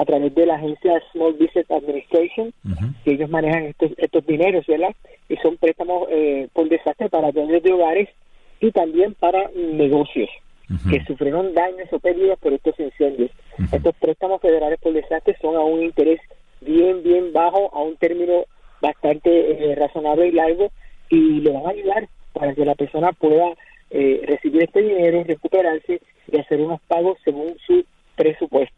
a 0.00 0.04
través 0.06 0.34
de 0.34 0.46
la 0.46 0.54
agencia 0.54 1.02
Small 1.12 1.34
Business 1.34 1.70
Administration, 1.70 2.54
que 3.04 3.12
ellos 3.12 3.28
manejan 3.28 3.64
estos, 3.64 3.90
estos 3.98 4.26
dineros, 4.26 4.66
¿verdad? 4.66 4.94
Y 5.28 5.36
son 5.36 5.58
préstamos 5.58 6.08
eh, 6.10 6.48
por 6.54 6.70
desastre 6.70 7.10
para 7.10 7.32
dueños 7.32 7.62
de 7.62 7.72
hogares 7.72 8.08
y 8.60 8.70
también 8.72 9.12
para 9.14 9.50
negocios 9.54 10.30
que 10.88 11.04
sufrieron 11.04 11.52
daños 11.52 11.92
o 11.92 11.98
pérdidas 11.98 12.38
por 12.38 12.54
estos 12.54 12.78
incendios. 12.80 13.30
Estos 13.72 13.94
préstamos 13.96 14.40
federales 14.40 14.78
por 14.80 14.94
desastre 14.94 15.36
son 15.42 15.56
a 15.56 15.60
un 15.60 15.82
interés 15.82 16.20
bien, 16.62 17.02
bien 17.02 17.32
bajo, 17.34 17.70
a 17.74 17.82
un 17.82 17.96
término 17.96 18.44
bastante 18.80 19.30
eh, 19.30 19.74
razonable 19.74 20.28
y 20.28 20.32
largo, 20.32 20.70
y 21.10 21.40
le 21.40 21.50
van 21.50 21.66
a 21.66 21.70
ayudar 21.70 22.08
para 22.32 22.54
que 22.54 22.64
la 22.64 22.74
persona 22.74 23.12
pueda 23.12 23.52
eh, 23.90 24.22
recibir 24.26 24.62
este 24.62 24.80
dinero, 24.80 25.24
recuperarse 25.24 26.00
y 26.32 26.38
hacer 26.38 26.60
unos 26.60 26.80
pagos 26.88 27.18
según 27.22 27.54
su 27.66 27.84
presupuesto. 28.16 28.69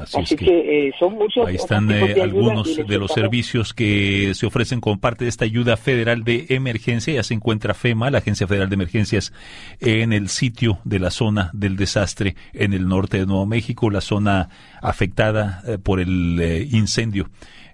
Así, 0.00 0.36
que, 0.36 0.88
eh, 0.88 0.92
son 0.98 1.14
muchos. 1.14 1.46
Ahí 1.46 1.56
están 1.56 1.90
eh, 1.90 2.20
algunos 2.22 2.76
de 2.76 2.98
los 2.98 3.12
servicios 3.12 3.74
que 3.74 4.32
se 4.34 4.46
ofrecen 4.46 4.80
como 4.80 4.98
parte 4.98 5.24
de 5.24 5.30
esta 5.30 5.44
ayuda 5.44 5.76
federal 5.76 6.24
de 6.24 6.46
emergencia. 6.50 7.14
Ya 7.14 7.22
se 7.22 7.34
encuentra 7.34 7.74
FEMA, 7.74 8.10
la 8.10 8.18
Agencia 8.18 8.46
Federal 8.46 8.68
de 8.68 8.74
Emergencias, 8.74 9.32
en 9.80 10.12
el 10.12 10.28
sitio 10.28 10.78
de 10.84 10.98
la 10.98 11.10
zona 11.10 11.50
del 11.52 11.76
desastre 11.76 12.36
en 12.52 12.72
el 12.72 12.88
norte 12.88 13.18
de 13.18 13.26
Nuevo 13.26 13.46
México, 13.46 13.90
la 13.90 14.00
zona 14.00 14.48
afectada 14.80 15.62
por 15.82 16.00
el 16.00 16.68
incendio 16.70 17.28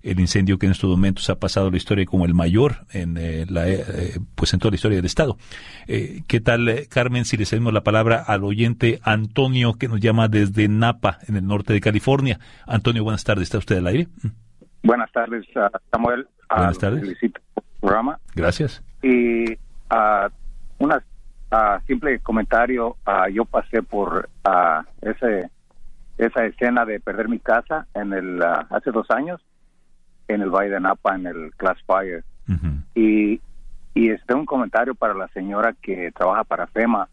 el 0.05 0.21
incendio 0.21 0.59
que 0.59 0.67
en 0.67 0.73
estos 0.73 0.91
momentos 0.91 1.31
ha 1.31 1.37
pasado 1.37 1.71
la 1.71 1.79
historia 1.79 2.05
como 2.05 2.27
el 2.27 2.35
mayor 2.35 2.87
en 2.93 3.17
eh, 3.17 3.47
la 3.49 3.67
eh, 3.67 4.19
pues 4.35 4.53
en 4.53 4.61
toda 4.61 4.73
la 4.73 4.77
historia 4.77 4.97
del 4.97 5.07
estado. 5.07 5.39
Eh, 5.89 6.23
¿Qué 6.29 6.41
tal, 6.41 6.69
Carmen? 6.91 7.25
Si 7.25 7.37
le 7.39 7.47
cedemos 7.47 7.73
la 7.73 7.83
palabra 7.83 8.23
al 8.23 8.45
oyente 8.45 9.01
Antonio 9.03 9.75
que 9.75 9.89
nos 9.89 10.01
llama 10.01 10.29
desde 10.29 10.69
Napa, 10.69 11.19
en 11.27 11.37
el 11.37 11.47
norte 11.47 11.73
de 11.73 11.81
California. 11.81 12.39
Antonio, 12.67 13.03
buenas 13.03 13.25
tardes. 13.25 13.45
¿Está 13.45 13.59
usted 13.59 13.79
al 13.79 13.87
aire? 13.87 14.09
Buenas 14.83 15.11
tardes, 15.11 15.47
Samuel. 15.91 16.29
Buenas 16.51 16.79
tardes. 16.79 17.01
Felicito 17.01 17.41
por 17.55 17.65
el 17.65 17.81
programa. 17.81 18.19
Gracias. 18.35 18.83
Y 19.03 19.55
uh, 19.55 20.29
una 20.79 21.03
simple 21.87 22.19
comentario. 22.19 22.97
yo 23.33 23.45
pasé 23.47 23.83
por 23.83 24.29
ese 25.01 25.49
esa 26.19 26.45
escena 26.45 26.85
de 26.85 27.01
perder 27.01 27.29
mi 27.29 27.39
casa 27.41 27.87
en 27.95 28.13
el 28.13 28.43
hace 28.43 28.93
dos 28.93 29.11
años 29.11 29.41
en 30.29 30.43
el 30.43 30.51
Valle 30.51 30.70
de 30.70 30.81
Napa, 30.81 31.14
en 31.14 31.27
el 31.27 31.53
Class 31.57 31.79
Fire. 31.87 32.25
Y, 32.95 33.41
y 33.95 34.11
este 34.11 34.35
un 34.35 34.47
comentario 34.47 34.95
para 34.95 35.14
la 35.14 35.29
señora 35.29 35.75
que 35.81 36.12
trabaja 36.12 36.45
para 36.45 36.66
FEMA. 36.68 37.09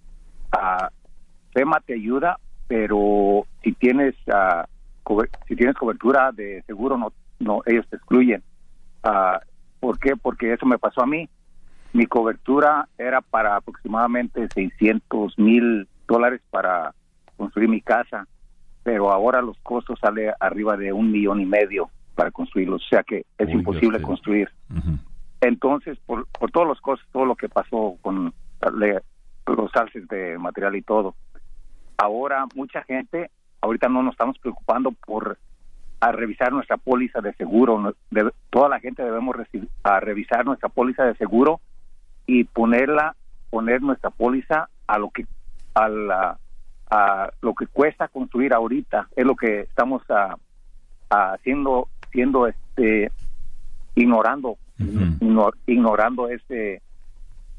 Uh, 0.53 0.88
FEMA 1.53 1.80
te 1.82 1.93
ayuda, 1.93 2.39
pero 2.68 3.45
si 3.64 3.74
tienes 3.74 4.16
uh, 4.28 5.24
si 5.47 5.55
tienes 5.55 5.76
cobertura 5.76 6.32
de 6.32 6.64
seguro, 6.68 6.97
no, 6.97 7.14
no 7.39 7.62
ellos 7.66 7.88
te 7.89 7.95
excluyen. 7.97 8.43
Uh, 9.03 9.39
¿Por 9.80 9.99
qué? 9.99 10.16
Porque 10.16 10.53
eso 10.53 10.66
me 10.66 10.78
pasó 10.78 11.01
a 11.01 11.07
mí. 11.07 11.28
Mi 11.93 12.05
cobertura 12.05 12.88
era 12.97 13.22
para 13.22 13.57
aproximadamente 13.57 14.47
600 14.53 15.38
mil 15.39 15.88
dólares 16.07 16.41
para 16.49 16.93
construir 17.36 17.68
mi 17.68 17.82
casa, 17.82 18.28
pero 18.84 19.12
ahora 19.12 19.41
los 19.41 19.57
costos 19.59 19.99
salen 19.99 20.32
arriba 20.39 20.78
de 20.78 20.93
un 20.93 21.12
millón 21.12 21.41
y 21.41 21.45
medio 21.45 21.89
para 22.16 22.32
construirlos, 22.32 22.84
o 22.84 22.88
sea 22.88 23.03
que 23.03 23.26
es 23.38 23.49
imposible 23.49 24.01
construir. 24.01 24.49
Entonces, 25.41 25.97
por, 26.05 26.28
por 26.28 26.51
todos 26.51 26.68
los 26.68 26.80
costos, 26.82 27.07
todo 27.12 27.26
lo 27.26 27.36
que 27.36 27.49
pasó 27.49 27.97
con 28.01 28.34
los 28.62 29.76
alces 29.76 30.07
de 30.07 30.38
material 30.38 30.76
y 30.76 30.82
todo, 30.82 31.16
ahora 31.97 32.45
mucha 32.55 32.84
gente, 32.84 33.32
ahorita 33.62 33.89
no 33.89 34.03
nos 34.03 34.14
estamos 34.14 34.38
preocupando 34.39 34.91
por 34.91 35.38
a 36.01 36.12
revisar 36.12 36.51
nuestra 36.51 36.78
póliza 36.78 37.22
de 37.22 37.32
seguro, 37.34 37.95
de, 38.09 38.32
toda 38.49 38.68
la 38.70 38.80
gente 38.80 39.03
debemos 39.03 39.36
a 39.84 39.99
revisar 39.99 40.45
nuestra 40.45 40.68
póliza 40.68 41.03
de 41.03 41.16
seguro 41.16 41.62
y 42.26 42.43
ponerla, 42.43 43.16
poner 43.51 43.84
nuestra 43.84 44.09
póliza 44.09 44.68
a 44.88 44.97
lo 44.97 45.12
que 45.12 45.28
a, 45.76 45.88
la, 45.88 46.38
a 46.89 47.30
lo 47.41 47.53
que 47.53 47.68
cuesta 47.68 48.07
construir 48.07 48.51
ahorita, 48.51 49.09
es 49.16 49.26
lo 49.26 49.36
que 49.36 49.62
estamos 49.62 50.01
a, 50.09 50.36
haciendo 51.12 51.88
siendo 52.12 52.47
este 52.47 53.12
ignorando 53.95 54.57
ignorando 55.66 56.30
ese 56.30 56.82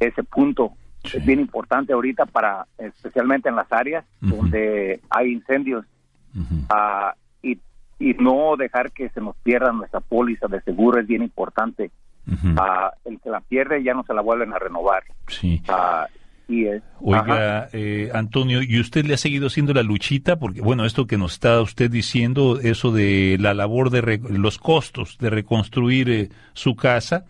ese 0.00 0.22
punto. 0.24 0.72
Es 1.04 1.24
bien 1.24 1.40
importante 1.40 1.92
ahorita 1.92 2.26
para 2.26 2.66
especialmente 2.78 3.48
en 3.48 3.56
las 3.56 3.70
áreas 3.72 4.04
donde 4.20 5.00
hay 5.10 5.32
incendios 5.32 5.84
ah, 6.70 7.14
y, 7.42 7.58
y 7.98 8.14
no 8.14 8.56
dejar 8.56 8.92
que 8.92 9.08
se 9.10 9.20
nos 9.20 9.34
pierda 9.38 9.72
nuestra 9.72 10.00
póliza 10.00 10.46
de 10.46 10.60
seguro 10.62 11.00
es 11.00 11.06
bien 11.06 11.22
importante. 11.22 11.90
Ah, 12.56 12.92
el 13.04 13.20
que 13.20 13.30
la 13.30 13.40
pierde 13.40 13.82
ya 13.82 13.94
no 13.94 14.04
se 14.04 14.14
la 14.14 14.22
vuelven 14.22 14.52
a 14.52 14.58
renovar. 14.58 15.02
Sí. 15.26 15.60
Oiga, 17.00 17.68
eh, 17.72 18.10
Antonio, 18.12 18.62
¿y 18.62 18.80
usted 18.80 19.04
le 19.04 19.14
ha 19.14 19.16
seguido 19.16 19.46
haciendo 19.46 19.72
la 19.72 19.82
luchita? 19.82 20.38
Porque, 20.38 20.60
bueno, 20.60 20.84
esto 20.84 21.06
que 21.06 21.18
nos 21.18 21.34
está 21.34 21.60
usted 21.60 21.90
diciendo, 21.90 22.58
eso 22.60 22.92
de 22.92 23.36
la 23.40 23.54
labor 23.54 23.90
de 23.90 24.20
los 24.30 24.58
costos 24.58 25.18
de 25.18 25.30
reconstruir 25.30 26.10
eh, 26.10 26.28
su 26.52 26.76
casa, 26.76 27.24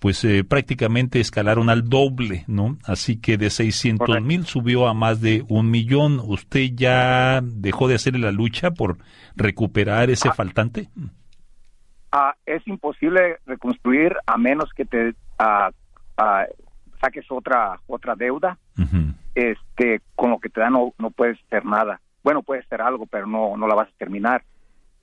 pues 0.00 0.24
eh, 0.24 0.44
prácticamente 0.44 1.20
escalaron 1.20 1.70
al 1.70 1.88
doble, 1.88 2.44
¿no? 2.46 2.78
Así 2.84 3.20
que 3.20 3.36
de 3.36 3.50
600 3.50 4.22
mil 4.22 4.46
subió 4.46 4.86
a 4.86 4.94
más 4.94 5.20
de 5.20 5.44
un 5.48 5.70
millón. 5.70 6.20
¿Usted 6.22 6.70
ya 6.74 7.40
dejó 7.42 7.88
de 7.88 7.96
hacerle 7.96 8.20
la 8.20 8.32
lucha 8.32 8.70
por 8.70 8.98
recuperar 9.34 10.10
ese 10.10 10.28
ah. 10.28 10.34
faltante? 10.34 10.88
Ah, 12.12 12.34
es 12.46 12.66
imposible 12.66 13.36
reconstruir 13.44 14.14
a 14.26 14.38
menos 14.38 14.70
que 14.74 14.84
te 14.84 15.14
ah, 15.38 15.70
saques 17.00 17.26
otra 17.30 17.80
otra 17.86 18.14
deuda, 18.14 18.58
este 19.34 20.00
con 20.14 20.30
lo 20.30 20.38
que 20.38 20.48
te 20.48 20.60
da 20.60 20.70
no, 20.70 20.92
no 20.98 21.10
puedes 21.10 21.38
hacer 21.46 21.64
nada. 21.64 22.00
Bueno, 22.22 22.42
puedes 22.42 22.66
hacer 22.66 22.82
algo, 22.82 23.06
pero 23.06 23.26
no 23.26 23.56
no 23.56 23.66
la 23.66 23.74
vas 23.74 23.88
a 23.88 23.98
terminar. 23.98 24.44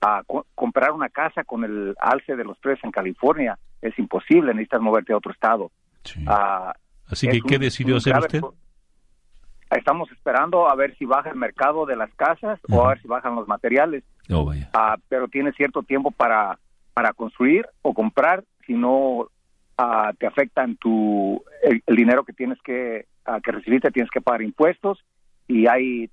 A 0.00 0.22
comprar 0.54 0.92
una 0.92 1.08
casa 1.08 1.42
con 1.42 1.64
el 1.64 1.96
alce 1.98 2.36
de 2.36 2.44
los 2.44 2.58
precios 2.58 2.84
en 2.84 2.92
California 2.92 3.58
es 3.80 3.98
imposible, 3.98 4.52
necesitas 4.52 4.80
moverte 4.80 5.12
a 5.12 5.16
otro 5.16 5.32
estado. 5.32 5.70
Así 7.08 7.28
que, 7.28 7.40
¿qué 7.40 7.58
decidió 7.58 7.96
hacer 7.96 8.16
usted? 8.18 8.40
Estamos 9.70 10.10
esperando 10.12 10.68
a 10.68 10.74
ver 10.76 10.96
si 10.96 11.06
baja 11.06 11.30
el 11.30 11.36
mercado 11.36 11.86
de 11.86 11.96
las 11.96 12.12
casas 12.14 12.60
o 12.68 12.84
a 12.84 12.90
ver 12.90 13.02
si 13.02 13.08
bajan 13.08 13.34
los 13.34 13.48
materiales. 13.48 14.04
Oh, 14.30 14.52
pero 15.08 15.28
tiene 15.28 15.52
cierto 15.52 15.82
tiempo 15.82 16.10
para, 16.10 16.58
para 16.94 17.12
construir 17.12 17.66
o 17.82 17.92
comprar, 17.92 18.44
si 18.66 18.74
no 18.74 19.28
te 20.18 20.26
afecta 20.26 20.64
en 20.64 20.76
tu 20.76 21.42
el, 21.62 21.96
dinero 21.96 22.24
que 22.24 22.32
tienes 22.32 22.58
que 22.62 23.06
que 23.42 23.52
recibiste 23.52 23.90
tienes 23.90 24.10
que 24.10 24.20
pagar 24.20 24.42
impuestos 24.42 25.04
y 25.48 25.66
ahí 25.66 26.08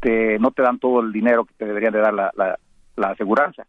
te, 0.00 0.38
no 0.38 0.50
te 0.50 0.62
dan 0.62 0.78
todo 0.78 1.00
el 1.00 1.12
dinero 1.12 1.44
que 1.44 1.54
te 1.54 1.64
deberían 1.64 1.92
de 1.92 2.00
dar 2.00 2.14
la, 2.14 2.32
la, 2.36 3.08
aseguranza. 3.08 3.66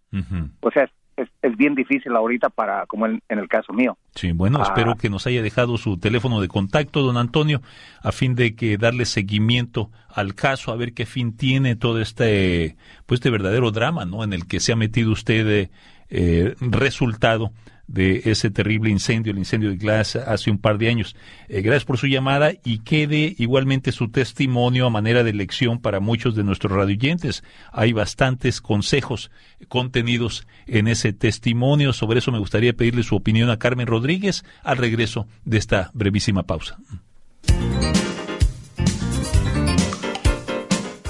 O 0.61 0.71
sea, 0.71 0.89
es, 1.15 1.57
bien 1.57 1.75
difícil 1.75 2.15
ahorita 2.15 2.49
para, 2.49 2.85
como 2.87 3.05
en, 3.05 3.21
el 3.29 3.47
caso 3.47 3.73
mío. 3.73 3.97
Sí, 4.15 4.31
bueno, 4.31 4.59
Ah. 4.59 4.63
espero 4.63 4.95
que 4.95 5.09
nos 5.09 5.27
haya 5.27 5.41
dejado 5.41 5.77
su 5.77 5.97
teléfono 5.97 6.41
de 6.41 6.47
contacto, 6.47 7.01
don 7.01 7.17
Antonio, 7.17 7.61
a 8.01 8.11
fin 8.11 8.35
de 8.35 8.55
que 8.55 8.77
darle 8.77 9.05
seguimiento 9.05 9.91
al 10.09 10.35
caso, 10.35 10.71
a 10.71 10.75
ver 10.75 10.93
qué 10.93 11.05
fin 11.05 11.35
tiene 11.35 11.75
todo 11.75 12.01
este, 12.01 12.75
pues 13.05 13.19
este 13.19 13.29
verdadero 13.29 13.71
drama, 13.71 14.05
¿no? 14.05 14.23
En 14.23 14.33
el 14.33 14.47
que 14.47 14.59
se 14.59 14.73
ha 14.73 14.75
metido 14.75 15.11
usted 15.11 15.47
eh, 15.47 15.69
eh, 16.09 16.55
resultado 16.59 17.51
de 17.87 18.21
ese 18.25 18.49
terrible 18.49 18.89
incendio, 18.89 19.31
el 19.31 19.37
incendio 19.37 19.69
de 19.69 19.77
Glass 19.77 20.15
hace 20.15 20.49
un 20.49 20.57
par 20.57 20.77
de 20.77 20.89
años. 20.89 21.15
Eh, 21.49 21.61
gracias 21.61 21.85
por 21.85 21.97
su 21.97 22.07
llamada 22.07 22.51
y 22.63 22.79
quede 22.79 23.35
igualmente 23.37 23.91
su 23.91 24.09
testimonio 24.09 24.85
a 24.85 24.89
manera 24.89 25.23
de 25.23 25.33
lección 25.33 25.79
para 25.79 25.99
muchos 25.99 26.35
de 26.35 26.43
nuestros 26.43 26.71
radioyentes. 26.71 27.43
Hay 27.71 27.93
bastantes 27.93 28.61
consejos 28.61 29.31
contenidos 29.67 30.47
en 30.65 30.87
ese 30.87 31.13
testimonio. 31.13 31.93
Sobre 31.93 32.19
eso 32.19 32.31
me 32.31 32.39
gustaría 32.39 32.73
pedirle 32.73 33.03
su 33.03 33.15
opinión 33.15 33.49
a 33.49 33.59
Carmen 33.59 33.87
Rodríguez 33.87 34.43
al 34.63 34.77
regreso 34.77 35.27
de 35.45 35.57
esta 35.57 35.91
brevísima 35.93 36.43
pausa. 36.43 36.77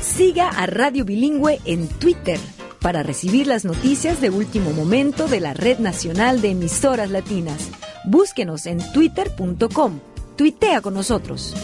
Siga 0.02 0.50
a 0.50 0.68
Radio 0.68 1.06
Bilingüe 1.06 1.60
en 1.66 1.88
Twitter 1.88 2.40
para 2.84 3.02
recibir 3.02 3.48
las 3.48 3.64
noticias 3.64 4.20
de 4.22 4.30
último 4.30 4.72
momento 4.72 5.28
de 5.28 5.40
la 5.40 5.54
Red 5.54 5.80
Nacional 5.80 6.42
de 6.42 6.52
Emisoras 6.52 7.10
Latinas. 7.10 7.70
Búsquenos 8.04 8.66
en 8.66 8.80
twitter.com. 8.92 10.00
Tuitea 10.36 10.82
con 10.82 10.94
nosotros. 10.94 11.56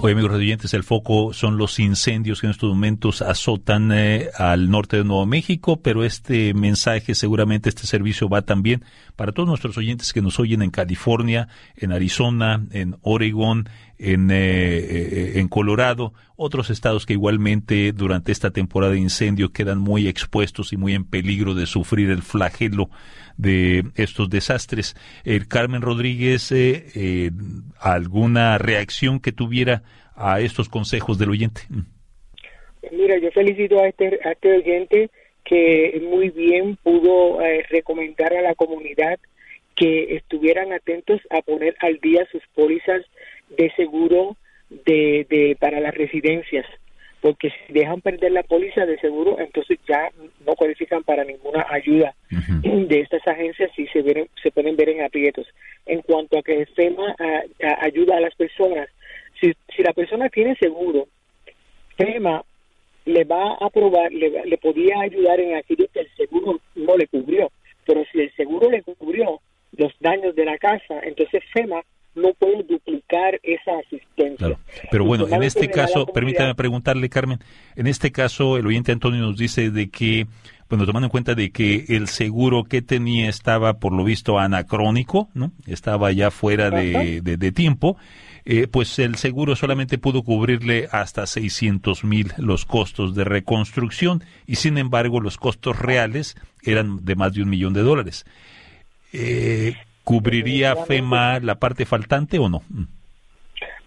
Hoy, 0.00 0.12
amigos 0.12 0.30
radioyentes, 0.30 0.74
el 0.74 0.84
foco 0.84 1.32
son 1.32 1.56
los 1.56 1.80
incendios 1.80 2.40
que 2.40 2.46
en 2.46 2.52
estos 2.52 2.70
momentos 2.70 3.20
azotan 3.20 3.90
eh, 3.90 4.28
al 4.38 4.70
norte 4.70 4.96
de 4.96 5.02
Nuevo 5.02 5.26
México, 5.26 5.82
pero 5.82 6.04
este 6.04 6.54
mensaje, 6.54 7.16
seguramente 7.16 7.68
este 7.68 7.84
servicio 7.84 8.28
va 8.28 8.42
también 8.42 8.84
para 9.16 9.32
todos 9.32 9.48
nuestros 9.48 9.76
oyentes 9.76 10.12
que 10.12 10.22
nos 10.22 10.38
oyen 10.38 10.62
en 10.62 10.70
California, 10.70 11.48
en 11.74 11.90
Arizona, 11.90 12.64
en 12.70 12.96
Oregon, 13.02 13.68
en, 13.98 14.30
eh, 14.30 14.36
eh, 14.36 15.32
en 15.40 15.48
Colorado, 15.48 16.14
otros 16.36 16.70
estados 16.70 17.04
que 17.04 17.14
igualmente 17.14 17.90
durante 17.90 18.30
esta 18.30 18.52
temporada 18.52 18.92
de 18.92 19.00
incendio 19.00 19.52
quedan 19.52 19.78
muy 19.78 20.06
expuestos 20.06 20.72
y 20.72 20.76
muy 20.76 20.94
en 20.94 21.06
peligro 21.06 21.54
de 21.54 21.66
sufrir 21.66 22.10
el 22.10 22.22
flagelo 22.22 22.88
de 23.38 23.84
estos 23.96 24.28
desastres. 24.28 24.94
Eh, 25.24 25.40
Carmen 25.48 25.80
Rodríguez, 25.80 26.52
eh, 26.52 26.84
eh, 26.94 27.30
¿alguna 27.80 28.58
reacción 28.58 29.20
que 29.20 29.32
tuviera 29.32 29.82
a 30.14 30.40
estos 30.40 30.68
consejos 30.68 31.18
del 31.18 31.30
oyente? 31.30 31.62
Mira, 32.92 33.16
yo 33.18 33.30
felicito 33.30 33.80
a 33.80 33.88
este, 33.88 34.20
a 34.24 34.32
este 34.32 34.58
oyente 34.58 35.10
que 35.44 36.00
muy 36.10 36.30
bien 36.30 36.76
pudo 36.76 37.40
eh, 37.40 37.64
recomendar 37.70 38.34
a 38.34 38.42
la 38.42 38.54
comunidad 38.54 39.18
que 39.74 40.16
estuvieran 40.16 40.72
atentos 40.72 41.20
a 41.30 41.40
poner 41.40 41.76
al 41.80 41.98
día 42.00 42.26
sus 42.30 42.42
pólizas 42.54 43.02
de 43.56 43.70
seguro 43.76 44.36
de, 44.68 45.26
de 45.30 45.56
para 45.58 45.80
las 45.80 45.94
residencias 45.94 46.66
porque 47.20 47.50
si 47.50 47.72
dejan 47.72 48.00
perder 48.00 48.32
la 48.32 48.42
póliza 48.44 48.86
de 48.86 48.98
seguro 49.00 49.38
entonces 49.40 49.78
ya 49.88 50.10
no 50.46 50.54
cualifican 50.54 51.02
para 51.02 51.24
ninguna 51.24 51.66
ayuda 51.70 52.14
de 52.88 53.00
estas 53.00 53.26
agencias 53.26 53.70
y 53.76 53.86
se 53.88 54.02
ven, 54.02 54.28
se 54.42 54.50
pueden 54.50 54.76
ver 54.76 54.88
en 54.90 55.02
aprietos 55.02 55.46
en 55.86 56.00
cuanto 56.02 56.38
a 56.38 56.42
que 56.42 56.64
FEMA 56.66 57.14
a- 57.18 57.66
a- 57.66 57.84
ayuda 57.84 58.16
a 58.16 58.20
las 58.20 58.34
personas 58.34 58.88
si, 59.40 59.52
si 59.74 59.82
la 59.82 59.92
persona 59.92 60.28
tiene 60.28 60.54
seguro 60.56 61.06
FEMA 61.96 62.42
le 63.04 63.24
va 63.24 63.52
a 63.54 63.66
aprobar, 63.66 64.12
le, 64.12 64.44
le 64.44 64.58
podía 64.58 65.00
ayudar 65.00 65.40
en 65.40 65.56
aquello 65.56 65.86
que 65.92 66.00
el 66.00 66.08
seguro 66.16 66.60
no 66.74 66.96
le 66.96 67.06
cubrió. 67.06 67.50
Pero 67.86 68.04
si 68.12 68.20
el 68.20 68.30
seguro 68.36 68.70
le 68.70 68.82
cubrió 68.82 69.40
los 69.76 69.92
daños 69.98 70.34
de 70.36 70.44
la 70.44 70.58
casa, 70.58 71.00
entonces 71.02 71.42
FEMA 71.54 71.80
no 72.18 72.32
puede 72.34 72.62
duplicar 72.64 73.40
esa 73.42 73.72
asistencia. 73.86 74.36
Claro. 74.36 74.58
Pero 74.90 75.04
bueno, 75.04 75.26
en 75.28 75.42
este 75.42 75.68
caso, 75.70 76.06
permítame 76.06 76.54
preguntarle, 76.54 77.08
Carmen, 77.08 77.38
en 77.76 77.86
este 77.86 78.12
caso 78.12 78.56
el 78.56 78.66
oyente 78.66 78.92
Antonio 78.92 79.20
nos 79.20 79.36
dice 79.38 79.70
de 79.70 79.88
que, 79.88 80.26
bueno, 80.68 80.84
tomando 80.86 81.06
en 81.06 81.10
cuenta 81.10 81.34
de 81.34 81.50
que 81.50 81.84
el 81.88 82.08
seguro 82.08 82.64
que 82.64 82.82
tenía 82.82 83.28
estaba 83.28 83.74
por 83.78 83.92
lo 83.92 84.04
visto 84.04 84.38
anacrónico, 84.38 85.28
¿no? 85.34 85.52
Estaba 85.66 86.12
ya 86.12 86.30
fuera 86.30 86.70
de, 86.70 87.20
de- 87.22 87.36
de 87.36 87.52
tiempo, 87.52 87.96
eh, 88.44 88.66
pues 88.66 88.98
el 88.98 89.16
seguro 89.16 89.56
solamente 89.56 89.98
pudo 89.98 90.22
cubrirle 90.22 90.88
hasta 90.90 91.26
600 91.26 92.04
mil 92.04 92.32
los 92.38 92.64
costos 92.64 93.14
de 93.14 93.24
reconstrucción 93.24 94.22
y 94.46 94.56
sin 94.56 94.78
embargo 94.78 95.20
los 95.20 95.36
costos 95.36 95.78
reales 95.78 96.36
eran 96.62 97.04
de 97.04 97.14
más 97.14 97.32
de 97.34 97.42
un 97.42 97.50
millón 97.50 97.72
de 97.74 97.82
dólares. 97.82 98.24
Eh, 99.12 99.74
¿Cubriría 100.08 100.74
FEMA 100.74 101.38
la 101.38 101.56
parte 101.56 101.84
faltante 101.84 102.38
o 102.38 102.48
no? 102.48 102.62
Mm. 102.70 102.84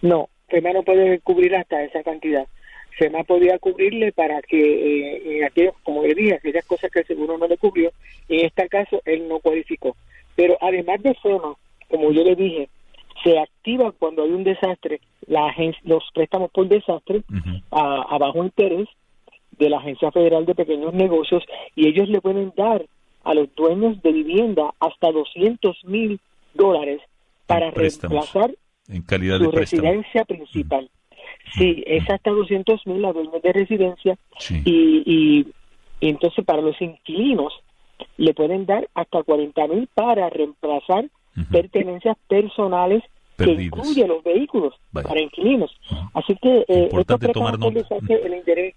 No, 0.02 0.28
FEMA 0.46 0.72
no 0.72 0.84
puede 0.84 1.18
cubrir 1.18 1.56
hasta 1.56 1.82
esa 1.82 2.04
cantidad. 2.04 2.46
FEMA 2.96 3.24
podía 3.24 3.58
cubrirle 3.58 4.12
para 4.12 4.40
que 4.40 4.56
eh, 4.56 5.38
en 5.38 5.44
aquellos, 5.44 5.74
como 5.82 6.04
le 6.04 6.14
dije, 6.14 6.34
aquellas 6.34 6.64
cosas 6.64 6.92
que 6.92 7.00
el 7.00 7.06
seguro 7.08 7.38
no 7.38 7.48
le 7.48 7.56
cubrió, 7.56 7.90
en 8.28 8.46
este 8.46 8.68
caso 8.68 9.02
él 9.04 9.26
no 9.26 9.40
cualificó. 9.40 9.96
Pero 10.36 10.56
además 10.60 11.02
de 11.02 11.12
FEMA, 11.14 11.56
como 11.88 12.12
yo 12.12 12.22
le 12.22 12.36
dije, 12.36 12.68
se 13.24 13.40
activa 13.40 13.90
cuando 13.90 14.22
hay 14.22 14.30
un 14.30 14.44
desastre 14.44 15.00
la 15.26 15.52
los 15.82 16.04
préstamos 16.14 16.52
por 16.52 16.68
desastre 16.68 17.22
a, 17.72 18.02
a 18.08 18.18
bajo 18.18 18.44
interés 18.44 18.88
de 19.58 19.68
la 19.68 19.78
Agencia 19.78 20.12
Federal 20.12 20.46
de 20.46 20.54
Pequeños 20.54 20.94
Negocios 20.94 21.42
y 21.74 21.88
ellos 21.88 22.08
le 22.08 22.20
pueden 22.20 22.52
dar 22.56 22.86
a 23.24 23.34
los 23.34 23.54
dueños 23.54 24.00
de 24.02 24.12
vivienda 24.12 24.72
hasta 24.80 25.10
200 25.12 25.84
mil 25.84 26.20
dólares 26.54 27.00
para 27.46 27.70
reemplazar 27.70 28.54
En 28.88 29.02
calidad 29.02 29.38
su 29.38 29.50
préstamo. 29.50 29.82
residencia 29.82 30.24
principal. 30.24 30.90
Sí, 31.56 31.82
es 31.86 32.08
hasta 32.10 32.30
200 32.30 32.86
mil 32.86 33.04
a 33.04 33.12
dueños 33.12 33.42
de 33.42 33.52
residencia 33.52 34.18
Sí. 34.38 34.62
y, 34.64 35.02
y, 35.06 35.46
y 36.00 36.08
entonces 36.10 36.44
para 36.44 36.62
los 36.62 36.80
inquilinos 36.80 37.52
le 38.16 38.34
pueden 38.34 38.66
dar 38.66 38.88
hasta 38.94 39.22
40 39.22 39.66
mil 39.68 39.88
para 39.94 40.28
reemplazar 40.30 41.08
pertenencias 41.50 42.16
personales 42.28 43.02
Perdidas. 43.36 43.56
que 43.58 43.62
incluye 43.64 44.06
los 44.06 44.22
vehículos 44.22 44.74
Vaya. 44.92 45.08
para 45.08 45.20
inquilinos. 45.20 45.70
Así 46.14 46.36
que 46.36 46.64
eh, 46.68 46.88
estos 46.92 47.20
tomar 47.32 47.58
nota. 47.58 47.78
el 48.26 48.34
interés 48.34 48.74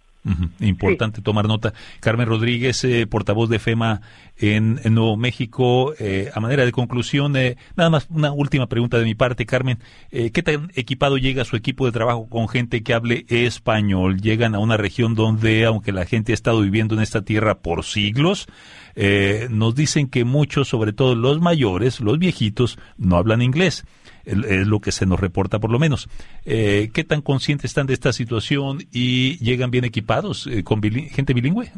Importante 0.60 1.22
tomar 1.22 1.48
nota. 1.48 1.74
Carmen 2.00 2.28
Rodríguez, 2.28 2.84
eh, 2.84 3.06
portavoz 3.06 3.50
de 3.50 3.60
FEMA 3.60 4.02
en, 4.38 4.80
en 4.84 4.94
Nuevo 4.96 5.18
México. 5.18 5.94
eh, 6.00 6.32
a 6.34 6.40
manera 6.40 6.66
de 6.66 6.72
conclusión, 6.72 7.36
eh, 7.36 7.58
nada 7.76 7.90
más 7.90 8.08
una 8.10 8.32
última 8.32 8.68
pregunta 8.68 8.98
de 8.98 9.04
mi 9.04 9.16
parte, 9.16 9.46
Carmen. 9.46 9.80
Eh, 10.12 10.32
¿Qué 10.32 10.42
tan 10.42 10.72
equipado 10.76 11.18
llega 11.18 11.46
su 11.46 11.56
equipo 11.56 11.86
de 11.86 11.92
trabajo 11.92 12.28
con 12.28 12.48
gente 12.48 12.82
que 12.84 12.94
hable 12.94 13.26
español? 13.30 14.20
Llegan 14.20 14.56
a 14.56 14.60
una 14.60 14.78
región 14.78 15.16
donde, 15.16 15.66
aunque 15.66 15.92
la 15.92 16.06
gente 16.06 16.32
ha 16.32 16.36
estado 16.36 16.62
viviendo 16.62 16.96
en 16.96 17.02
esta 17.02 17.24
tierra 17.24 17.60
por 17.60 17.84
siglos, 17.84 18.48
eh, 18.96 19.48
nos 19.50 19.76
dicen 19.76 20.08
que 20.08 20.26
muchos, 20.26 20.68
sobre 20.68 20.94
todo 20.94 21.16
los 21.16 21.40
mayores, 21.42 22.00
los 22.00 22.18
viejitos, 22.18 22.78
no 22.98 23.18
hablan 23.18 23.42
inglés. 23.42 23.86
Es 24.26 24.68
lo 24.68 24.80
que 24.80 24.92
se 24.92 25.06
nos 25.06 25.20
reporta 25.20 25.60
por 25.60 25.72
lo 25.72 25.80
menos. 25.80 26.10
Eh, 26.46 26.90
¿Qué 26.94 27.04
tan 27.04 27.22
conscientes 27.22 27.72
están 27.72 27.88
de 27.88 27.94
esta 27.94 28.14
situación 28.14 28.80
y 28.92 29.38
llegan 29.44 29.72
bien 29.72 29.86
equipados 29.86 30.48
eh, 30.48 30.64
con 30.64 30.82
gente 30.82 31.34
bilingüe? 31.34 31.72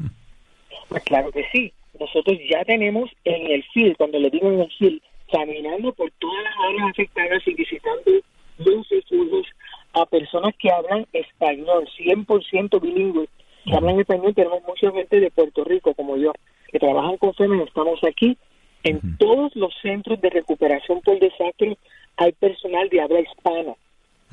Pues 0.90 1.04
claro 1.04 1.32
que 1.32 1.46
sí. 1.52 1.74
Nosotros 2.00 2.38
ya 2.50 2.64
tenemos 2.64 3.10
en 3.24 3.52
el 3.52 3.64
field, 3.74 3.98
cuando 3.98 4.20
le 4.20 4.30
digo 4.30 4.52
en 4.52 4.62
el 4.62 4.72
field, 4.78 5.02
caminando 5.32 5.92
por 5.94 6.12
todas 6.20 6.44
las 6.44 6.54
áreas 6.70 6.92
afectadas 6.92 7.48
y 7.48 7.54
visitando 7.54 8.12
los 8.60 8.90
refugios 8.90 9.48
a 9.94 10.06
personas 10.06 10.54
que 10.60 10.72
hablan 10.72 11.06
español, 11.14 11.88
100% 11.98 12.82
bilingüe, 12.82 13.28
que 13.66 13.76
hablan 13.76 14.00
español. 14.00 14.34
Tenemos 14.36 14.62
mucha 14.68 14.92
gente 14.92 15.20
de 15.20 15.32
Puerto 15.32 15.64
Rico, 15.64 15.94
como 15.94 16.18
yo, 16.18 16.34
que 16.72 16.80
trabajan 16.80 17.18
con 17.18 17.34
FEMA. 17.34 17.64
Estamos 17.64 18.00
aquí. 18.04 18.38
En 18.84 19.18
todos 19.18 19.56
los 19.56 19.74
centros 19.82 20.22
de 20.22 20.30
recuperación 20.30 21.02
por 21.02 21.20
desastre 21.20 21.78
hay 22.18 22.34
personal 22.34 22.90
de 22.90 23.02
habla 23.02 23.22
hispana, 23.22 23.74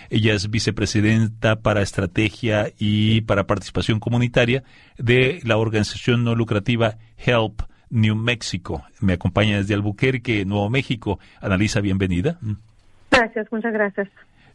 Ella 0.09 0.33
es 0.33 0.49
vicepresidenta 0.49 1.57
para 1.57 1.83
estrategia 1.83 2.71
y 2.79 3.21
para 3.21 3.45
participación 3.45 3.99
comunitaria 3.99 4.63
de 4.97 5.39
la 5.43 5.57
organización 5.57 6.23
no 6.23 6.33
lucrativa 6.33 6.95
Help 7.17 7.61
New 7.91 8.15
Mexico. 8.15 8.83
Me 8.99 9.13
acompaña 9.13 9.57
desde 9.57 9.75
Albuquerque, 9.75 10.45
Nuevo 10.45 10.67
México. 10.71 11.19
Analisa, 11.41 11.79
bienvenida. 11.79 12.39
Gracias, 13.11 13.51
muchas 13.51 13.73
gracias. 13.73 14.09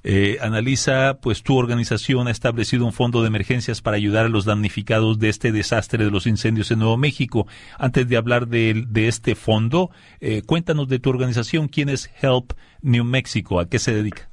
Eh, 0.06 0.36
analiza, 0.42 1.18
pues 1.22 1.42
tu 1.42 1.56
organización 1.56 2.28
ha 2.28 2.30
establecido 2.30 2.84
un 2.84 2.92
fondo 2.92 3.22
de 3.22 3.28
emergencias 3.28 3.80
para 3.80 3.96
ayudar 3.96 4.26
a 4.26 4.28
los 4.28 4.44
damnificados 4.44 5.18
de 5.18 5.30
este 5.30 5.50
desastre 5.50 6.04
de 6.04 6.10
los 6.10 6.26
incendios 6.26 6.70
en 6.70 6.80
Nuevo 6.80 6.98
México. 6.98 7.46
Antes 7.78 8.06
de 8.06 8.18
hablar 8.18 8.46
de, 8.46 8.84
este 8.94 9.34
fondo, 9.34 9.88
eh, 10.20 10.42
cuéntanos 10.46 10.88
de 10.88 10.98
tu 10.98 11.08
organización. 11.08 11.68
¿Quién 11.68 11.88
es 11.88 12.10
Help 12.22 12.52
New 12.82 13.04
Mexico? 13.04 13.60
¿A 13.60 13.66
qué 13.66 13.78
se 13.78 13.94
dedica? 13.94 14.28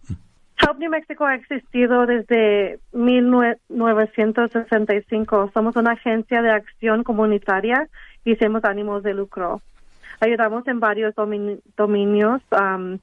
Help 0.60 0.78
New 0.78 0.92
Mexico 0.92 1.26
ha 1.26 1.36
existido 1.36 2.06
desde 2.06 2.80
1965. 2.92 5.52
Somos 5.54 5.78
una 5.78 5.94
agencia 5.94 6.42
de 6.42 6.52
acción 6.52 7.06
comunitaria 7.06 7.88
y 8.26 8.34
hacemos 8.34 8.66
ánimos 8.66 9.04
de 9.04 9.14
lucro. 9.14 9.62
Ayudamos 10.20 10.68
en 10.68 10.82
varios 10.82 11.16
dominios. 11.16 12.42
Um, 12.52 13.00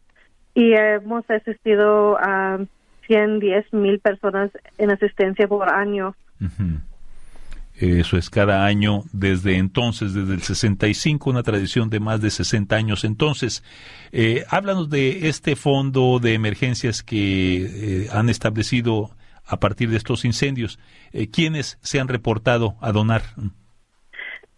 y 0.54 0.72
hemos 0.72 1.28
asistido 1.30 2.18
a 2.18 2.58
110 3.06 3.72
mil 3.72 3.98
personas 4.00 4.50
en 4.76 4.90
asistencia 4.90 5.48
por 5.48 5.68
año. 5.72 6.14
Eso 7.74 8.16
es 8.16 8.28
cada 8.28 8.66
año 8.66 9.04
desde 9.12 9.56
entonces, 9.56 10.12
desde 10.12 10.34
el 10.34 10.42
65, 10.42 11.30
una 11.30 11.44
tradición 11.44 11.90
de 11.90 12.00
más 12.00 12.20
de 12.20 12.30
60 12.30 12.74
años. 12.74 13.04
Entonces, 13.04 13.62
eh, 14.10 14.44
háblanos 14.50 14.90
de 14.90 15.28
este 15.28 15.54
fondo 15.54 16.18
de 16.18 16.34
emergencias 16.34 17.04
que 17.04 18.02
eh, 18.02 18.08
han 18.12 18.30
establecido 18.30 19.10
a 19.46 19.60
partir 19.60 19.90
de 19.90 19.96
estos 19.96 20.24
incendios. 20.24 20.78
Eh, 21.12 21.30
¿Quiénes 21.30 21.78
se 21.80 22.00
han 22.00 22.08
reportado 22.08 22.76
a 22.80 22.90
donar? 22.90 23.22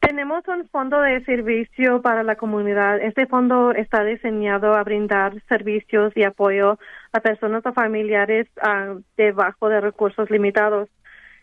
Tenemos 0.00 0.48
un 0.48 0.66
fondo 0.70 1.00
de 1.02 1.22
servicio 1.24 2.00
para 2.00 2.22
la 2.22 2.36
comunidad. 2.36 3.00
Este 3.00 3.26
fondo 3.26 3.72
está 3.72 4.02
diseñado 4.02 4.74
a 4.74 4.82
brindar 4.82 5.34
servicios 5.46 6.12
y 6.16 6.24
apoyo 6.24 6.78
a 7.12 7.20
personas 7.20 7.64
o 7.66 7.72
familiares 7.74 8.48
uh, 8.62 9.00
debajo 9.18 9.68
de 9.68 9.80
recursos 9.82 10.30
limitados. 10.30 10.88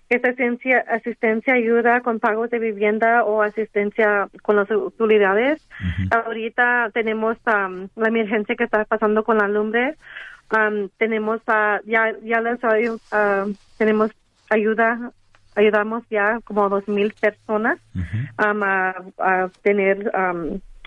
Esta 0.09 0.29
asistencia, 0.29 0.83
asistencia 0.89 1.53
ayuda 1.53 2.01
con 2.01 2.19
pagos 2.19 2.49
de 2.49 2.57
vivienda 2.57 3.25
o 3.25 3.43
asistencia 3.43 4.27
con 4.41 4.55
las 4.55 4.71
utilidades. 4.71 5.67
Ahorita 6.09 6.89
tenemos 6.93 7.37
la 7.45 8.07
emergencia 8.07 8.55
que 8.55 8.63
está 8.63 8.85
pasando 8.85 9.23
con 9.23 9.37
la 9.37 9.49
lumbre. 9.49 9.97
tenemos 10.97 11.41
ya 11.85 12.13
ya 12.23 12.41
les 12.41 12.59
tenemos 13.77 14.11
ayuda 14.49 15.11
ayudamos 15.57 16.03
ya 16.09 16.39
como 16.43 16.69
dos 16.69 16.87
mil 16.87 17.13
personas 17.19 17.79
a, 18.37 19.49
tener 19.63 20.11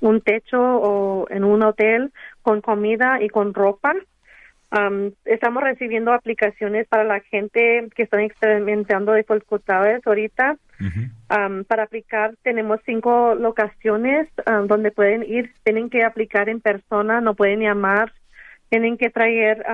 un 0.00 0.20
techo 0.20 0.60
o 0.60 1.26
en 1.28 1.44
un 1.44 1.62
hotel 1.62 2.12
con 2.42 2.60
comida 2.60 3.20
y 3.20 3.28
con 3.28 3.52
ropa. 3.52 3.94
estamos 5.24 5.62
recibiendo 5.62 6.12
aplicaciones 6.12 6.86
para 6.86 7.04
la 7.04 7.20
gente 7.20 7.88
que 7.94 8.04
están 8.04 8.20
experimentando 8.20 9.12
dificultades 9.14 10.06
ahorita. 10.06 10.56
para 11.66 11.82
aplicar 11.82 12.34
tenemos 12.42 12.80
cinco 12.86 13.34
locaciones 13.34 14.28
donde 14.66 14.92
pueden 14.92 15.24
ir, 15.24 15.52
tienen 15.64 15.90
que 15.90 16.04
aplicar 16.04 16.48
en 16.48 16.60
persona, 16.60 17.20
no 17.20 17.34
pueden 17.34 17.60
llamar, 17.60 18.12
tienen 18.70 18.96
que 18.96 19.10
traer 19.10 19.66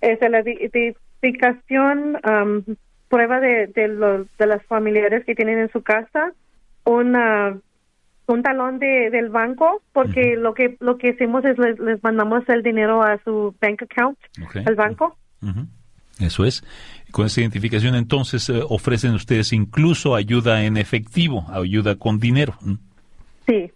esa 0.00 0.28
la 0.30 0.40
identificación 0.40 2.18
prueba 3.14 3.38
de, 3.38 3.68
de, 3.68 3.88
los, 3.88 4.26
de 4.38 4.46
las 4.46 4.62
familiares 4.66 5.24
que 5.24 5.36
tienen 5.36 5.58
en 5.58 5.70
su 5.70 5.82
casa, 5.82 6.32
una 6.84 7.56
un 8.26 8.42
talón 8.42 8.78
de, 8.78 9.10
del 9.10 9.28
banco 9.28 9.82
porque 9.92 10.36
lo 10.36 10.54
que 10.54 10.76
lo 10.80 10.96
que 10.96 11.10
hacemos 11.10 11.44
es 11.44 11.58
les, 11.58 12.02
mandamos 12.02 12.42
el 12.48 12.62
dinero 12.62 13.02
a 13.02 13.20
su 13.22 13.54
bank 13.60 13.82
account 13.82 14.18
al 14.66 14.74
banco. 14.74 15.16
Eso 16.18 16.46
es. 16.46 16.64
Con 17.10 17.26
esa 17.26 17.42
identificación 17.42 17.94
entonces 17.94 18.48
eh, 18.48 18.62
ofrecen 18.66 19.12
ustedes 19.12 19.52
incluso 19.52 20.14
ayuda 20.14 20.64
en 20.64 20.78
efectivo 20.78 21.46
ayuda 21.50 21.96
con 21.96 22.18
dinero 22.18 22.54
sí. 23.46 23.70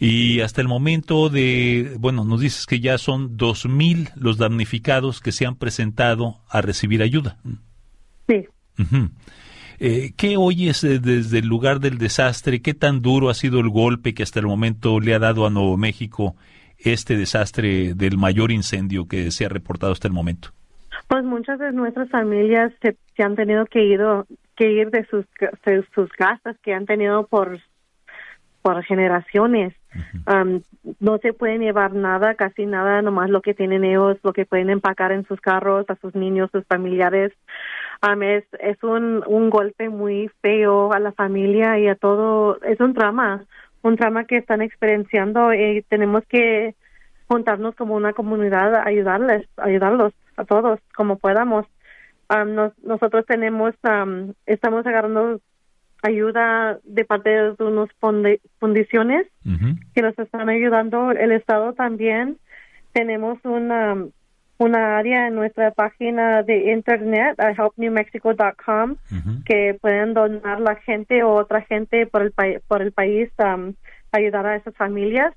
Y 0.00 0.40
hasta 0.42 0.60
el 0.60 0.68
momento 0.68 1.28
de, 1.28 1.96
bueno, 1.98 2.24
nos 2.24 2.40
dices 2.40 2.66
que 2.66 2.78
ya 2.78 2.98
son 2.98 3.36
dos 3.36 3.66
mil 3.66 4.10
los 4.14 4.36
damnificados 4.36 5.20
que 5.20 5.32
se 5.32 5.44
han 5.44 5.56
presentado 5.56 6.36
a 6.48 6.60
recibir 6.60 7.02
ayuda. 7.02 7.38
Sí. 8.28 8.46
Eh, 9.80 10.10
¿Qué 10.16 10.36
oyes 10.36 10.82
desde 10.82 11.38
el 11.38 11.46
lugar 11.46 11.78
del 11.78 11.98
desastre? 11.98 12.60
¿Qué 12.60 12.74
tan 12.74 13.00
duro 13.00 13.30
ha 13.30 13.34
sido 13.34 13.60
el 13.60 13.68
golpe 13.68 14.12
que 14.12 14.24
hasta 14.24 14.40
el 14.40 14.46
momento 14.46 14.98
le 14.98 15.14
ha 15.14 15.20
dado 15.20 15.46
a 15.46 15.50
Nuevo 15.50 15.76
México 15.76 16.34
este 16.78 17.16
desastre 17.16 17.94
del 17.94 18.18
mayor 18.18 18.50
incendio 18.50 19.06
que 19.06 19.30
se 19.30 19.46
ha 19.46 19.48
reportado 19.48 19.92
hasta 19.92 20.08
el 20.08 20.14
momento? 20.14 20.48
Pues 21.06 21.24
muchas 21.24 21.58
de 21.58 21.72
nuestras 21.72 22.10
familias 22.10 22.72
se, 22.82 22.96
han 23.22 23.36
tenido 23.36 23.66
que, 23.66 23.84
ido, 23.84 24.26
que 24.56 24.72
ir 24.72 24.90
de 24.90 25.06
sus, 25.06 25.24
de 25.64 25.84
sus 25.94 26.10
casas 26.10 26.56
que 26.62 26.74
han 26.74 26.84
tenido 26.84 27.26
por, 27.26 27.60
por 28.62 28.82
generaciones. 28.84 29.74
no 31.00 31.18
se 31.18 31.32
pueden 31.32 31.60
llevar 31.60 31.94
nada, 31.94 32.34
casi 32.34 32.66
nada, 32.66 33.00
nomás 33.00 33.30
lo 33.30 33.42
que 33.42 33.54
tienen 33.54 33.84
ellos, 33.84 34.18
lo 34.22 34.32
que 34.32 34.44
pueden 34.44 34.70
empacar 34.70 35.12
en 35.12 35.24
sus 35.26 35.40
carros, 35.40 35.86
a 35.88 35.96
sus 35.96 36.14
niños, 36.14 36.50
sus 36.52 36.64
familiares 36.66 37.32
es, 38.22 38.44
es 38.60 38.82
un, 38.82 39.22
un 39.26 39.50
golpe 39.50 39.88
muy 39.88 40.30
feo 40.40 40.92
a 40.92 41.00
la 41.00 41.12
familia 41.12 41.78
y 41.78 41.88
a 41.88 41.94
todo, 41.94 42.60
es 42.62 42.80
un 42.80 42.94
drama, 42.94 43.44
un 43.82 43.96
drama 43.96 44.24
que 44.24 44.36
están 44.36 44.62
experienciando 44.62 45.52
y 45.52 45.82
tenemos 45.88 46.24
que 46.26 46.74
juntarnos 47.26 47.74
como 47.74 47.94
una 47.94 48.12
comunidad 48.12 48.74
a 48.74 48.86
ayudarles, 48.86 49.46
ayudarlos 49.56 50.14
a 50.36 50.44
todos 50.44 50.80
como 50.94 51.18
podamos. 51.18 51.66
nosotros 52.82 53.26
tenemos, 53.26 53.74
estamos 54.46 54.86
agarrando 54.86 55.40
ayuda 56.02 56.78
de 56.84 57.04
parte 57.04 57.30
de 57.30 57.64
unas 57.64 57.88
fundiciones 58.60 59.26
que 59.94 60.02
nos 60.02 60.18
están 60.18 60.48
ayudando. 60.48 61.10
El 61.10 61.32
Estado 61.32 61.72
también 61.74 62.38
tenemos 62.92 63.38
una 63.44 63.96
una 64.58 64.98
área 64.98 65.28
en 65.28 65.36
nuestra 65.36 65.70
página 65.70 66.42
de 66.42 66.72
internet, 66.72 67.38
a 67.38 67.50
helpnewmexico.com, 67.50 68.96
que 69.44 69.78
pueden 69.80 70.14
donar 70.14 70.60
la 70.60 70.76
gente 70.76 71.22
o 71.22 71.34
otra 71.34 71.62
gente 71.62 72.06
por 72.06 72.22
el, 72.22 72.32
por 72.66 72.82
el 72.82 72.92
país 72.92 73.30
um, 73.38 73.74
ayudar 74.12 74.46
a 74.46 74.56
esas 74.56 74.74
familias, 74.76 75.34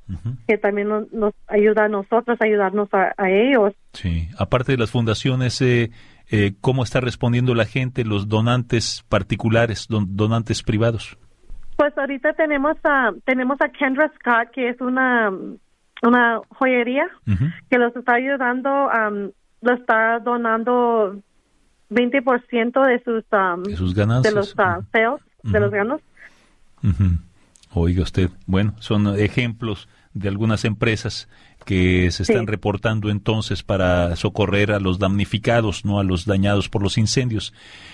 que 0.48 0.58
también 0.58 0.88
nos, 0.88 1.34
ayuda 1.48 1.86
a 1.86 1.90
nosotros 1.90 2.40
a 2.42 2.46
ayudarnos 2.46 2.90
a, 2.94 3.30
ellos. 3.30 3.74
Sí, 3.94 4.30
aparte 4.38 4.72
de 4.72 4.78
las 4.78 4.92
fundaciones, 4.92 5.62
eh, 5.62 5.92
eh, 6.32 6.54
¿cómo 6.62 6.84
está 6.84 7.00
respondiendo 7.00 7.54
la 7.54 7.66
gente, 7.66 8.04
los 8.06 8.28
donantes 8.28 9.06
particulares, 9.10 9.88
donantes 9.90 10.64
privados? 10.64 11.18
Pues 11.78 11.98
ahorita 11.98 12.34
tenemos 12.34 12.78
a, 12.84 13.12
tenemos 13.26 13.58
a 13.62 13.70
Kendra 13.70 14.12
Scott, 14.16 14.52
que 14.54 14.70
es 14.70 14.80
una 14.82 15.32
una 16.02 16.40
joyería 16.50 17.08
que 17.70 17.78
los 17.78 17.96
está 17.96 18.16
ayudando, 18.16 18.90
lo 19.62 19.74
está 19.74 20.20
donando 20.20 21.22
20% 21.90 22.86
de 22.86 23.04
sus, 23.04 23.24
de 23.70 23.76
sus 23.76 23.94
ganancias. 23.94 24.34
De 24.34 24.40
los 24.40 24.54
uh, 24.54 24.84
sales, 24.92 25.22
de 25.44 25.60
los 25.60 25.72
ganos. 25.72 26.02
Oiga 27.74 28.04
usted, 28.04 28.30
bueno, 28.48 28.74
son 28.80 29.20
ejemplos 29.20 29.88
de 30.14 30.28
algunas 30.28 30.66
empresas 30.66 31.30
que 31.66 32.10
se 32.12 32.24
están 32.24 32.48
reportando 32.48 33.10
entonces 33.10 33.64
para 33.64 34.16
socorrer 34.16 34.72
a 34.72 34.80
los 34.80 35.00
damnificados, 35.00 35.86
no 35.86 36.00
a 36.00 36.04
los 36.04 36.26
dañados 36.26 36.70
por 36.70 36.82
los 36.82 36.98
incendios. 36.98 37.54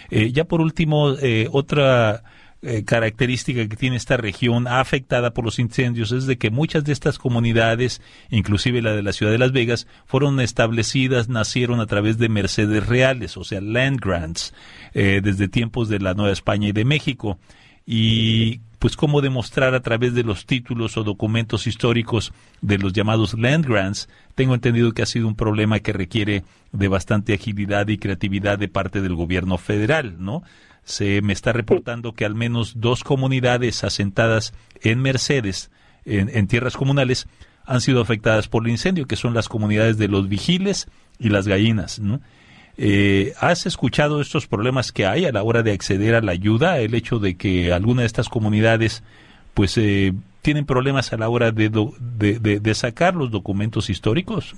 Eh, 0.09 0.31
ya 0.31 0.45
por 0.45 0.61
último, 0.61 1.11
eh, 1.21 1.47
otra 1.51 2.23
eh, 2.69 2.83
característica 2.83 3.65
que 3.69 3.77
tiene 3.77 3.95
esta 3.95 4.17
región 4.17 4.67
afectada 4.67 5.33
por 5.33 5.45
los 5.45 5.57
incendios 5.57 6.11
es 6.11 6.25
de 6.25 6.37
que 6.37 6.51
muchas 6.51 6.83
de 6.83 6.91
estas 6.91 7.17
comunidades, 7.17 8.01
inclusive 8.29 8.81
la 8.81 8.91
de 8.91 9.03
la 9.03 9.13
ciudad 9.13 9.31
de 9.31 9.37
Las 9.37 9.53
Vegas, 9.53 9.87
fueron 10.05 10.41
establecidas, 10.41 11.29
nacieron 11.29 11.79
a 11.79 11.85
través 11.85 12.17
de 12.17 12.27
mercedes 12.27 12.85
reales, 12.85 13.37
o 13.37 13.45
sea, 13.45 13.61
land 13.61 14.01
grants, 14.01 14.53
eh, 14.93 15.21
desde 15.23 15.47
tiempos 15.47 15.87
de 15.87 15.99
la 15.99 16.13
Nueva 16.13 16.33
España 16.33 16.67
y 16.67 16.73
de 16.73 16.83
México. 16.83 17.39
Y 17.85 18.59
pues 18.79 18.97
cómo 18.97 19.21
demostrar 19.21 19.73
a 19.73 19.79
través 19.79 20.13
de 20.13 20.23
los 20.23 20.45
títulos 20.45 20.97
o 20.97 21.05
documentos 21.05 21.67
históricos 21.67 22.33
de 22.59 22.79
los 22.79 22.91
llamados 22.91 23.33
land 23.33 23.65
grants, 23.65 24.09
tengo 24.35 24.53
entendido 24.53 24.91
que 24.91 25.03
ha 25.03 25.05
sido 25.05 25.29
un 25.29 25.35
problema 25.35 25.79
que 25.79 25.93
requiere 25.93 26.43
de 26.73 26.87
bastante 26.89 27.33
agilidad 27.33 27.87
y 27.87 27.97
creatividad 27.97 28.59
de 28.59 28.67
parte 28.67 29.01
del 29.01 29.15
gobierno 29.15 29.57
federal, 29.57 30.17
¿no? 30.19 30.43
Se 30.87 31.21
me 31.21 31.33
está 31.33 31.51
reportando 31.51 32.13
que 32.13 32.23
al 32.23 32.33
menos 32.33 32.79
dos 32.79 33.03
comunidades 33.03 33.83
asentadas 33.83 34.53
en 34.81 35.01
Mercedes, 35.01 35.69
en, 36.05 36.47
tierras 36.47 36.77
comunales, 36.77 37.27
han 37.65 37.81
sido 37.81 37.99
afectadas 37.99 38.47
por 38.47 38.63
el 38.63 38.71
incendio, 38.71 39.05
que 39.05 39.17
son 39.17 39.33
las 39.33 39.49
comunidades 39.49 39.97
de 39.97 40.07
los 40.07 40.29
vigiles 40.29 40.89
y 41.19 41.27
las 41.27 41.45
gallinas. 41.45 42.01
Eh, 42.77 43.33
¿Has 43.41 43.65
escuchado 43.65 44.21
estos 44.21 44.47
problemas 44.47 44.93
que 44.93 45.05
hay 45.05 45.25
a 45.25 45.33
la 45.33 45.43
hora 45.43 45.61
de 45.61 45.73
acceder 45.73 46.15
a 46.15 46.21
la 46.21 46.31
ayuda? 46.31 46.79
El 46.79 46.93
hecho 46.93 47.19
de 47.19 47.35
que 47.35 47.73
alguna 47.73 48.03
de 48.03 48.07
estas 48.07 48.29
comunidades 48.29 49.03
pues 49.53 49.77
eh, 49.77 50.13
tienen 50.41 50.65
problemas 50.65 51.11
a 51.11 51.17
la 51.17 51.27
hora 51.27 51.51
de, 51.51 51.69
de, 51.69 52.73
sacar 52.75 53.13
los 53.13 53.29
documentos 53.29 53.89
históricos. 53.89 54.55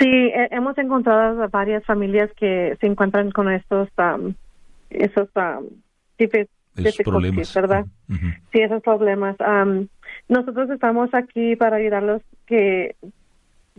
Sí, 0.00 0.32
hemos 0.50 0.76
encontrado 0.76 1.48
varias 1.50 1.84
familias 1.84 2.30
que 2.36 2.76
se 2.80 2.86
encuentran 2.88 3.30
con 3.30 3.48
estos 3.48 3.88
esos 4.90 5.28
um, 5.36 5.66
problemas, 7.04 7.54
¿verdad? 7.54 7.86
Sí, 8.52 8.60
esos 8.60 8.82
problemas. 8.82 9.36
Um, 9.40 9.88
nosotros 10.28 10.70
estamos 10.70 11.12
aquí 11.14 11.56
para 11.56 11.76
ayudarlos 11.76 12.22
que 12.46 12.96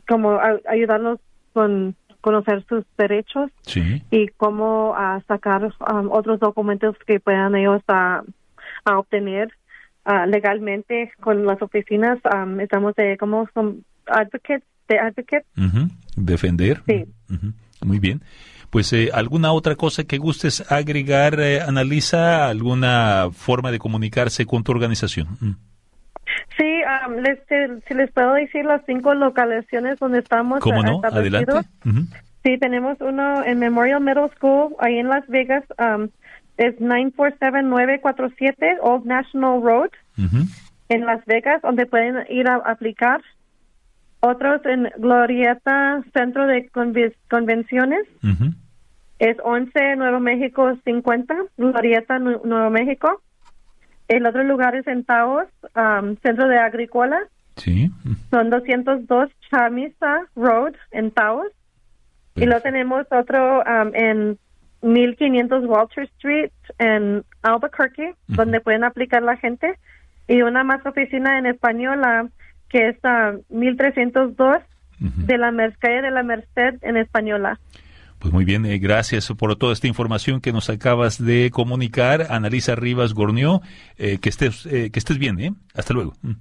como 0.08 0.40
ayudarlos 0.68 1.20
con 1.54 1.96
conocer 2.22 2.66
sus 2.68 2.84
derechos 2.98 3.50
y 4.12 4.28
cómo 4.38 4.92
uh, 4.92 5.22
sacar 5.28 5.64
um, 5.64 6.12
otros 6.12 6.40
documentos 6.40 6.96
que 7.06 7.20
puedan 7.20 7.56
ellos 7.56 7.82
uh, 7.88 8.24
a 8.86 9.00
obtener 9.00 9.50
uh, 10.06 10.26
legalmente 10.28 11.12
con 11.22 11.46
las 11.46 11.62
oficinas. 11.62 12.20
Um, 12.34 12.60
estamos 12.60 12.96
de 12.96 13.18
como 13.18 13.48
son 13.54 13.84
advocates, 14.06 14.64
de 14.88 15.00
advocate. 15.00 15.46
Defender. 16.16 16.82
Sí. 16.88 17.06
Muy 17.82 18.00
bien. 18.00 18.22
Pues 18.70 18.94
eh, 18.94 19.10
alguna 19.14 19.52
otra 19.52 19.76
cosa 19.76 20.04
que 20.04 20.18
gustes 20.18 20.72
agregar, 20.72 21.40
eh, 21.40 21.62
Analisa, 21.62 22.48
alguna 22.50 23.30
forma 23.32 23.72
de 23.72 23.80
comunicarse 23.80 24.46
con 24.46 24.64
tu 24.64 24.72
organización. 24.72 25.28
Mm. 25.40 25.52
Sí, 26.58 26.82
les, 27.22 27.40
si 27.88 27.94
les 27.94 28.12
puedo 28.12 28.34
decir 28.34 28.66
las 28.66 28.82
cinco 28.86 29.14
localizaciones 29.14 29.98
donde 30.00 30.20
estamos. 30.20 30.60
¿Cómo 30.60 30.84
no? 30.84 31.02
Adelante. 31.04 31.54
Sí, 32.44 32.58
tenemos 32.58 32.98
uno 33.02 33.44
en 33.44 33.60
Memorial 33.60 34.02
Middle 34.02 34.30
School, 34.38 34.76
ahí 34.80 34.98
en 34.98 35.10
Las 35.10 35.28
Vegas. 35.28 35.64
es 36.58 36.80
947 36.80 38.78
Old 38.82 39.06
National 39.06 39.62
Road, 39.62 39.90
en 40.90 41.06
Las 41.06 41.26
Vegas, 41.26 41.62
donde 41.62 41.86
pueden 41.86 42.26
ir 42.30 42.48
a 42.48 42.56
aplicar. 42.58 43.22
Otros 44.22 44.66
en 44.66 44.90
Glorieta 44.98 46.04
Centro 46.14 46.46
de 46.46 46.70
Convenciones. 47.30 48.06
Es 49.20 49.38
11 49.44 49.96
Nuevo 49.96 50.20
México 50.20 50.78
50, 50.84 51.36
Glorieta 51.58 52.20
Nuevo 52.20 52.70
México. 52.70 53.22
El 54.08 54.26
otro 54.26 54.44
lugar 54.44 54.76
es 54.76 54.88
en 54.88 55.04
Taos, 55.04 55.48
Centro 56.22 56.48
de 56.48 56.58
Agrícola. 56.58 57.20
Sí. 57.56 57.92
Son 58.30 58.50
202 58.50 59.30
Chamisa 59.50 60.26
Road 60.36 60.74
en 60.92 61.12
Taos. 61.12 61.48
Y 62.36 62.46
luego 62.46 62.62
tenemos 62.62 63.06
otro 63.12 63.64
en 63.94 64.38
1500 64.82 65.66
Walter 65.66 66.06
Street 66.16 66.52
en 66.78 67.24
Albuquerque, 67.42 68.16
donde 68.28 68.62
pueden 68.62 68.84
aplicar 68.84 69.22
la 69.24 69.38
gente. 69.38 69.78
Y 70.28 70.42
una 70.42 70.64
más 70.64 70.86
oficina 70.86 71.38
en 71.38 71.46
española 71.46 72.30
que 72.70 72.90
es 72.90 73.06
a 73.06 73.34
1302 73.50 74.58
de 75.00 75.38
la 75.38 75.52
calle 75.80 76.02
de 76.02 76.12
la 76.12 76.24
Merced 76.24 76.76
en 76.82 76.98
española. 76.98 77.60
Pues 78.20 78.34
muy 78.34 78.44
bien, 78.44 78.66
eh, 78.66 78.80
gracias 78.80 79.32
por 79.38 79.56
toda 79.56 79.72
esta 79.72 79.88
información 79.88 80.42
que 80.42 80.52
nos 80.52 80.70
acabas 80.70 81.24
de 81.24 81.52
comunicar. 81.52 82.28
Analisa 82.30 82.76
Rivas 82.76 83.14
Gornió, 83.14 83.62
eh, 83.98 84.18
que, 84.20 84.28
estés, 84.28 84.66
eh, 84.66 84.92
que 84.92 85.00
estés 85.00 85.18
bien, 85.18 85.40
¿eh? 85.40 85.54
Hasta 85.74 85.94
luego. 85.94 86.14
Mm. 86.22 86.34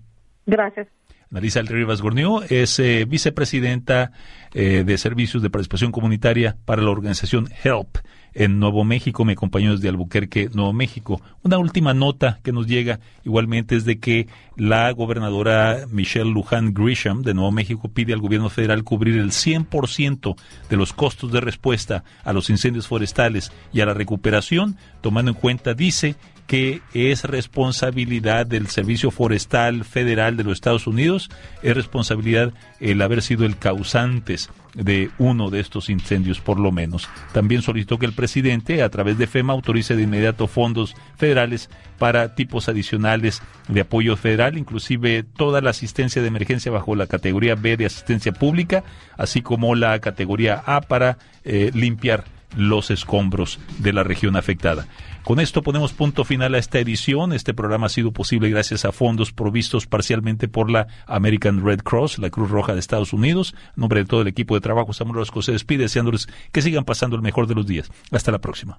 Gracias. 0.47 0.89
Analisa 1.31 1.63
Rivas 1.63 2.03
Gornió 2.03 2.43
es 2.43 2.81
vicepresidenta 3.07 4.13
de 4.55 4.97
Servicios 4.97 5.43
de 5.43 5.51
Participación 5.51 5.93
Comunitaria 5.93 6.57
para 6.65 6.81
la 6.81 6.91
organización 6.91 7.49
HELP 7.63 7.99
en 8.35 8.59
Nuevo 8.59 8.85
México. 8.85 9.25
Me 9.25 9.33
acompañó 9.33 9.73
desde 9.73 9.89
Albuquerque, 9.89 10.49
Nuevo 10.53 10.73
México. 10.73 11.21
Una 11.43 11.59
última 11.59 11.95
nota 11.95 12.41
que 12.43 12.53
nos 12.53 12.67
llega 12.67 13.01
igualmente 13.25 13.77
es 13.77 13.85
de 13.85 13.99
que 13.99 14.29
la 14.57 14.91
gobernadora 14.93 15.87
Michelle 15.91 16.31
Luján 16.31 16.75
Grisham 16.75 17.23
de 17.23 17.35
Nuevo 17.35 17.53
México 17.53 17.89
pide 17.89 18.13
al 18.13 18.21
gobierno 18.21 18.51
federal 18.51 18.85
cubrir 18.85 19.19
el 19.19 19.31
100% 19.31 20.37
de 20.69 20.77
los 20.77 20.93
costos 20.93 21.33
de 21.33 21.41
respuesta 21.41 22.05
a 22.25 22.33
los 22.33 22.51
incendios 22.51 22.87
forestales 22.87 23.53
y 23.73 23.81
a 23.81 23.87
la 23.87 23.95
recuperación, 23.95 24.77
tomando 25.01 25.31
en 25.31 25.37
cuenta, 25.37 25.75
dice, 25.75 26.17
que 26.49 26.81
es 26.95 27.25
responsabilidad 27.25 28.47
del 28.47 28.69
Servicio 28.69 29.11
Forestal 29.11 29.85
Federal 29.85 30.37
de 30.37 30.45
los 30.45 30.55
Estados 30.55 30.87
Unidos, 30.87 31.29
es 31.63 31.77
responsabilidad 31.77 32.55
el 32.81 33.03
haber 33.03 33.21
sido 33.21 33.45
el 33.45 33.59
causantes 33.59 34.49
de 34.75 35.11
uno 35.19 35.51
de 35.51 35.61
estos 35.61 35.91
incendios, 35.91 36.41
por 36.41 36.59
lo 36.59 36.73
menos. 36.73 37.09
También 37.33 37.63
solicitó 37.63 37.99
que 37.99 38.07
el 38.07 38.13
presidente, 38.13 38.83
a 38.83 38.89
través 38.89 39.19
de 39.19 39.27
FEMA, 39.27 39.53
autorice 39.53 39.97
de 39.97 40.03
inmediato 40.03 40.47
fondos 40.47 40.95
federales 41.17 41.71
para 41.99 42.35
tipos 42.35 42.69
adicionales 42.69 43.43
de 43.69 43.81
apoyo 43.81 44.17
federal, 44.17 44.57
inclusive 44.57 45.25
toda 45.25 45.61
la 45.61 45.71
asistencia 45.71 46.23
de 46.23 46.29
emergencia 46.29 46.71
bajo 46.71 46.95
la 46.95 47.07
categoría 47.07 47.55
B 47.55 47.77
de 47.77 47.87
asistencia 47.87 48.33
pública, 48.33 48.85
así 49.17 49.43
como 49.43 49.75
la 49.75 49.99
categoría 49.99 50.63
A 50.67 50.81
para 50.81 51.19
eh, 51.45 51.71
limpiar 51.75 52.25
los 52.57 52.91
escombros 52.91 53.59
de 53.79 53.93
la 53.93 54.05
región 54.05 54.37
afectada. 54.37 54.87
Con 55.25 55.41
esto 55.41 55.63
ponemos 55.63 55.93
punto 55.93 56.25
final 56.25 56.55
a 56.55 56.59
esta 56.59 56.79
edición. 56.79 57.33
Este 57.33 57.53
programa 57.53 57.87
ha 57.87 57.91
sido 57.91 58.13
posible 58.13 58.49
gracias 58.49 58.85
a 58.85 58.93
fondos 58.93 59.33
provistos 59.33 59.87
parcialmente 59.87 60.49
por 60.49 60.71
la 60.71 60.87
American 61.07 61.65
Red 61.65 61.81
Cross, 61.81 62.19
la 62.19 62.31
Cruz 62.31 62.51
Roja 62.51 62.73
de 62.73 62.81
Estados 62.81 63.13
Unidos. 63.13 63.55
En 63.77 63.83
nombre 63.83 64.01
de 64.01 64.07
todo 64.07 64.23
el 64.23 64.29
equipo 64.29 64.55
de 64.55 64.61
trabajo, 64.61 64.93
Samuel 64.93 65.17
Rosco 65.17 65.43
se 65.43 65.53
despide 65.53 65.83
deseándoles 65.83 66.29
que 66.53 66.63
sigan 66.63 66.85
pasando 66.85 67.17
el 67.17 67.23
mejor 67.23 67.47
de 67.47 67.55
los 67.55 67.67
días. 67.67 67.91
Hasta 68.11 68.33
la 68.33 68.39
próxima. 68.39 68.79